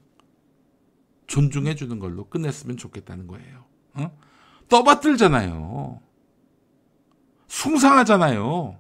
[1.27, 3.65] 존중해 주는 걸로 끝냈으면 좋겠다는 거예요.
[3.95, 4.17] 어?
[4.69, 6.01] 떠받들잖아요.
[7.49, 8.79] 숭상하잖아요.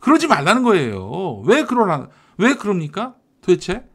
[0.00, 1.40] 그러지 말라는 거예요.
[1.46, 2.08] 왜 그러나
[2.38, 3.16] 왜 그럽니까?
[3.40, 3.88] 도대체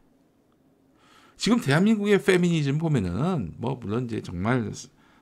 [1.38, 4.72] 지금 대한민국의 페미니즘 보면은 뭐 물론 이제 정말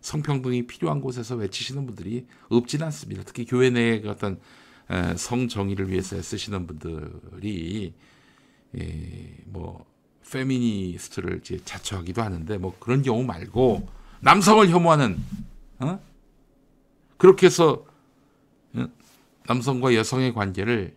[0.01, 3.23] 성평등이 필요한 곳에서 외치시는 분들이 없진 않습니다.
[3.23, 3.71] 특히 교회
[4.01, 4.41] 그 어떤
[5.17, 7.93] 성 정의를 위해서 쓰시는 분들이
[9.45, 9.85] 뭐
[10.31, 13.87] 페미니스트를 이제 자처하기도 하는데 뭐 그런 경우 말고
[14.21, 15.19] 남성을 혐오하는
[15.81, 16.01] 어?
[17.19, 17.85] 그렇게 해서
[18.73, 18.87] 어?
[19.47, 20.97] 남성과 여성의 관계를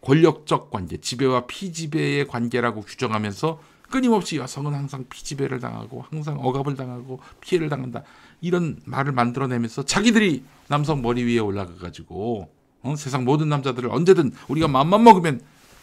[0.00, 7.68] 권력적 관계, 지배와 피지배의 관계라고 규정하면서 끊임없이 여성은 항상 피지배를 당하고 항상 억압을 당하고 피해를
[7.68, 8.02] 당한다.
[8.40, 12.50] 이런 말을 만들어내면서 자기들이 남성 머리 위에 올라가 가지고
[12.82, 12.96] 어?
[12.96, 15.40] 세상 모든 남자들을 언제든 우리가 마음만 먹으면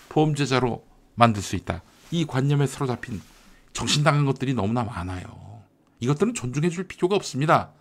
[0.10, 0.86] 보험제자로
[1.16, 1.82] 만들 수 있다.
[2.12, 3.22] 이 관념에 사로잡힌
[3.74, 5.62] 정신당한 것들이 너무나 많아요.
[6.00, 7.72] 이것들은 존중해 줄 필요가 없습니다.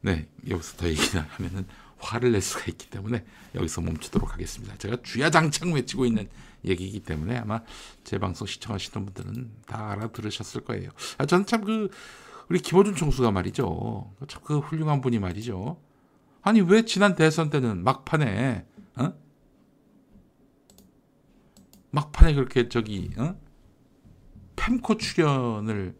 [0.00, 1.66] 네, 여기서 더 얘기를 하면은
[1.98, 3.24] 화를 낼 수가 있기 때문에
[3.54, 4.76] 여기서 멈추도록 하겠습니다.
[4.76, 6.28] 제가 주야장창 외치고 있는
[6.64, 7.62] 얘기이기 때문에 아마
[8.04, 10.90] 제 방송 시청하시는 분들은 다 알아들으셨을 거예요.
[11.18, 11.90] 아, 저는 참 그
[12.48, 14.14] 우리 김호준 총수가 말이죠.
[14.28, 15.80] 참 그 훌륭한 분이 말이죠.
[16.42, 18.64] 아니 왜 지난 대선 때는 막판에
[18.96, 19.12] 어?
[21.90, 23.36] 막판에 그렇게 저기 어?
[24.54, 25.96] 펜코 출연을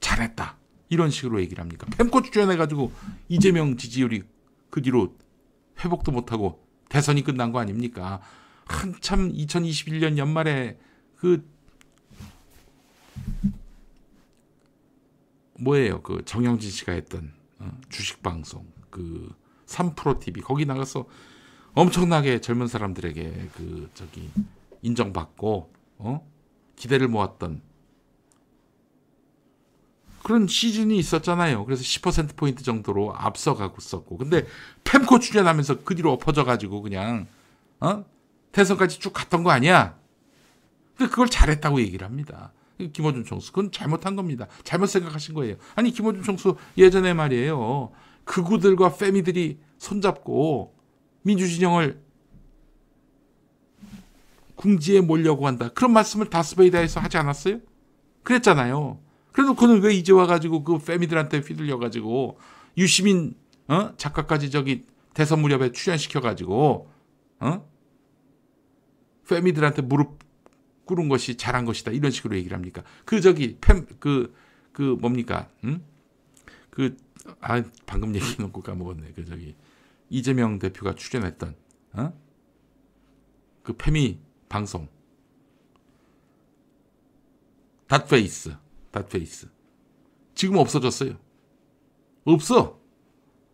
[0.00, 0.58] 잘했다
[0.88, 1.86] 이런 식으로 얘기를 합니까?
[1.96, 2.92] 펜코 출연해가지고
[3.28, 4.22] 이재명 지지율이
[4.70, 5.16] 그 뒤로
[5.84, 8.20] 회복도 못하고 대선이 끝난 거 아닙니까?
[8.64, 10.78] 한참 2021년 연말에
[11.16, 11.48] 그
[15.58, 16.02] 뭐예요?
[16.02, 19.34] 그 정영진 씨가 했던 어, 주식 방송 그
[19.66, 21.06] 3프로 TV 거기 나가서
[21.74, 24.30] 엄청나게 젊은 사람들에게 그 저기
[24.82, 26.30] 인정받고 어?
[26.76, 27.62] 기대를 모았던
[30.22, 31.64] 그런 시즌이 있었잖아요.
[31.64, 34.46] 그래서 10% 포인트 정도로 앞서가고 있었고, 근데
[34.84, 37.26] 펜코 출연하면서 그 뒤로 엎어져 가지고 그냥
[37.80, 38.04] 어
[38.52, 39.96] 대선까지 쭉 갔던 거 아니야?
[40.96, 42.52] 근데 그걸 잘했다고 얘기를 합니다.
[42.92, 44.46] 김호준 총수 그건 잘못한 겁니다.
[44.64, 45.56] 잘못 생각하신 거예요.
[45.74, 47.90] 아니 김호준 총수 예전에 말이에요.
[48.24, 50.74] 극우들과 페미들이 손잡고
[51.22, 52.00] 민주진영을
[54.56, 55.70] 궁지에 몰려고 한다.
[55.70, 57.60] 그런 말씀을 다스베이다에서 하지 않았어요?
[58.22, 58.98] 그랬잖아요.
[59.32, 62.38] 그래도 그는 왜 이제 와가지고 그 페미들한테 휘둘려가지고
[62.76, 63.34] 유시민
[63.68, 63.96] 어?
[63.96, 66.90] 작가까지 저기 대선 무렵에 출연시켜가지고
[67.40, 67.70] 어?
[69.28, 70.18] 페미들한테 무릎
[70.84, 72.82] 꿇은 것이 잘한 것이다 이런 식으로 얘기를 합니까?
[73.04, 74.34] 그 저기 팸그그
[74.72, 75.48] 그 뭡니까?
[75.64, 75.82] 응?
[76.70, 79.12] 그아 방금 얘기해놓고 까먹었네.
[79.14, 79.54] 그 저기
[80.08, 81.54] 이재명 대표가 출연했던
[81.92, 82.12] 어?
[83.62, 84.88] 그 페미 방송
[87.86, 88.56] 닷페이스
[88.92, 89.48] 닷페이스
[90.34, 91.16] 지금 없어졌어요.
[92.24, 92.80] 없어.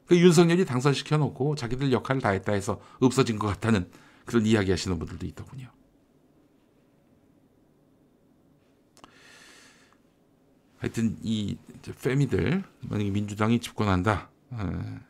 [0.06, 3.90] 그 윤석열이 당선시켜 놓고 자기들 역할을 다 했다 해서 없어진 것 같다는
[4.24, 5.70] 그런 이야기 하시는 분들도 있더군요.
[10.78, 11.56] 하여튼 이
[12.02, 14.30] 페미들 만약에 민주당이 집권한다.
[14.50, 15.00] 어,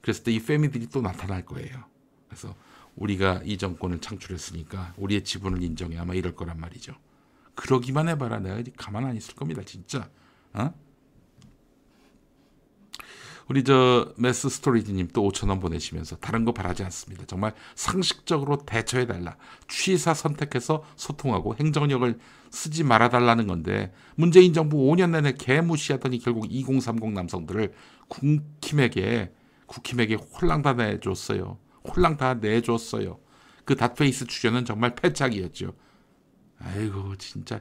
[0.00, 1.84] 그랬을 때 이 페미들이 또 나타날 거예요.
[2.28, 2.54] 그래서
[2.96, 6.94] 우리가 이 정권을 창출했으니까 우리의 지분을 인정해 아마 이럴 거란 말이죠.
[7.54, 10.08] 그러기만 해봐라 내가 가만 안 있을 겁니다 진짜.
[10.54, 10.72] 어?
[13.48, 17.24] 우리 저 Mass Storage님 또 5천 원 보내시면서 다른 거 바라지 않습니다.
[17.26, 19.36] 정말 상식적으로 대처해 달라.
[19.68, 22.18] 취사 선택해서 소통하고 행정력을
[22.50, 27.72] 쓰지 말아 달라는 건데 문재인 정부 5년 내내 개무시하더니 결국 2030 남성들을
[28.08, 29.32] 국힘에게
[29.66, 31.58] 국힘에게 홀랑 다 내줬어요.
[31.88, 33.18] 홀랑 다 내줬어요.
[33.64, 35.72] 그 닷페이스 출연은 정말 패착이었죠.
[36.64, 37.60] 아이고 진짜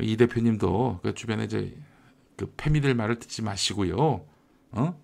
[0.00, 1.76] 이 대표님도 그 주변에 이제
[2.36, 4.26] 그 패미들 말을 듣지 마시고요.
[4.72, 5.00] 어?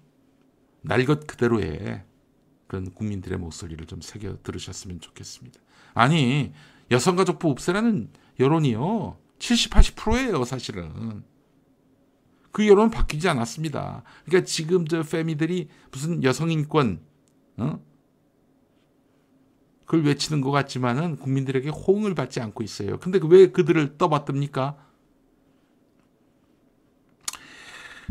[0.82, 2.04] 날 것 그대로의
[2.66, 5.60] 그런 국민들의 목소리를 좀 새겨 들으셨으면 좋겠습니다.
[5.94, 6.52] 아니
[6.90, 11.24] 여성가족부 없애라는 여론이요 70, 80%예요 사실은.
[12.52, 14.02] 그 여론은 바뀌지 않았습니다.
[14.24, 17.00] 그러니까 지금 저 패미들이 무슨 여성인권
[17.58, 17.80] 어?
[19.86, 22.98] 그걸 외치는 것 같지만은 국민들에게 호응을 받지 않고 있어요.
[22.98, 24.76] 근데 왜 그들을 떠받듭니까?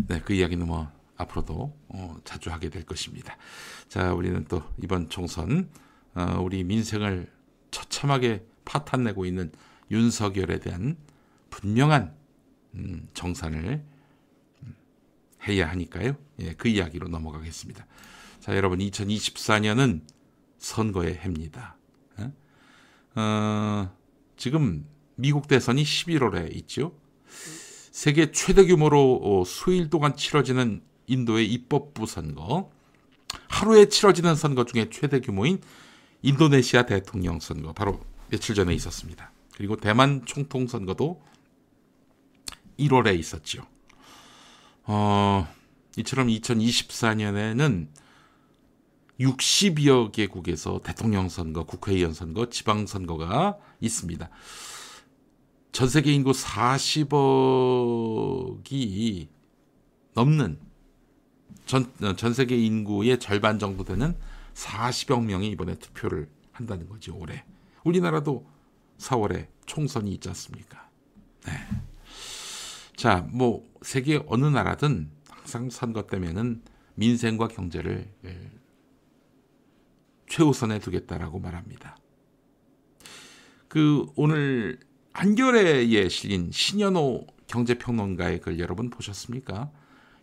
[0.07, 3.37] 네, 그 이야기는 뭐 앞으로도 어, 자주 하게 될 것입니다.
[3.89, 5.69] 자, 우리는 또 이번 총선
[6.13, 7.31] 어, 우리 민생을
[7.71, 9.51] 처참하게 파탄내고 있는
[9.91, 10.97] 윤석열에 대한
[11.49, 12.15] 분명한
[12.75, 13.83] 음, 정산을
[14.63, 14.75] 음,
[15.47, 16.15] 해야 하니까요.
[16.39, 17.85] 예, 그 이야기로 넘어가겠습니다.
[18.39, 20.14] 자, 여러분 2024년은
[20.65, 21.77] 선거의 해입니다.
[23.13, 23.95] 어,
[24.35, 24.85] 지금
[25.15, 26.93] 미국 대선이 11월에 있죠.
[27.91, 32.71] 세계 최대 규모로 어, 수일 동안 치러지는 인도의 입법부 선거,
[33.47, 35.61] 하루에 치러지는 선거 중에 최대 규모인
[36.23, 39.31] 인도네시아 대통령 선거 바로 며칠 전에 있었습니다.
[39.55, 41.21] 그리고 대만 총통 선거도
[42.79, 43.67] 1월에 있었죠.
[44.83, 45.47] 어,
[45.95, 47.87] 이처럼 2024년에는
[49.19, 54.29] 60여 개국에서 대통령 선거, 국회의원 선거, 지방 선거가 있습니다.
[55.71, 59.27] 전 세계 인구 40억이
[60.13, 60.59] 넘는
[61.65, 64.15] 전, 전 세계 인구의 절반 정도 되는
[64.53, 67.43] 40억 명이 이번에 투표를 한다는 거죠, 올해.
[67.83, 68.47] 우리나라도
[68.99, 70.89] 4월에 총선이 있지 않습니까?
[71.45, 71.51] 네.
[72.95, 76.61] 자, 뭐, 세계 어느 나라든 항상 선거 때면은
[76.95, 78.51] 민생과 경제를 예,
[80.27, 81.97] 최우선에 두겠다라고 말합니다.
[83.67, 84.79] 그 오늘
[85.13, 89.71] 한겨레에 실린 신현호 경제평론가의 글 여러분 보셨습니까?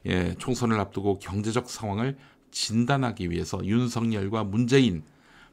[0.07, 2.19] 예, 총선을 앞두고 경제적 상황을
[2.51, 5.03] 진단하기 위해서 윤석열과 문재인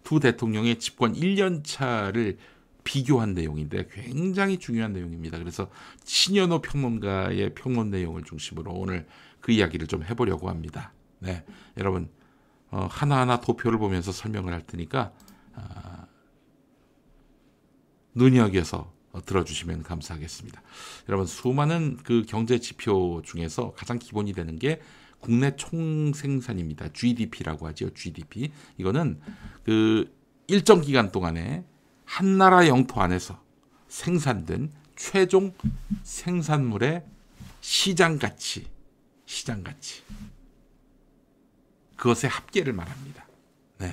[0.03, 2.38] 두 대통령의 집권 1년 차를
[2.84, 5.38] 비교한 내용인데 굉장히 중요한 내용입니다.
[5.38, 5.69] 그래서
[6.05, 9.05] 신현호 평론가의 평론 내용을 중심으로 오늘
[9.39, 10.93] 그 이야기를 좀 해보려고 합니다.
[11.19, 11.43] 네,
[11.77, 12.09] 여러분
[12.71, 15.11] 어, 하나하나 도표를 보면서 설명을 할 테니까
[15.55, 16.05] 아,
[18.13, 18.91] 눈여겨서
[19.25, 20.61] 들어주시면 감사하겠습니다.
[21.07, 24.81] 여러분 수많은 그 경제 지표 중에서 가장 기본이 되는 게
[25.19, 26.89] 국내 총생산입니다.
[26.93, 27.89] GDP라고 하죠.
[27.93, 29.19] GDP 이거는
[29.63, 30.15] 그
[30.47, 31.65] 일정 기간 동안에
[32.05, 33.41] 한 나라 영토 안에서
[33.87, 35.53] 생산된 최종
[36.03, 37.03] 생산물의
[37.61, 38.67] 시장 가치,
[39.25, 40.03] 시장 가치.
[41.99, 43.27] 그것의 합계를 말합니다.
[43.80, 43.91] 네.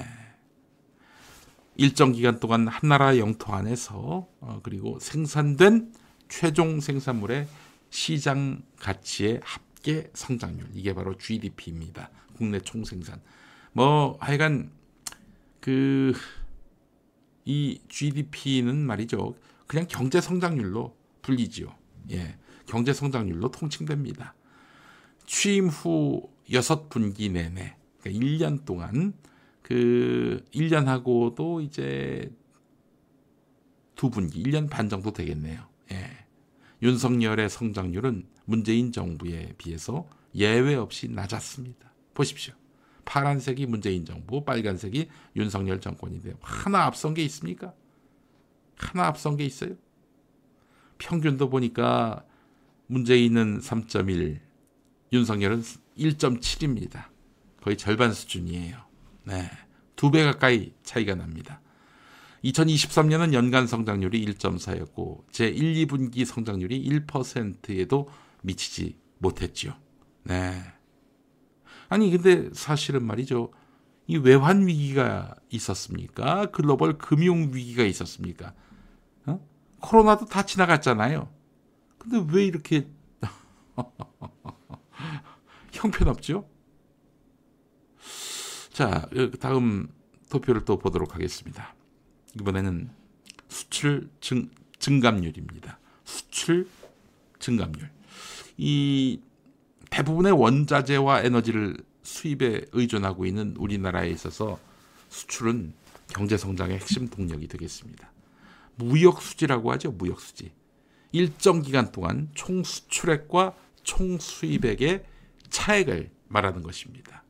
[1.77, 5.93] 일정 기간 동안 한 나라 영토 안에서 어, 그리고 생산된
[6.29, 7.47] 최종 생산물의
[7.91, 12.11] 시장 가치의 합계 성장률 이게 바로 GDP입니다.
[12.37, 13.21] 국내 총생산.
[13.73, 14.71] 뭐 하여간
[15.61, 16.15] 그
[17.47, 19.35] 이 GDP는 말이죠.
[19.69, 21.73] 그냥 경제 성장률로 불리지요.
[22.11, 22.37] 예.
[22.67, 24.35] 경제 성장률로 통칭됩니다.
[25.27, 27.77] 취임 후 여섯 분기 내내
[28.07, 29.15] 그러니까 1년 동안
[29.63, 32.31] 그 1년 하고도 이제
[33.95, 35.67] 두 분기, 1년 반 정도 되겠네요.
[35.93, 36.11] 예.
[36.83, 41.93] 윤석열의 성장률은 문재인 정부에 비해서 예외 없이 낮았습니다.
[42.15, 42.55] 보십시오.
[43.05, 47.73] 파란색이 문재인 정부, 빨간색이 윤석열 정권인데 하나 앞선 게 있습니까?
[48.77, 49.75] 하나 앞선 게 있어요?
[50.99, 52.25] 평균도 보니까
[52.89, 54.41] 문재인은 3.1,
[55.13, 55.63] 윤석열은
[55.99, 57.16] 1.7입니다.
[57.67, 58.77] 거의 절반 수준이에요.
[59.25, 59.51] 네.
[59.97, 61.61] 두 배 가까이 차이가 납니다.
[62.45, 68.09] 2023년은 연간 성장률이 1.4였고 제 1, 2분기 성장률이 1%에도
[68.43, 69.73] 미치지 못했지요.
[70.23, 70.63] 네.
[71.89, 73.51] 아니 근데 사실은 말이죠.
[74.07, 76.47] 이 외환 위기가 있었습니까?
[76.53, 78.55] 글로벌 금융 위기가 있었습니까?
[79.27, 79.41] 어?
[79.81, 81.29] 코로나도 다 지나갔잖아요.
[81.99, 82.87] 근데 왜 이렇게
[85.73, 86.49] 형편없죠?
[88.77, 89.09] 자,
[89.41, 89.89] 다음
[90.29, 91.75] 도표를 또 보도록 하겠습니다.
[92.39, 92.91] 이번에는
[93.49, 95.79] 수출 증, 증감률입니다.
[96.05, 96.69] 수출
[97.39, 97.89] 증감률.
[98.59, 99.19] 이
[99.89, 104.61] 대부분의 원자재와 에너지를 수입에 의존하고 있는 우리나라에 있어서
[105.09, 105.73] 수출은
[106.09, 108.13] 경제 성장의 핵심 동력이 되겠습니다.
[108.75, 109.91] 무역 수지라고 하죠.
[109.93, 110.53] 무역 수지.
[111.13, 113.55] 일정 기간 동안 총 수출액과
[113.85, 115.07] 총 수입액의
[115.49, 117.25] 차액을 말하는 것입니다.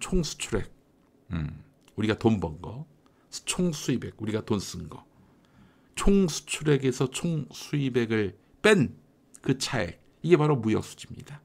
[0.00, 0.72] 총 수출액,
[1.32, 1.62] 음,
[1.96, 2.86] 우리가 돈 번 거,
[3.44, 5.04] 총 수입액, 우리가 돈 쓴 거,
[5.94, 8.96] 총 수출액에서 총 수입액을 뺀
[9.42, 11.40] 그 차액, 이게 바로 무역 수지입니다.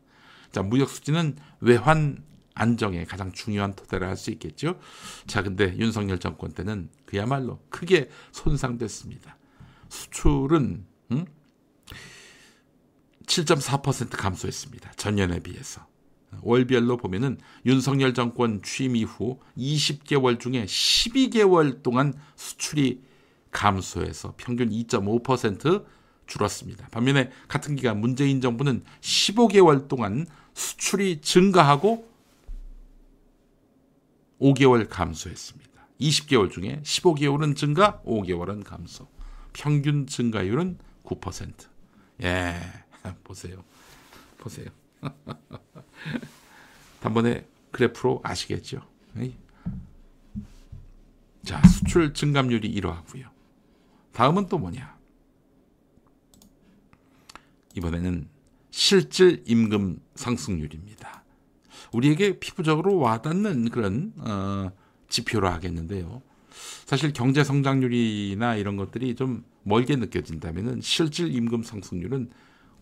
[0.52, 2.24] 자, 무역 수지는 외환
[2.54, 4.80] 안정에 가장 중요한 토대라 할 수 있겠죠.
[5.28, 9.38] 자, 근데 윤석열 정권 때는 그야말로 크게 손상됐습니다.
[9.90, 11.26] 수출은 음?
[13.26, 14.92] 7.4% 감소했습니다.
[14.94, 15.86] 전년에 비해서.
[16.42, 23.02] 월별로 보면은 윤석열 정권 취임 이후 20개월 중에 12개월 동안 수출이
[23.52, 25.86] 감소해서 평균 2.5%
[26.28, 26.88] 줄었습니다.
[26.90, 32.10] 반면에 같은 기간 문재인 정부는 15개월 동안 수출이 증가하고
[34.42, 35.88] 5개월 감소했습니다.
[36.02, 39.08] 20개월 중에 15개월은 증가, 5개월은 감소.
[39.54, 41.54] 평균 증가율은 9%.
[42.24, 42.60] 예,
[43.24, 43.64] 보세요.
[44.38, 44.68] 보세요.
[47.02, 48.82] 단번에 그래프로 아시겠죠?
[51.44, 53.28] 자, 수출 증감률이 이러하고요.
[54.14, 54.96] 다음은 또 뭐냐?
[57.76, 58.28] 이번에는
[58.72, 61.24] 실질 임금 상승률입니다.
[61.94, 64.72] 우리에게 피부적으로 와닿는 그런 어,
[65.10, 66.22] 지표로 하겠는데요.
[66.86, 72.32] 사실 경제 성장률이나 이런 것들이 좀 멀게 느껴진다면은 실질 임금 상승률은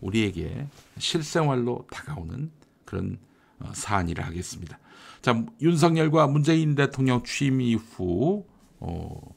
[0.00, 0.68] 우리에게
[0.98, 2.50] 실생활로 다가오는
[2.94, 3.18] 그런
[3.58, 4.78] 어, 사안이라 하겠습니다.
[5.20, 8.46] 자, 윤석열과 문재인 대통령 취임 이후
[8.78, 9.34] 어,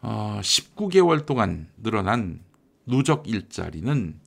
[0.00, 2.40] 어, 19개월 동안 늘어난
[2.86, 4.18] 누적 일자리는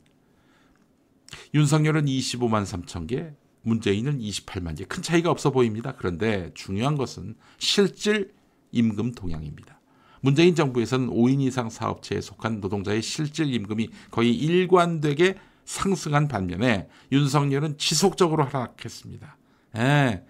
[1.53, 3.31] 윤석열은 25만 3천 개,
[3.63, 4.85] 문재인은 28만 개.
[4.85, 5.95] 큰 차이가 없어 보입니다.
[5.97, 8.33] 그런데 중요한 것은 실질
[8.71, 9.79] 임금 동향입니다.
[10.21, 15.37] 문재인 정부에서는 5인 이상 사업체에 속한 노동자의 실질 임금이 거의 일관되게
[15.69, 19.37] 상승한 반면에 윤석열은 지속적으로 하락했습니다.
[19.77, 20.23] 예.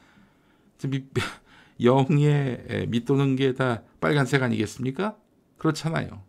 [1.82, 5.16] 영에 밑도는 게 다 빨간색 아니겠습니까?
[5.58, 6.24] 그렇잖아요.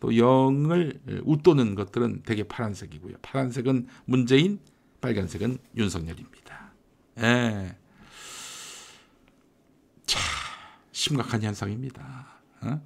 [0.00, 3.16] 또 0을 웃도는 것들은 되게 파란색이고요.
[3.20, 4.58] 파란색은 문재인,
[5.02, 6.72] 빨간색은 윤석열입니다.
[7.18, 7.76] 예.
[10.06, 10.20] 자,
[10.90, 12.28] 심각한 현상입니다.
[12.62, 12.80] 어?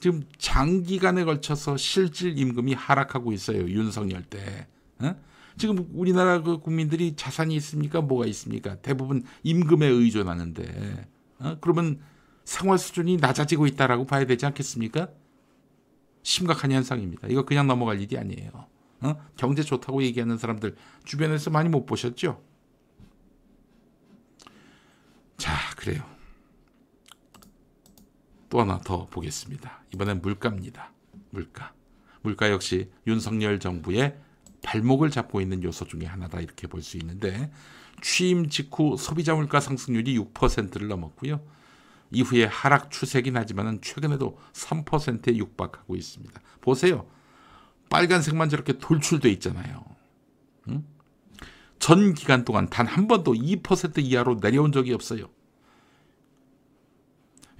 [0.00, 3.68] 지금 장기간에 걸쳐서 실질 임금이 하락하고 있어요.
[3.68, 4.66] 윤석열 때.
[4.98, 5.14] 어?
[5.58, 8.00] 지금 우리나라 그 국민들이 자산이 있습니까?
[8.00, 8.76] 뭐가 있습니까?
[8.76, 11.06] 대부분 임금에 의존하는데.
[11.40, 11.56] 어?
[11.60, 12.00] 그러면
[12.44, 15.10] 생활 수준이 낮아지고 있다라고 봐야 되지 않겠습니까?
[16.22, 17.28] 심각한 현상입니다.
[17.28, 18.50] 이거 그냥 넘어갈 일이 아니에요.
[19.02, 19.16] 어?
[19.36, 22.42] 경제 좋다고 얘기하는 사람들 주변에서 많이 못 보셨죠?
[25.36, 26.09] 자, 그래요.
[28.50, 29.84] 또 하나 더 보겠습니다.
[29.94, 30.92] 이번엔 물가입니다.
[31.30, 31.72] 물가.
[32.22, 34.16] 물가 역시 윤석열 정부의
[34.62, 37.50] 발목을 잡고 있는 요소 중에 하나다 이렇게 볼 수 있는데
[38.02, 41.40] 취임 직후 소비자 물가 상승률이 6%를 넘었고요.
[42.10, 46.40] 이후에 하락 추세긴 하지만은 최근에도 3%에 육박하고 있습니다.
[46.60, 47.06] 보세요.
[47.88, 49.84] 빨간색만 저렇게 돌출돼 있잖아요.
[50.68, 50.84] 응?
[51.78, 55.30] 전 기간 동안 단 한 번도 2% 이하로 내려온 적이 없어요.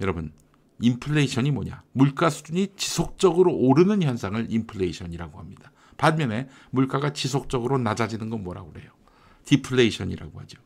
[0.01, 0.33] 여러분,
[0.81, 1.83] 인플레이션이 뭐냐?
[1.93, 5.71] 물가 수준이 지속적으로 오르는 현상을 인플레이션이라고 합니다.
[5.97, 8.89] 반면에 물가가 지속적으로 낮아지는 건 뭐라고 그래요?
[9.45, 10.59] 디플레이션이라고 하죠.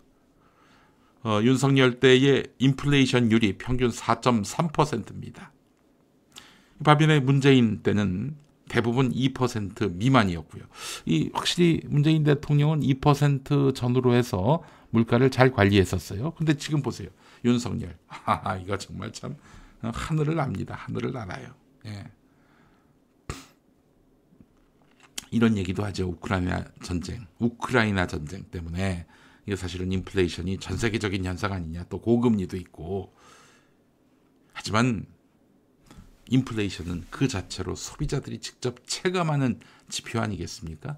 [1.24, 5.52] 어, 윤석열 때의 인플레이션율이 평균 4.3%입니다.
[6.84, 8.36] 반면에 문재인 때는
[8.70, 10.64] 대부분 2% 미만이었고요.
[11.06, 16.32] 이 확실히 문재인 대통령은 2% 전후로 해서 물가를 잘 관리했었어요.
[16.32, 17.10] 근데 지금 보세요.
[17.44, 17.98] 윤석열.
[18.08, 19.36] 아, 이거 정말 참
[19.92, 20.76] 하늘을 납니다.
[20.76, 21.54] 하늘을 날아요.
[21.86, 22.12] 예.
[25.32, 26.08] 이런 얘기도 하죠.
[26.08, 27.26] 우크라이나 전쟁.
[27.40, 29.06] 우크라이나 전쟁 때문에
[29.46, 31.86] 이게 사실은 인플레이션이 전 세계적인 현상 아니냐.
[31.90, 33.14] 또 고금리도 있고.
[34.54, 35.06] 하지만
[36.30, 39.60] 인플레이션은 그 자체로 소비자들이 직접 체감하는
[39.90, 40.98] 지표 아니겠습니까?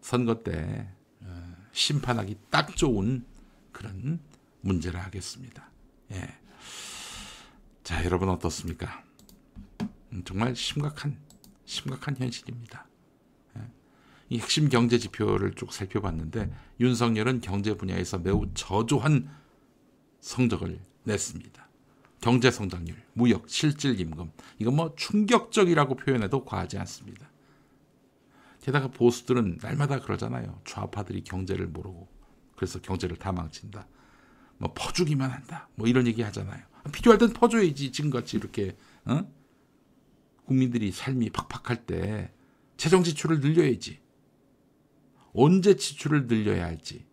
[0.00, 0.88] 선거 때
[1.20, 3.24] 어, 심판하기 딱 좋은
[3.70, 4.20] 그런
[4.60, 5.70] 문제라 하겠습니다.
[6.10, 6.41] 예.
[7.82, 9.02] 자, 여러분 어떻습니까?
[10.12, 11.18] 음, 정말 심각한
[11.64, 12.86] 심각한 현실입니다.
[13.56, 13.62] 예.
[14.28, 19.28] 이 핵심 경제 지표를 쭉 살펴봤는데 윤석열은 경제 분야에서 매우 저조한
[20.20, 21.68] 성적을 냈습니다.
[22.20, 24.30] 경제 성장률, 무역, 실질 임금
[24.60, 27.28] 이건 뭐 충격적이라고 표현해도 과하지 않습니다.
[28.60, 30.60] 게다가 보수들은 날마다 그러잖아요.
[30.64, 32.06] 좌파들이 경제를 모르고
[32.54, 33.88] 그래서 경제를 다 망친다.
[34.58, 35.68] 뭐 퍼주기만 한다.
[35.74, 36.71] 뭐 이런 얘기 하잖아요.
[36.90, 39.24] 필요할 땐 퍼줘야지 지금같이 이렇게 어?
[40.44, 42.32] 국민들이 삶이 팍팍할 때
[42.76, 44.00] 재정 지출을 늘려야지.
[45.34, 47.06] 언제 지출을 늘려야 할지.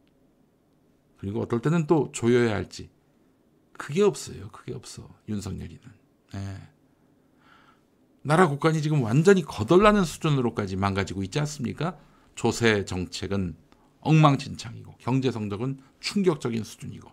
[1.17, 2.89] 그리고 어떨 때는 또 조여야 할지.
[3.73, 4.49] 그게 없어요.
[4.49, 5.09] 그게 없어.
[5.27, 5.81] 윤석열이는.
[6.33, 6.69] 네.
[8.21, 11.97] 나라 국간이 지금 완전히 거덜나는 수준으로까지 망가지고 있지 않습니까?
[12.35, 13.55] 조세 정책은
[14.01, 17.09] 엉망진창이고 경제 성적은 충격적인 수준이고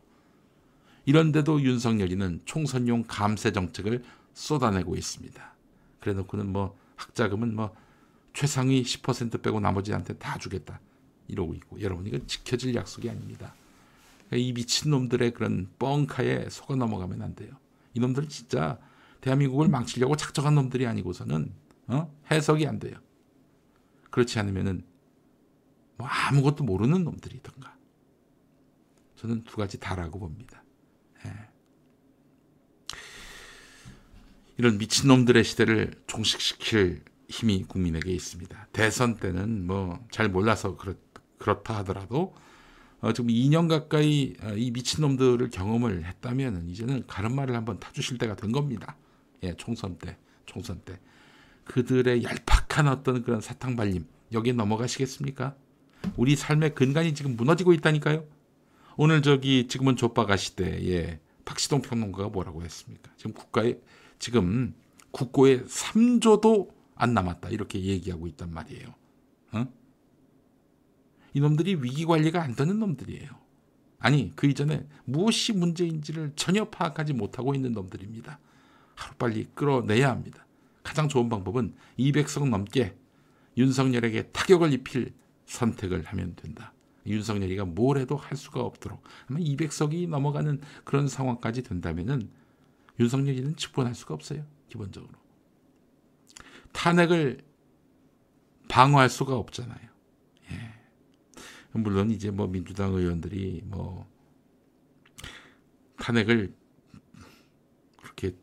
[1.06, 4.04] 이런데도 윤석열이는 총선용 감세 정책을
[4.34, 5.54] 쏟아내고 있습니다.
[6.00, 7.74] 그래놓고는 뭐 학자금은 뭐
[8.34, 10.80] 최상위 10% 빼고 나머지한테 다 주겠다
[11.28, 13.54] 이러고 있고 여러분 이건 지켜질 약속이 아닙니다.
[14.32, 17.52] 이 미친 놈들의 그런 뻥카에 속아 넘어가면 안 돼요.
[17.94, 18.78] 이놈들은 진짜
[19.20, 21.52] 대한민국을 망치려고 작정한 놈들이 아니고서는
[21.88, 22.12] 어?
[22.30, 22.96] 해석이 안 돼요.
[24.10, 24.84] 그렇지 않으면은
[25.96, 27.76] 뭐 아무것도 모르는 놈들이던가.
[29.16, 30.62] 저는 두 가지 다라고 봅니다.
[31.24, 31.30] 예.
[34.58, 38.68] 이런 미친 놈들의 시대를 종식시킬 힘이 국민에게 있습니다.
[38.72, 40.94] 대선 때는 뭐 잘 몰라서 그렇,
[41.38, 42.34] 그렇다 하더라도
[43.00, 48.36] 어, 지금 2년 가까이 어, 이 미친 놈들을 경험을 했다면 이제는 가른말을 한번 타주실 때가
[48.36, 48.96] 된 겁니다.
[49.42, 50.16] 예, 총선 때,
[50.46, 50.98] 총선 때
[51.64, 55.54] 그들의 얄팍한 어떤 그런 사탕 발림 여기에 넘어가시겠습니까?
[56.16, 58.24] 우리 삶의 근간이 지금 무너지고 있다니까요.
[58.96, 63.10] 오늘 저기 지금은 좆바가 시대에 박시동 평론가가 뭐라고 했습니까?
[63.16, 63.76] 지금 국가에
[64.18, 64.74] 지금
[65.10, 68.94] 국고에 3조도 안 남았다 이렇게 얘기하고 있단 말이에요.
[69.52, 69.66] 어?
[71.34, 73.30] 이놈들이 위기 관리가 안 되는 놈들이에요.
[73.98, 78.38] 아니 그 이전에 무엇이 문제인지를 전혀 파악하지 못하고 있는 놈들입니다.
[78.94, 80.46] 하루빨리 끌어내야 합니다.
[80.82, 82.96] 가장 좋은 방법은 200석 넘게
[83.56, 85.12] 윤석열에게 타격을 입힐
[85.46, 86.72] 선택을 하면 된다.
[87.06, 92.30] 윤석열이가 뭘 해도 할 수가 없도록 아마 200석이 넘어가는 그런 상황까지 된다면은
[92.98, 94.44] 윤석열이는 직권할 수가 없어요.
[94.68, 95.12] 기본적으로
[96.72, 97.42] 탄핵을
[98.68, 99.88] 방어할 수가 없잖아요.
[100.50, 100.74] 예.
[101.78, 104.06] 물론 이제 뭐 민주당 의원들이 뭐
[105.98, 106.54] 탄핵을
[107.96, 108.36] 그렇게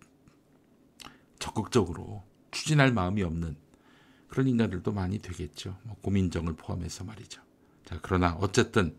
[1.40, 3.56] 적극적으로 추진할 마음이 없는
[4.28, 5.78] 그런 인간들도 많이 되겠죠.
[5.84, 7.42] 뭐 고민정을 포함해서 말이죠.
[7.86, 8.98] 자, 그러나 어쨌든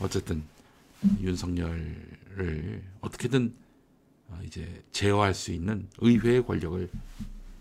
[0.00, 0.42] 어쨌든
[1.20, 3.61] 윤석열을 어떻게든 어,
[4.44, 6.88] 이제 제어할 수 있는 의회의 권력을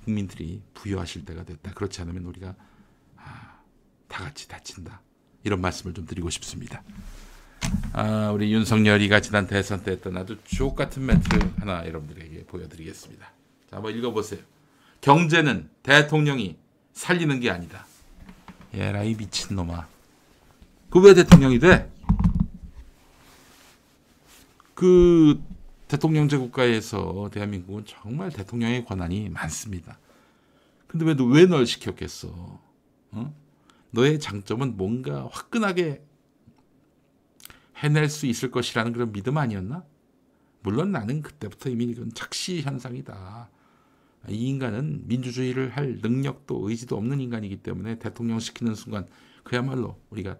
[0.03, 1.73] 국민들이 부여하실 때가 됐다.
[1.73, 2.55] 그렇지 않으면 우리가
[3.17, 3.59] 아,
[4.07, 5.01] 다 같이 다친다.
[5.43, 6.83] 이런 말씀을 좀 드리고 싶습니다.
[7.93, 11.29] 아, 우리 윤석열이가 지난 대선 때 했던 아주 주옥 같은 멘트
[11.59, 13.25] 하나 여러분들에게 보여드리겠습니다.
[13.69, 14.39] 자, 한번 읽어보세요.
[15.01, 16.57] 경제는 대통령이
[16.93, 17.85] 살리는 게 아니다.
[18.73, 19.87] 얘라 이 미친놈아.
[20.89, 21.89] 그 왜 대통령이 돼?
[24.73, 25.41] 그
[25.91, 29.99] 대통령제 국가에서 대한민국은 정말 대통령의 권한이 많습니다.
[30.87, 32.61] 근데 왜, 왜 널 시켰겠어?
[33.11, 33.35] 어?
[33.89, 36.01] 너의 장점은 뭔가 화끈하게
[37.75, 39.83] 해낼 수 있을 것이라는 그런 믿음 아니었나?
[40.61, 43.49] 물론 나는 그때부터 이미 이건 착시 현상이다.
[44.29, 49.09] 이 인간은 민주주의를 할 능력도 의지도 없는 인간이기 때문에 대통령 시키는 순간
[49.43, 50.37] 그야말로 우리가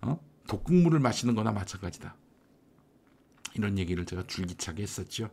[0.00, 0.18] 어?
[0.46, 2.16] 독극물을 마시는 거나 마찬가지다.
[3.58, 5.30] 이런 얘기를 제가 줄기차게 했었죠.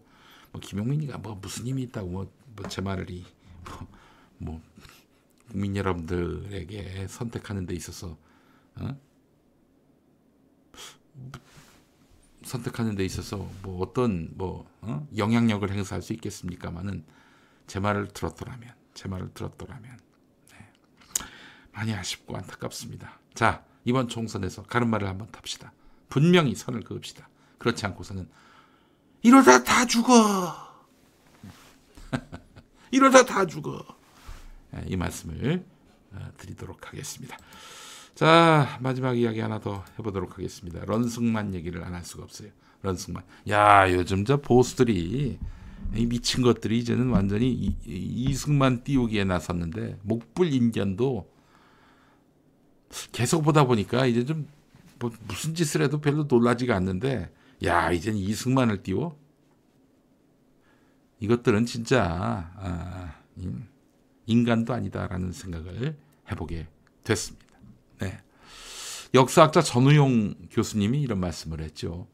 [0.51, 3.25] 뭐 김용민이가 뭐 무슨 힘이 있다고 뭐 제 말을 이,
[3.65, 3.87] 뭐,
[4.37, 4.61] 뭐
[5.49, 8.17] 국민 여러분들에게 선택하는 데 있어서
[8.75, 8.99] 어?
[12.43, 15.07] 선택하는 데 있어서 뭐 어떤 뭐 어?
[15.15, 17.03] 영향력을 행사할 수 있겠습니까마는
[17.67, 19.99] 제 말을 들었더라면 제 말을 들었더라면
[20.51, 20.71] 네.
[21.73, 23.19] 많이 아쉽고 안타깝습니다.
[23.33, 25.73] 자 이번 총선에서 가른 말을 한번 탑시다.
[26.09, 27.27] 분명히 선을 그읍시다.
[27.57, 28.27] 그렇지 않고서는
[29.23, 30.55] 이러다 다 죽어.
[32.91, 33.83] 이러다 다 죽어.
[34.71, 35.63] 네, 이 말씀을
[36.13, 37.37] 어, 드리도록 하겠습니다.
[38.13, 40.85] 자 마지막 이야기 하나 더 해보도록 하겠습니다.
[40.85, 42.49] 런승만 얘기를 안 할 수가 없어요.
[42.81, 43.23] 런승만.
[43.49, 45.39] 야 요즘 저 보수들이
[45.95, 51.29] 이 미친 것들이 이제는 완전히 이, 이승만 띄우기에 나섰는데 목불 인견도
[53.11, 54.47] 계속 보다 보니까 이제 좀
[54.99, 57.29] 뭐 무슨 짓을 해도 별로 놀라지가 않는데
[57.65, 59.19] 야 이젠 이승만을 띄워
[61.19, 63.21] 이것들은 진짜 아,
[64.25, 65.97] 인간도 아니다라는 생각을
[66.31, 66.67] 해보게
[67.03, 67.45] 됐습니다.
[67.99, 68.21] 네.
[69.13, 72.07] 역사학자 전우용 교수님이 이런 말씀을 했죠.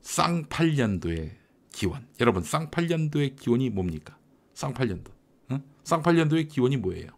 [0.00, 1.38] 쌍팔년도에
[1.72, 2.06] 기원.
[2.20, 4.18] 여러분 쌍팔년도의 기원이 뭡니까?
[4.54, 5.12] 쌍팔년도.
[5.52, 5.62] 응?
[5.84, 7.08] 쌍팔년도의 기원이 뭐예요?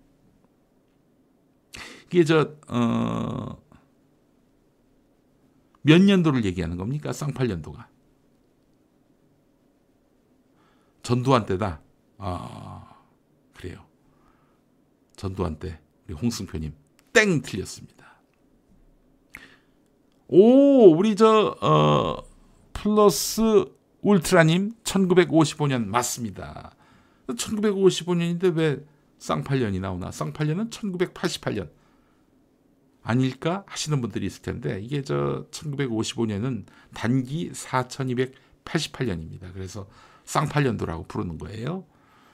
[2.07, 3.61] 이게 저 어,
[5.87, 7.13] 몇 년도를 얘기하는 겁니까?
[7.13, 7.89] 쌍팔년도가.
[11.03, 11.81] 전두환 때다.
[12.19, 12.97] 아,
[13.55, 13.87] 그래요.
[15.15, 16.75] 전두환 때 우리 홍승표님
[17.13, 18.21] 땡 틀렸습니다.
[20.27, 22.17] 오, 우리 저 어,
[22.73, 23.65] 플러스
[24.03, 26.75] 울트라님 1955년 맞습니다.
[27.29, 28.85] 1955년인데 왜
[29.19, 30.11] 쌍팔년이 나오나?
[30.11, 31.71] 쌍팔년은 1988년.
[33.07, 36.65] 아닐까 하시는 분들이 있을 텐데 이게 저 1955년은
[36.95, 39.53] 단기 4288년입니다.
[39.53, 39.89] 그래서
[40.25, 41.87] 쌍팔년도라고 부르는 거예요.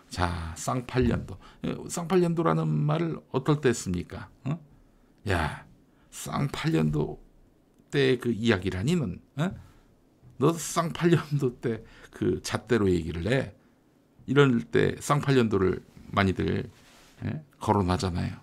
[0.09, 1.39] 자, 쌍팔년도.
[1.65, 4.29] 예, 쌍팔년도라는 말을 어떨 때 씁니까?
[4.45, 4.59] 어?
[5.29, 5.67] 야,
[6.11, 7.23] 쌍팔년도
[7.91, 9.51] 때 그 이야기라니 는 어?
[10.39, 13.55] 너 쌍팔년도 때 그 잣대로 얘기를 해.
[14.27, 15.83] 이럴 때 쌍팔년도를
[16.13, 16.71] 많이들
[17.25, 17.45] 예?
[17.59, 18.37] 거론하잖아요.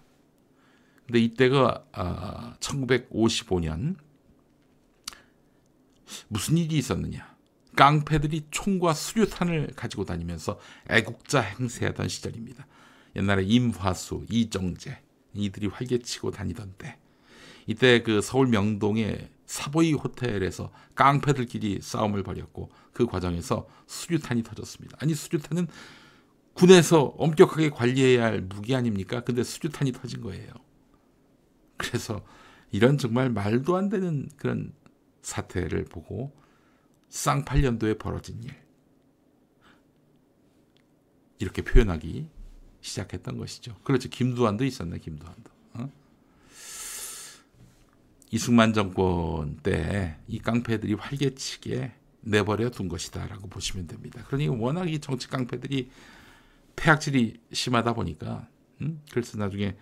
[1.10, 3.96] 근데 이때가 아, 1955년
[6.28, 7.36] 무슨 일이 있었느냐?
[7.76, 12.68] 깡패들이 총과 수류탄을 가지고 다니면서 애국자 행세하던 시절입니다.
[13.16, 15.00] 옛날에 임화수, 이정재
[15.34, 17.00] 이들이 활개치고 다니던 때
[17.66, 24.96] 이때 그 서울 명동의 사보이 호텔에서 깡패들끼리 싸움을 벌였고 그 과정에서 수류탄이 터졌습니다.
[25.02, 25.70] 아니 수류탄은
[26.54, 29.22] 군에서 엄격하게 관리해야 할 무기 아닙니까?
[29.22, 30.69] 근데 수류탄이 터진 거예요.
[31.80, 32.24] 그래서
[32.72, 34.74] 이런 정말 말도 안 되는 그런
[35.22, 36.32] 사태를 보고
[37.10, 38.54] 쌍팔년도에 벌어진 일.
[41.40, 42.30] 이렇게 표현하기
[42.82, 43.76] 시작했던 것이죠.
[43.84, 44.10] 그렇죠.
[44.10, 45.52] 김두한도 있었네, 김두한도.
[45.74, 45.92] 어?
[48.32, 51.92] 이승만 정권 때 이 깡패들이 활개치게
[52.22, 54.24] 내버려 둔 것이다라고 보시면 됩니다.
[54.28, 55.90] 그러니 워낙 이 정치 깡패들이
[56.76, 58.48] 폐악질이 심하다 보니까
[58.82, 59.02] 음?
[59.12, 59.76] 그래서 나중에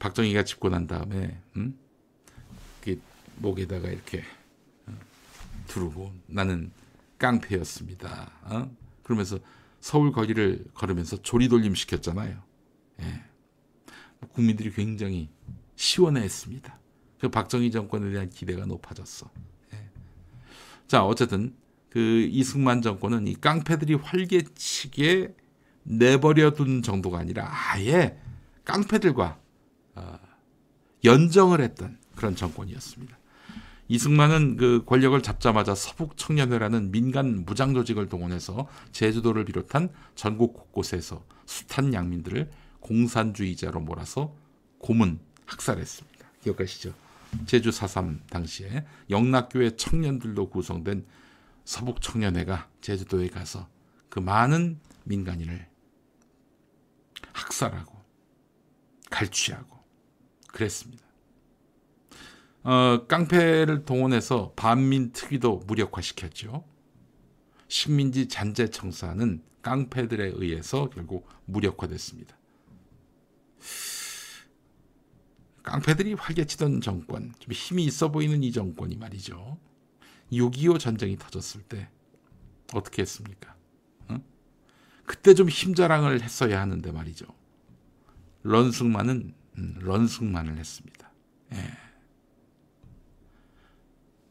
[0.00, 1.78] 박정희가 집고 난 다음에 음?
[3.40, 4.22] 목에다가 이렇게
[5.66, 6.70] 두르고 나는
[7.18, 8.30] 깡패였습니다.
[8.42, 8.70] 어?
[9.02, 9.38] 그러면서
[9.80, 12.42] 서울 거리를 걸으면서 조리돌림 시켰잖아요.
[13.00, 13.24] 예.
[14.32, 15.30] 국민들이 굉장히
[15.76, 16.78] 시원해했습니다.
[17.18, 19.30] 그 박정희 정권에 대한 기대가 높아졌어.
[19.74, 19.88] 예.
[20.86, 21.54] 자 어쨌든
[21.88, 21.98] 그
[22.30, 25.34] 이승만 정권은 이 깡패들이 활개치게
[25.82, 28.18] 내버려둔 정도가 아니라 아예
[28.64, 29.40] 깡패들과 어,
[31.04, 33.18] 연정을 했던 그런 정권이었습니다.
[33.88, 41.92] 이승만은 그 권력을 잡자마자 서북 청년회라는 민간 무장 조직을 동원해서 제주도를 비롯한 전국 곳곳에서 숱한
[41.92, 44.32] 양민들을 공산주의자로 몰아서
[44.78, 46.26] 고문 학살했습니다.
[46.42, 46.94] 기억하시죠?
[47.46, 51.04] 제주 4.3 당시에 영락교회 청년들로 구성된
[51.64, 53.68] 서북 청년회가 제주도에 가서
[54.08, 55.66] 그 많은 민간인을
[57.32, 57.98] 학살하고
[59.10, 59.79] 갈취하고
[60.52, 61.04] 그랬습니다.
[62.62, 66.64] 어, 깡패를 동원해서 반민 특위도 무력화시켰죠.
[67.68, 72.36] 식민지 잔재 청사는 깡패들에 의해서 결국 무력화됐습니다.
[75.62, 79.58] 깡패들이 활개치던 정권, 좀 힘이 있어 보이는 이 정권이 말이죠.
[80.32, 81.88] 6.25 전쟁이 터졌을 때
[82.72, 83.54] 어떻게 했습니까?
[84.08, 84.16] 어?
[85.04, 87.26] 그때 좀 힘자랑을 했어야 하는데 말이죠.
[88.42, 89.34] 런승만은 음,
[89.80, 91.10] 런승만을 했습니다.
[91.52, 91.56] 예.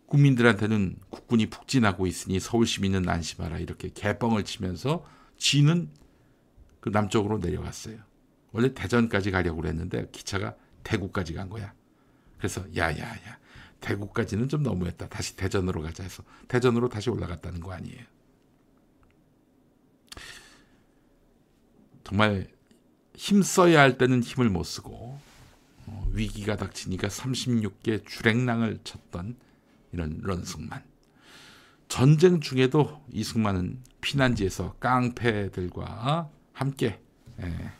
[0.05, 5.05] 국민들한테는 국군이 북진하고 있으니 서울 시민은 안심하라 이렇게 개뻥을 치면서
[5.37, 5.89] 지는
[6.79, 7.99] 그 남쪽으로 내려갔어요.
[8.51, 11.73] 원래 대전까지 가려고 그랬는데 기차가 대구까지 간 거야.
[12.37, 13.39] 그래서 야야야
[13.81, 15.09] 대구까지는 좀 너무했다.
[15.09, 18.03] 다시 대전으로 가자 해서 대전으로 다시 올라갔다는 거 아니에요.
[22.03, 22.47] 정말
[23.19, 25.19] 힘 써야 할 때는 힘을 못 쓰고
[25.87, 29.35] 어, 위기가 닥치니까 36개 주랭랑을 쳤던
[29.91, 30.81] 이런 런승만.
[31.89, 37.01] 전쟁 중에도 이승만은 피난지에서 깡패들과 함께
[37.41, 37.71] 예,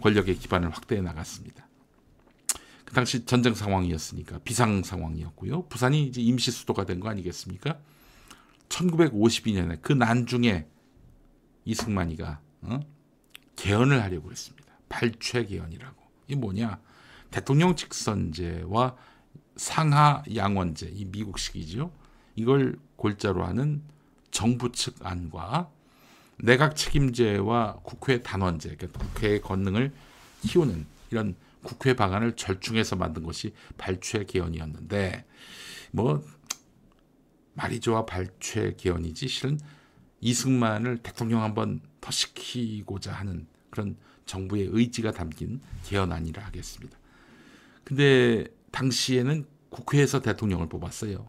[0.00, 1.64] 권력의 기반을 확대해 나갔습니다.
[2.84, 5.66] 그 당시 전쟁 상황이었으니까 비상 상황이었고요.
[5.66, 7.78] 부산이 이제 임시 수도가 된 거 아니겠습니까?
[8.70, 10.66] 1952년에 그 난중에
[11.64, 12.97] 이승만이가 어?
[13.58, 14.66] 개헌을 하려고 했습니다.
[14.88, 15.96] 발췌 개헌이라고.
[16.28, 16.80] 이 뭐냐?
[17.30, 18.96] 대통령 직선제와
[19.56, 21.90] 상하 양원제, 이 미국식이죠.
[22.36, 23.82] 이걸 골자로 하는
[24.30, 25.70] 정부 측 안과
[26.40, 29.92] 내각 책임제와 국회 단원제, 그러니까 국회의 권능을
[30.42, 35.24] 키우는 이런 국회 방안을 절충해서 만든 것이 발췌 개헌이었는데
[35.90, 36.24] 뭐
[37.54, 39.58] 말이 좋아 발췌 개헌이지 실은
[40.20, 43.96] 이승만을 대통령 한번 더 시키고자 하는 그런
[44.26, 46.96] 정부의 의지가 담긴 개헌안이라 하겠습니다.
[47.84, 51.28] 근데 당시에는 국회에서 대통령을 뽑았어요.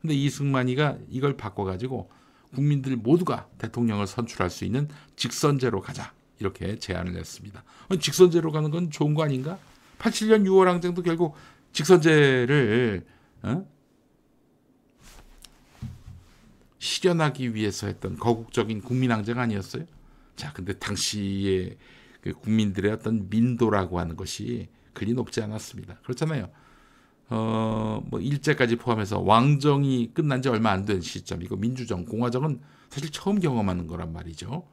[0.00, 2.10] 근데 이승만이가 이걸 바꿔가지고
[2.54, 6.12] 국민들 모두가 대통령을 선출할 수 있는 직선제로 가자.
[6.40, 7.64] 이렇게 제안을 했습니다.
[8.00, 9.58] 직선제로 가는 건 좋은 거 아닌가?
[9.98, 11.34] 87년 6월 항쟁도 결국
[11.72, 13.04] 직선제를
[13.42, 13.66] 어?
[16.78, 19.84] 실현하기 위해서 했던 거국적인 국민항쟁 아니었어요?
[20.38, 21.76] 자, 근데 당시에
[22.20, 25.98] 그 국민들의 어떤 민도라고 하는 것이 그리 높지 않았습니다.
[26.04, 26.48] 그렇잖아요.
[27.30, 33.40] 어, 뭐 일제까지 포함해서 왕정이 끝난 지 얼마 안 된 시점이고 민주정, 공화정은 사실 처음
[33.40, 34.66] 경험하는 거란 말이죠.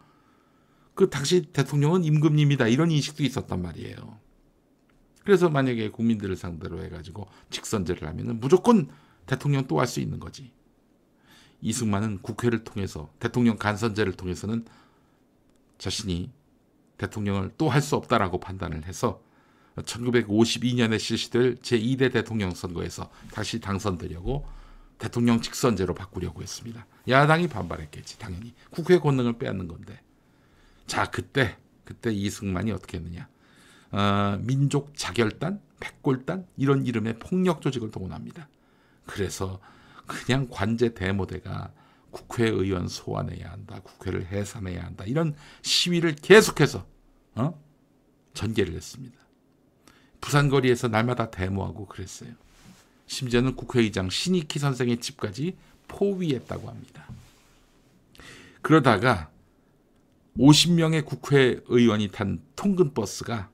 [0.93, 4.19] 그 당시 대통령은 임금님이다 이런 인식도 있었단 말이에요.
[5.23, 8.87] 그래서 만약에 국민들을 상대로 해가지고 직선제를 하면은 무조건
[9.25, 10.51] 대통령 또 할 수 있는 거지.
[11.61, 14.65] 이승만은 국회를 통해서 대통령 간선제를 통해서는
[15.77, 16.31] 자신이
[16.97, 19.21] 대통령을 또 할 수 없다라고 판단을 해서
[19.77, 24.47] 1952년에 실시될 제2대 대통령 선거에서 다시 당선되려고
[24.97, 26.85] 대통령 직선제로 바꾸려고 했습니다.
[27.09, 28.53] 야당이 반발했겠지, 당연히.
[28.69, 29.99] 국회 권능을 빼앗는 건데.
[30.87, 33.27] 자, 그때, 그때 이승만이 어떻게 했느냐.
[33.91, 38.47] 어, 민족 자결단, 백골단, 이런 이름의 폭력 조직을 동원합니다.
[39.05, 39.59] 그래서
[40.07, 41.73] 그냥 관제 대모대가
[42.15, 46.87] 국회의원 소환해야 한다, 국회를 해산해야 한다, 이런 시위를 계속해서,
[47.35, 47.61] 어?
[48.33, 49.17] 전개를 했습니다.
[50.21, 52.31] 부산 거리에서 날마다 데모하고 그랬어요.
[53.07, 55.57] 심지어는 국회의장 신익희 선생의 집까지
[55.89, 57.05] 포위했다고 합니다.
[58.61, 59.29] 그러다가
[60.37, 63.49] 50명의 국회의원이 탄 통근 버스가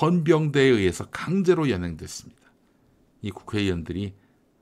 [0.00, 2.42] 헌병대에 의해서 강제로 연행됐습니다.
[3.22, 4.12] 이 국회의원들이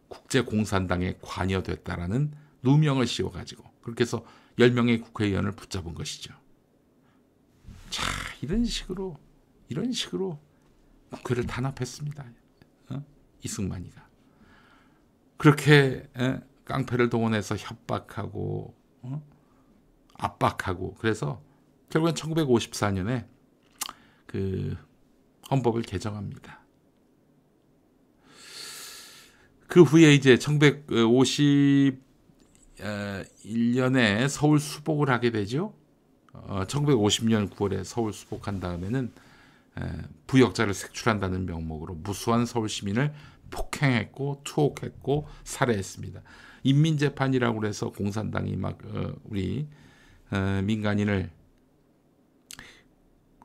[0.09, 4.25] 국제공산당에 관여됐다라는 누명을 씌워가지고 그렇게 해서
[4.59, 6.35] 10명의 국회의원을 붙잡은 것이죠.
[7.91, 8.03] 자,
[8.43, 9.19] 이런 식으로,
[9.69, 10.41] 이런 식으로
[11.11, 12.25] 국회를 탄압했습니다.
[12.91, 13.05] 어?
[13.43, 14.07] 이승만이가.
[15.37, 16.41] 그렇게 에?
[16.65, 19.23] 깡패를 동원해서 협박하고 어?
[20.15, 21.41] 압박하고 그래서
[21.91, 23.27] 결국엔 1954년에
[24.27, 24.77] 그
[25.51, 26.61] 헌법을 개정합니다.
[29.69, 30.37] 그 후에 이제
[32.79, 35.75] 1951년에 서울 수복을 하게 되죠.
[36.33, 39.13] 어, 1950년 9월에 서울 수복한 다음에는
[40.27, 43.13] 부역자를 색출한다는 명목으로 무수한 서울 시민을
[43.51, 46.23] 폭행했고 투옥했고 살해했습니다.
[46.63, 49.69] 인민재판이라고 해서 공산당이 막 어, 우리
[50.31, 51.31] 어, 민간인을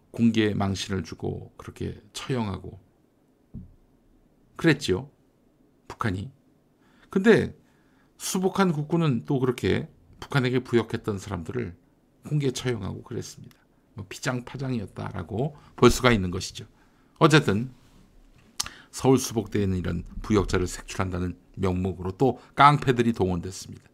[0.10, 2.80] 공개 망신을 주고 그렇게 처형하고
[4.56, 5.10] 그랬지요.
[5.88, 6.32] 북한이.
[7.10, 7.56] 근데
[8.22, 9.90] 수복한 국군은 또 그렇게
[10.20, 11.76] 북한에게 부역했던 사람들을
[12.30, 13.58] 공개 처형하고 그랬습니다.
[13.96, 16.66] 뭐 피장파장이었다라고 볼 수가 있는 것이죠.
[17.18, 17.72] 어쨌든
[18.92, 23.90] 서울 수복대에는 이런 부역자를 색출한다는 명목으로 또 깡패들이 동원됐습니다.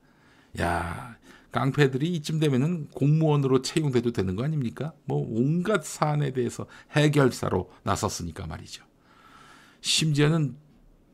[0.60, 1.18] 야,
[1.54, 4.92] 깡패들이 이쯤 되면은 공무원으로 채용돼도 되는 거 아닙니까?
[5.06, 8.84] 뭐 온갖 사안에 대해서 해결사로 나섰으니까 말이죠.
[9.80, 10.58] 심지어는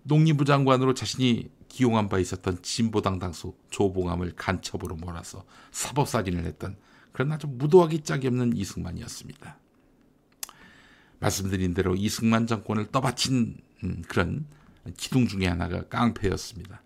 [0.01, 6.77] 농림부 장관으로 자신이 기용한 바 있었던 진보당 당수 조봉암을 간첩으로 몰아서 사법살인을 했던
[7.11, 9.57] 그런 아주 무도하기 짝이 없는 이승만이었습니다.
[11.17, 14.45] 말씀드린 대로 이승만 정권을 떠받친 음, 그런
[14.97, 16.83] 기둥 중에 하나가 깡패였습니다.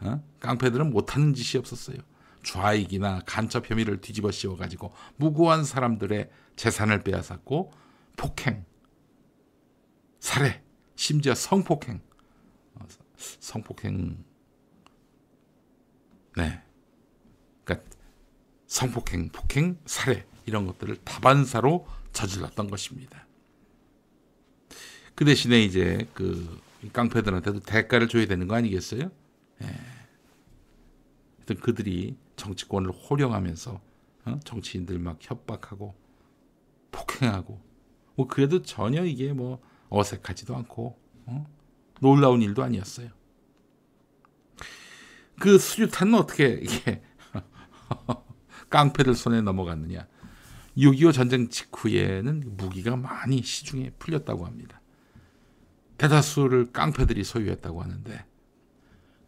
[0.00, 0.22] 어?
[0.40, 1.96] 깡패들은 못하는 짓이 없었어요.
[2.42, 7.72] 좌익이나 간첩 혐의를 뒤집어 씌워가지고 무고한 사람들의 재산을 빼앗았고
[8.18, 8.66] 폭행,
[10.20, 10.60] 살해,
[10.94, 12.15] 심지어 성폭행, 어,
[13.16, 14.24] 성폭행,
[16.36, 16.62] 네,
[17.64, 17.88] 그러니까
[18.66, 23.26] 성폭행, 폭행, 살해 이런 것들을 다반사로 저질렀던 것입니다.
[25.14, 26.60] 그 대신에 이제 그
[26.92, 29.10] 깡패들한테도 대가를 줘야 되는 거 아니겠어요?
[29.62, 29.66] 예.
[31.38, 33.80] 하여튼 그들이 정치권을 호령하면서
[34.26, 34.40] 어?
[34.44, 35.94] 정치인들 막 협박하고
[36.90, 37.60] 폭행하고
[38.14, 41.55] 뭐 그래도 전혀 이게 뭐 어색하지도 않고 어?
[42.00, 43.10] 놀라운 일도 아니었어요.
[45.38, 47.02] 그 수류탄은 어떻게 이게
[48.70, 50.06] 깡패들 손에 넘어갔느냐.
[50.76, 54.80] 6.25 전쟁 직후에는 무기가 많이 시중에 풀렸다고 합니다.
[55.96, 58.24] 대다수를 깡패들이 소유했다고 하는데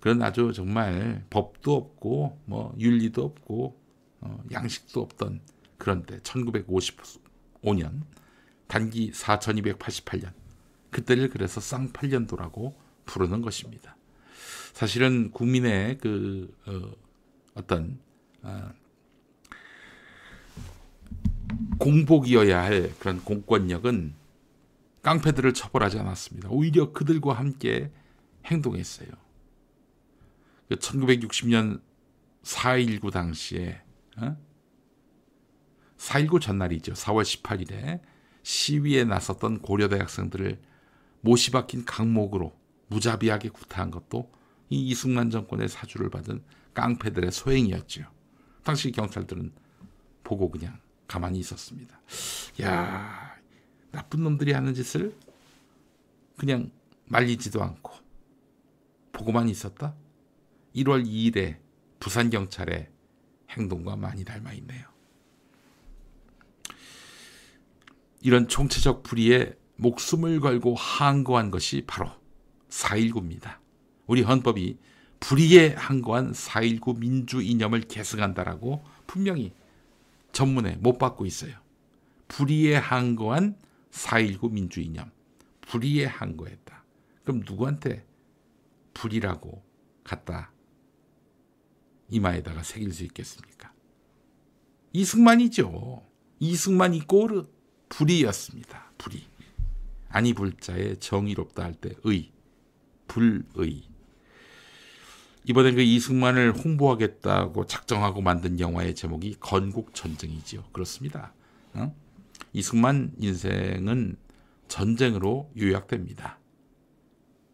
[0.00, 3.80] 그런 아주 정말 법도 없고 뭐 윤리도 없고
[4.20, 5.40] 어, 양식도 없던
[5.78, 8.02] 그런데 1955년
[8.66, 10.32] 단기 4288년
[10.90, 13.96] 그때를 그래서 쌍팔년도라고 부르는 것입니다.
[14.72, 16.92] 사실은 국민의 그 어,
[17.54, 17.98] 어떤
[18.42, 18.70] 어,
[21.78, 24.14] 공복이어야 할 그런 공권력은
[25.02, 26.48] 깡패들을 처벌하지 않았습니다.
[26.50, 27.90] 오히려 그들과 함께
[28.46, 29.08] 행동했어요.
[30.70, 31.80] 1960년
[32.42, 33.80] 4.19 당시에
[34.18, 34.36] 어?
[35.96, 36.92] 4.19 전날이죠.
[36.92, 38.00] 4월 18일에
[38.42, 40.58] 시위에 나섰던 고려대 학생들을
[41.20, 42.56] 못이 박힌 강목으로
[42.88, 44.30] 무자비하게 구타한 것도
[44.70, 46.42] 이 이승만 정권의 사주를 받은
[46.74, 48.04] 깡패들의 소행이었죠.
[48.62, 49.52] 당시 경찰들은
[50.22, 52.00] 보고 그냥 가만히 있었습니다.
[52.62, 53.36] 야
[53.90, 55.16] 나쁜 놈들이 하는 짓을
[56.36, 56.70] 그냥
[57.06, 57.92] 말리지도 않고
[59.12, 59.94] 보고만 있었다?
[60.76, 61.58] 1월 2일에
[61.98, 62.90] 부산 경찰의
[63.50, 64.86] 행동과 많이 닮아 있네요.
[68.20, 72.10] 이런 총체적 불의에 목숨을 걸고 항거한 것이 바로
[72.68, 73.58] 4.19입니다.
[74.06, 74.76] 우리 헌법이
[75.20, 79.52] 불의에 항거한 4.19 민주 이념을 계승한다라고 분명히
[80.32, 81.56] 전문에 못 받고 있어요.
[82.28, 83.56] 불의에 항거한
[83.90, 85.10] 4.19 민주 이념.
[85.62, 86.84] 불의에 항거했다.
[87.22, 88.04] 그럼 누구한테
[88.94, 89.62] 불이라고
[90.02, 90.50] 갖다
[92.08, 93.72] 이마에다가 새길 수 있겠습니까?
[94.92, 96.02] 이승만이죠.
[96.40, 97.46] 이승만 이 꼬르
[97.88, 98.92] 불의였습니다.
[98.98, 99.27] 불의.
[100.08, 102.32] 아니 불자에 정의롭다 할 때 의,
[103.06, 103.82] 불의.
[105.44, 110.64] 이번엔 그 이승만을 홍보하겠다고 작정하고 만든 영화의 제목이 건국 전쟁이지요.
[110.72, 111.32] 그렇습니다.
[111.72, 111.94] 어?
[112.52, 114.16] 이승만 인생은
[114.68, 116.38] 전쟁으로 요약됩니다.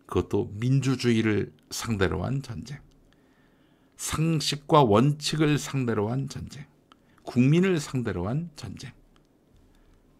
[0.06, 2.78] 그것도 민주주의를 상대로 한 전쟁.
[3.96, 6.66] 상식과 원칙을 상대로 한 전쟁.
[7.22, 8.92] 국민을 상대로 한 전쟁.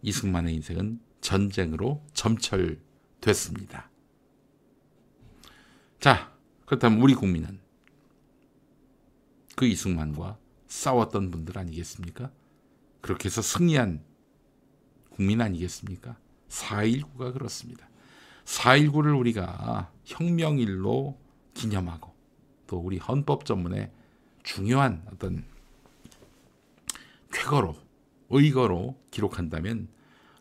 [0.01, 3.89] 이승만의 인생은 전쟁으로 점철됐습니다.
[5.99, 6.31] 자,
[6.67, 7.59] 그렇다면 우리 국민은
[9.55, 10.37] 그 이승만과
[10.67, 12.31] 싸웠던 분들 아니겠습니까?
[13.01, 14.03] 그렇게 해서 승리한
[15.09, 16.15] 국민 아니겠습니까?
[16.49, 17.89] 4.19가 그렇습니다.
[18.43, 21.19] 4.19를 우리가 혁명일로
[21.55, 22.13] 기념하고
[22.67, 23.91] 또 우리 헌법 전문에
[24.43, 25.43] 중요한 어떤
[27.33, 27.75] 쾌거로
[28.29, 29.87] 의거로 기록한다면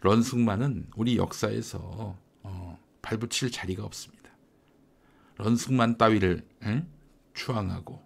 [0.04, 4.30] 런승만은 우리 역사에서 어, 발붙일 자리가 없습니다.
[5.38, 6.86] 런승만 따위를 응?
[7.32, 8.02] 추앙하고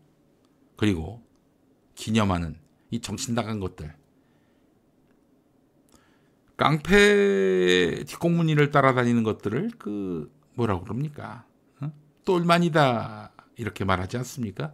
[0.76, 1.26] 그리고
[1.96, 2.56] 기념하는
[2.92, 3.94] 이 정신 나간 것들
[6.56, 11.44] 깡패 뒷공무니를 따라다니는 것들을 그 뭐라고 그럽니까?
[11.80, 11.92] 어?
[12.24, 14.72] 똘만이다 이렇게 말하지 않습니까?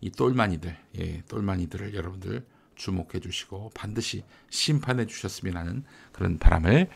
[0.00, 2.46] 이 똘만이들, 예, 똘만이들을 여러분들
[2.76, 6.88] 주목해 주시고 반드시 심판해 주셨으면 하는 그런 바람을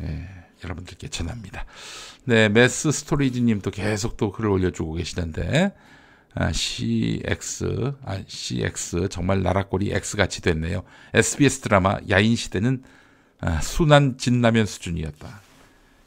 [0.00, 0.28] 예,
[0.64, 1.64] 여러분들께 전합니다.
[2.24, 5.74] 네, 메스 스토리지님 도 계속 또 글을 올려주고 계시는데
[6.34, 10.82] 아, CX, 아, CX 정말 나락골이 X 같이 됐네요.
[11.14, 12.82] SBS 드라마 야인 시대는
[13.40, 15.40] 아, 순한 진라면 수준이었다.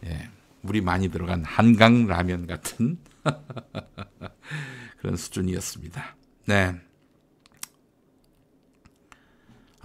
[0.06, 0.30] 예,
[0.62, 2.98] 물이 많이 들어간 한강 라면 같은
[5.00, 6.16] 그런 수준이었습니다.
[6.46, 6.76] 네.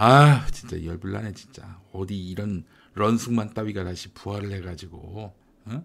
[0.01, 1.81] 아, 진짜 열불나네, 진짜.
[1.93, 2.65] 어디 이런
[2.95, 5.35] 런승만 따위가 다시 부활을 해가지고,
[5.67, 5.85] 어?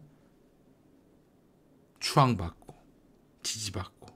[2.00, 2.76] 추앙받고,
[3.42, 4.08] 지지받고.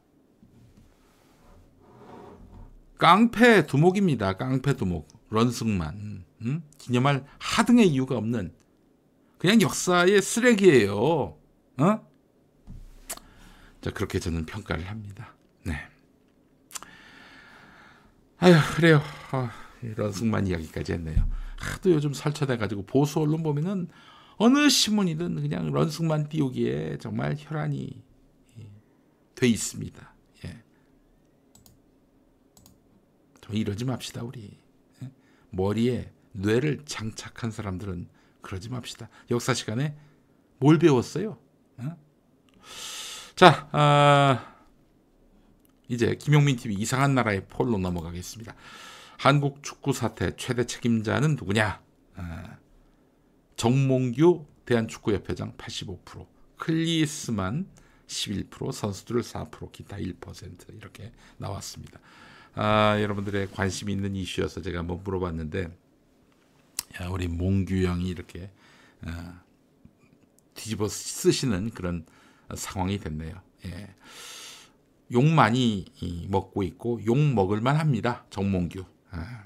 [3.00, 4.38] 깡패 두목입니다.
[4.38, 5.08] 깡패 두목.
[5.30, 6.26] 런승만.
[6.42, 6.64] 음?
[6.78, 8.54] 기념할 하등의 이유가 없는
[9.40, 10.96] 그냥 역사의 쓰레기예요.
[11.80, 12.08] 어?
[13.82, 15.34] 자, 그렇게 저는 평가를 합니다.
[15.64, 15.76] 네.
[18.38, 19.02] 아휴, 그래요.
[19.32, 21.28] 아, 런 승만 이야기까지 했네요.
[21.58, 23.88] 하도 요즘 설쳐돼가지고 보수 언론 보면은
[24.38, 28.04] 어느 신문이든 그냥 런승만 띄우기에 정말 혈안이
[29.36, 30.14] 돼 있습니다.
[30.46, 30.64] 예.
[33.42, 34.58] 좀 이러지 맙시다, 우리.
[35.04, 35.12] 예?
[35.52, 38.10] 머리에 뇌를 장착한 사람들은
[38.42, 39.10] 그러지 맙시다.
[39.32, 39.96] 역사 시간에
[40.60, 41.38] 뭘 배웠어요?
[41.78, 41.98] 어?
[43.36, 44.56] 자, 아,
[45.88, 48.56] 이제 김용민 TV 이상한 나라의 폴로 넘어가겠습니다.
[49.18, 51.82] 한국 축구 사태 최대 책임자는 누구냐?
[52.16, 52.58] 아,
[53.56, 56.28] 정몽규 대한축구협회장 85%,
[56.58, 57.68] 클리스만
[58.06, 62.00] 11%, 선수들 4%, 기타 1% 이렇게 나왔습니다.
[62.54, 65.64] 아, 여러분들의 관심 있는 이슈여서 제가 한번 물어봤는데
[67.02, 68.52] 야, 우리 몽규 형이 이렇게
[69.02, 69.40] 어,
[70.54, 72.06] 뒤집어 쓰시는 그런
[72.56, 73.42] 상황이 됐네요.
[73.66, 73.94] 예.
[75.12, 75.86] 욕 많이
[76.28, 78.26] 먹고 있고 욕 먹을 만 합니다.
[78.30, 78.86] 정몽규.
[79.18, 79.46] 아.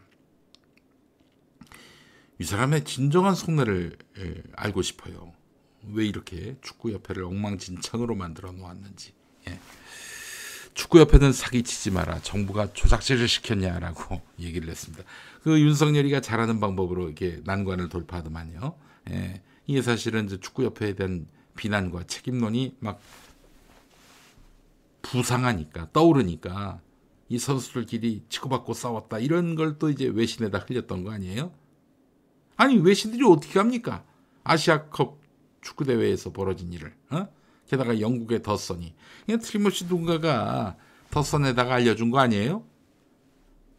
[2.39, 5.33] 이 사람의 진정한 속내를 예, 알고 싶어요.
[5.91, 9.13] 왜 이렇게 축구협회를 엉망진창으로 만들어 놓았는지.
[9.47, 9.59] 예.
[10.73, 12.19] 축구협회는 사기치지 마라.
[12.21, 15.03] 정부가 조작질을 시켰냐라고 얘기를 했습니다.
[15.43, 18.75] 그 윤석열이가 잘하는 방법으로 이렇게 난관을 돌파하더만요.
[19.11, 19.41] 예.
[19.67, 22.99] 이게 사실은 이제 축구협회에 대한 비난과 책임론이 막
[25.01, 26.79] 부상하니까 떠오르니까
[27.31, 31.53] 이 선수들끼리 치고받고 싸웠다 이런 걸 또 이제 외신에다 흘렸던 거 아니에요?
[32.57, 34.03] 아니 외신들이 어떻게 합니까?
[34.43, 35.21] 아시아컵
[35.61, 37.27] 축구 대회에서 벌어진 일을 어?
[37.67, 38.93] 게다가 영국의 더선이
[39.25, 40.75] 그냥 틀림없이 누군가가
[41.09, 42.65] 더선에다가 알려준 거 아니에요?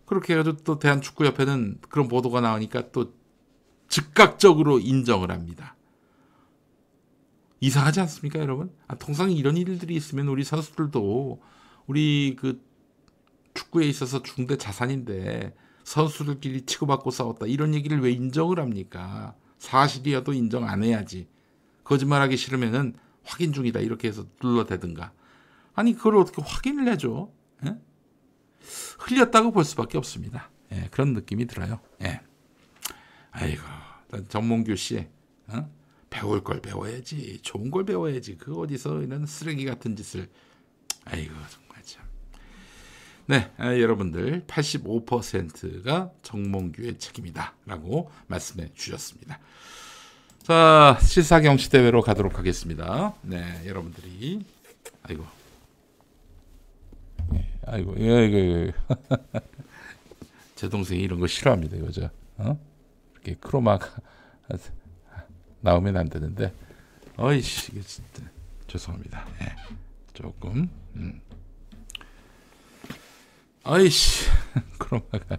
[0.06, 3.12] 그렇게 해가지고 또 대한축구협회는 그런 보도가 나오니까 또
[3.88, 5.76] 즉각적으로 인정을 합니다.
[7.60, 8.72] 이상하지 않습니까, 여러분?
[8.88, 11.40] 아, 통상 이런 일들이 있으면 우리 선수들도
[11.86, 12.60] 우리 그
[13.54, 15.54] 축구에 있어서 중대 자산인데
[15.84, 19.34] 선수들끼리 치고받고 싸웠다 이런 얘기를 왜 인정을 합니까?
[19.58, 21.28] 사실이어도 인정 안 해야지.
[21.84, 25.12] 거짓말하기 싫으면은 확인 중이다 이렇게 해서 눌러대든가.
[25.74, 27.30] 아니 그걸 어떻게 확인을 해줘?
[27.66, 27.76] 예?
[28.98, 30.50] 흘렸다고 볼 수밖에 없습니다.
[30.72, 31.80] 예, 그런 느낌이 들어요.
[32.02, 32.20] 예.
[33.30, 33.62] 아이고
[34.28, 35.08] 정몽규 씨
[35.48, 35.70] 어?
[36.10, 40.28] 배울 걸 배워야지 좋은 걸 배워야지 그 어디서 이런 쓰레기 같은 짓을
[41.04, 41.34] 아이고.
[43.26, 49.38] 네, 아, 여러분들 85%가 정몽규의 책임이다라고 말씀해 주셨습니다.
[50.42, 53.14] 자, 시사경시 대회로 가도록 하겠습니다.
[53.22, 54.44] 네, 여러분들이
[55.04, 55.24] 아이고,
[57.34, 58.72] 예, 아이고, 예, 이거, 이거.
[60.56, 62.10] 제 동생이 이런 거 싫어합니다, 여자.
[62.38, 62.58] 어?
[63.14, 63.88] 이렇게 크로마가
[65.60, 66.52] 나오면 안 되는데,
[67.16, 68.24] 어이씨, 이게 진짜
[68.66, 69.24] 죄송합니다.
[69.42, 69.56] 예,
[70.12, 71.20] 조금, 음.
[73.64, 74.26] 아이씨,
[74.78, 75.36] 크로마가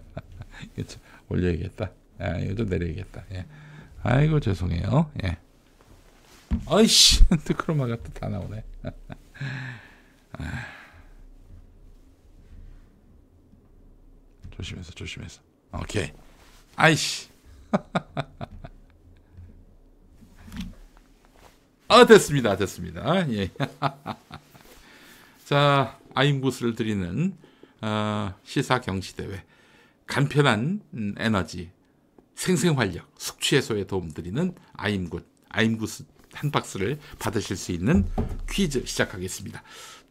[0.77, 1.91] 이거 좀 올려야겠다.
[2.19, 3.23] 아, 이거 좀 내려야겠다.
[3.33, 3.45] 예.
[4.01, 5.11] 아이고 죄송해요.
[5.23, 5.37] 예.
[6.67, 8.63] 아이씨, 또 크로마가 또 다 나오네.
[10.33, 10.65] 아.
[14.51, 15.41] 조심해서 조심해서.
[15.73, 16.11] 오케이.
[16.75, 17.29] 아이씨.
[21.87, 23.27] 아 됐습니다, 됐습니다.
[23.31, 23.49] 예.
[25.45, 27.35] 자, 아임부스를 드리는
[27.83, 29.43] 어, 시사 경시 대회
[30.07, 31.69] 간편한 음, 에너지
[32.33, 35.89] 생생활력, 숙취 해소에 도움드리는 아임굿, 아임굿
[36.31, 38.07] 한 박스를 받으실 수 있는
[38.49, 39.61] 퀴즈 시작하겠습니다.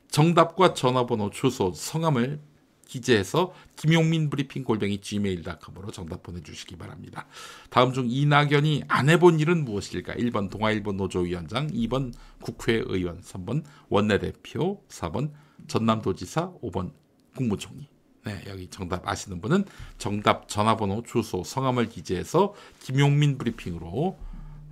[0.09, 2.41] 정답과 전화번호, 주소, 성함을
[2.87, 7.27] 기재해서 김용민 브리핑 골뱅이 gmail.com으로 정답 보내주시기 바랍니다.
[7.71, 10.13] 다음 중 이낙연이 안 해본 일은 무엇일까?
[10.17, 12.13] 1번 동아일보 노조위원장, 2번
[12.43, 15.33] 국회의원, 3번 원내대표, 4번
[15.69, 16.93] 전남도지사, 5번
[17.35, 17.89] 국무총리.
[18.25, 19.65] 네, 여기 정답 아시는 분은
[19.99, 24.17] 정답 전화번호, 주소, 성함을 기재해서 김용민 브리핑으로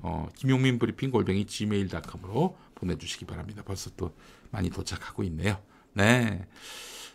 [0.03, 3.62] 어, 김용민 브리핑 골뱅이 gmail.com으로 보내주시기 바랍니다.
[3.65, 4.15] 벌써 또
[4.51, 5.61] 많이 도착하고 있네요.
[5.95, 6.47] 네,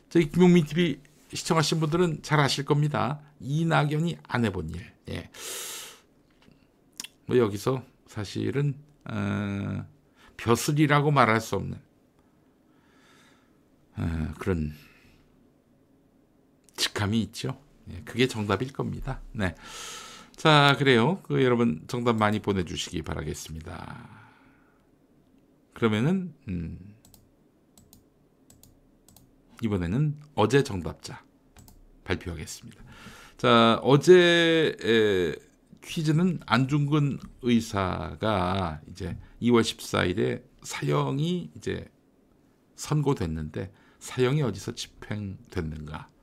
[0.10, 1.00] 저희 김용민 TV
[1.34, 3.22] 시청하신 분들은 잘 아실 겁니다.
[3.40, 4.92] 이낙연이 안 해본 일.
[5.10, 5.30] 예.
[7.26, 9.86] 뭐 여기서 사실은 어,
[10.38, 11.80] 벼슬이라고 말할 수 없는
[13.98, 14.74] 어, 그런
[16.86, 17.60] 직함이 있죠.
[17.92, 19.22] 예, 그게 정답일 겁니다.
[19.32, 19.56] 네.
[20.36, 21.20] 자, 그래요.
[21.24, 24.10] 그 여러분 정답 많이 보내주시기 바라겠습니다.
[25.74, 26.78] 그러면은 음,
[29.64, 31.24] 이번에는 어제 정답자
[32.04, 32.84] 발표하겠습니다.
[33.38, 35.36] 자, 어제 에,
[35.84, 41.90] 퀴즈는 안중근 의사가 이제 2월 14일에 사형이 이제
[42.76, 46.15] 선고됐는데 사형이 어디서 집행됐는가?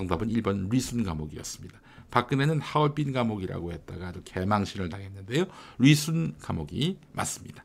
[0.00, 1.78] 정답은 1번 리순 감옥이었습니다.
[2.10, 5.44] 박근혜는 하얼빈 감옥이라고 했다가 아주 개망신을 당했는데요.
[5.78, 7.64] 리순 감옥이 맞습니다.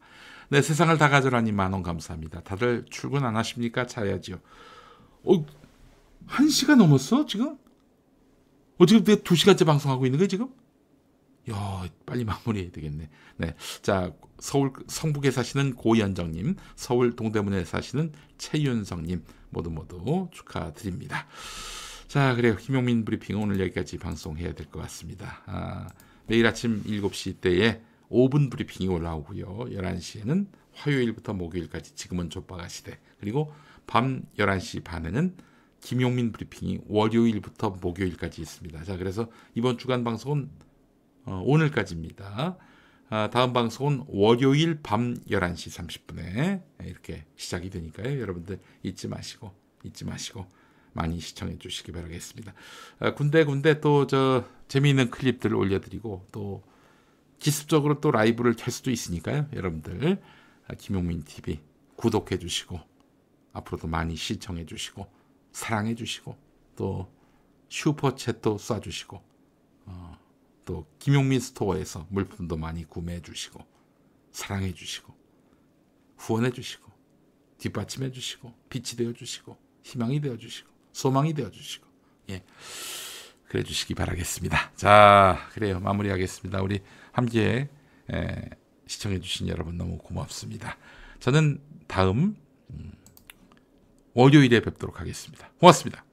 [0.49, 2.41] 네, 세상을 다 가져라니 만원 감사합니다.
[2.41, 3.87] 다들 출근 안 하십니까?
[3.87, 4.39] 자야지요.
[5.23, 5.45] 어,
[6.27, 7.57] 한 시간 넘었어, 지금?
[8.77, 10.49] 어, 지금 내가 두 시간째 방송하고 있는 거야, 지금?
[11.49, 13.09] 야, 빨리 마무리해야 되겠네.
[13.37, 13.55] 네.
[13.81, 21.27] 자, 서울 성북에 사시는 고현정 님, 서울 동대문에 사시는 최윤성 님, 모두 모두 축하드립니다.
[22.15, 22.55] 자, 그래요.
[22.55, 25.43] 김용민 브리핑 오늘 여기까지 방송해야 될 것 같습니다.
[25.47, 25.89] 아,
[26.27, 29.65] 매일 아침 7시 때에 5분 브리핑이 올라오고요.
[29.71, 32.97] 11시에는 화요일부터 목요일까지 지금은 족바가 시대.
[33.19, 33.51] 그리고
[33.85, 35.35] 밤 11시 반에는
[35.81, 38.85] 김용민 브리핑이 월요일부터 목요일까지 있습니다.
[38.85, 40.49] 자, 그래서 이번 주간 방송은
[41.25, 42.57] 어, 오늘까지입니다.
[43.09, 48.21] 아, 다음 방송은 월요일 밤 11시 30분에 이렇게 시작이 되니까요.
[48.21, 49.51] 여러분들 잊지 마시고,
[49.83, 50.47] 잊지 마시고,
[50.95, 52.53] 많이 시청해 주시기 바라겠습니다.
[52.99, 56.63] 아, 군데군데 또 저 재미있는 클립들을 올려드리고 또
[57.39, 59.47] 기습적으로 또 라이브를 켤 수도 있으니까요.
[59.53, 60.21] 여러분들
[60.67, 61.59] 아, 김용민 TV
[61.97, 62.79] 구독해 주시고
[63.53, 65.07] 앞으로도 많이 시청해 주시고
[65.51, 66.37] 사랑해 주시고
[66.75, 67.11] 또
[67.69, 69.21] 슈퍼챗도 쏴 주시고
[69.85, 70.19] 어,
[70.63, 73.63] 또 김용민 스토어에서 물품도 많이 구매해 주시고
[74.31, 75.13] 사랑해 주시고
[76.17, 76.91] 후원해 주시고
[77.57, 81.85] 뒷받침해 주시고 빛이 되어 주시고 희망이 되어 주시고 소망이 되어 주시고
[82.29, 82.41] 예.
[83.49, 84.71] 그래 주시기 바라겠습니다.
[84.75, 85.79] 자, 그래요.
[85.81, 86.61] 마무리하겠습니다.
[86.61, 86.79] 우리
[87.11, 87.69] 함께
[88.11, 88.49] 에,
[88.87, 90.77] 시청해 주신 여러분 너무 고맙습니다.
[91.19, 92.37] 저는 다음
[92.69, 92.91] 음,
[94.13, 95.51] 월요일에 뵙도록 하겠습니다.
[95.59, 96.04] 고맙습니다.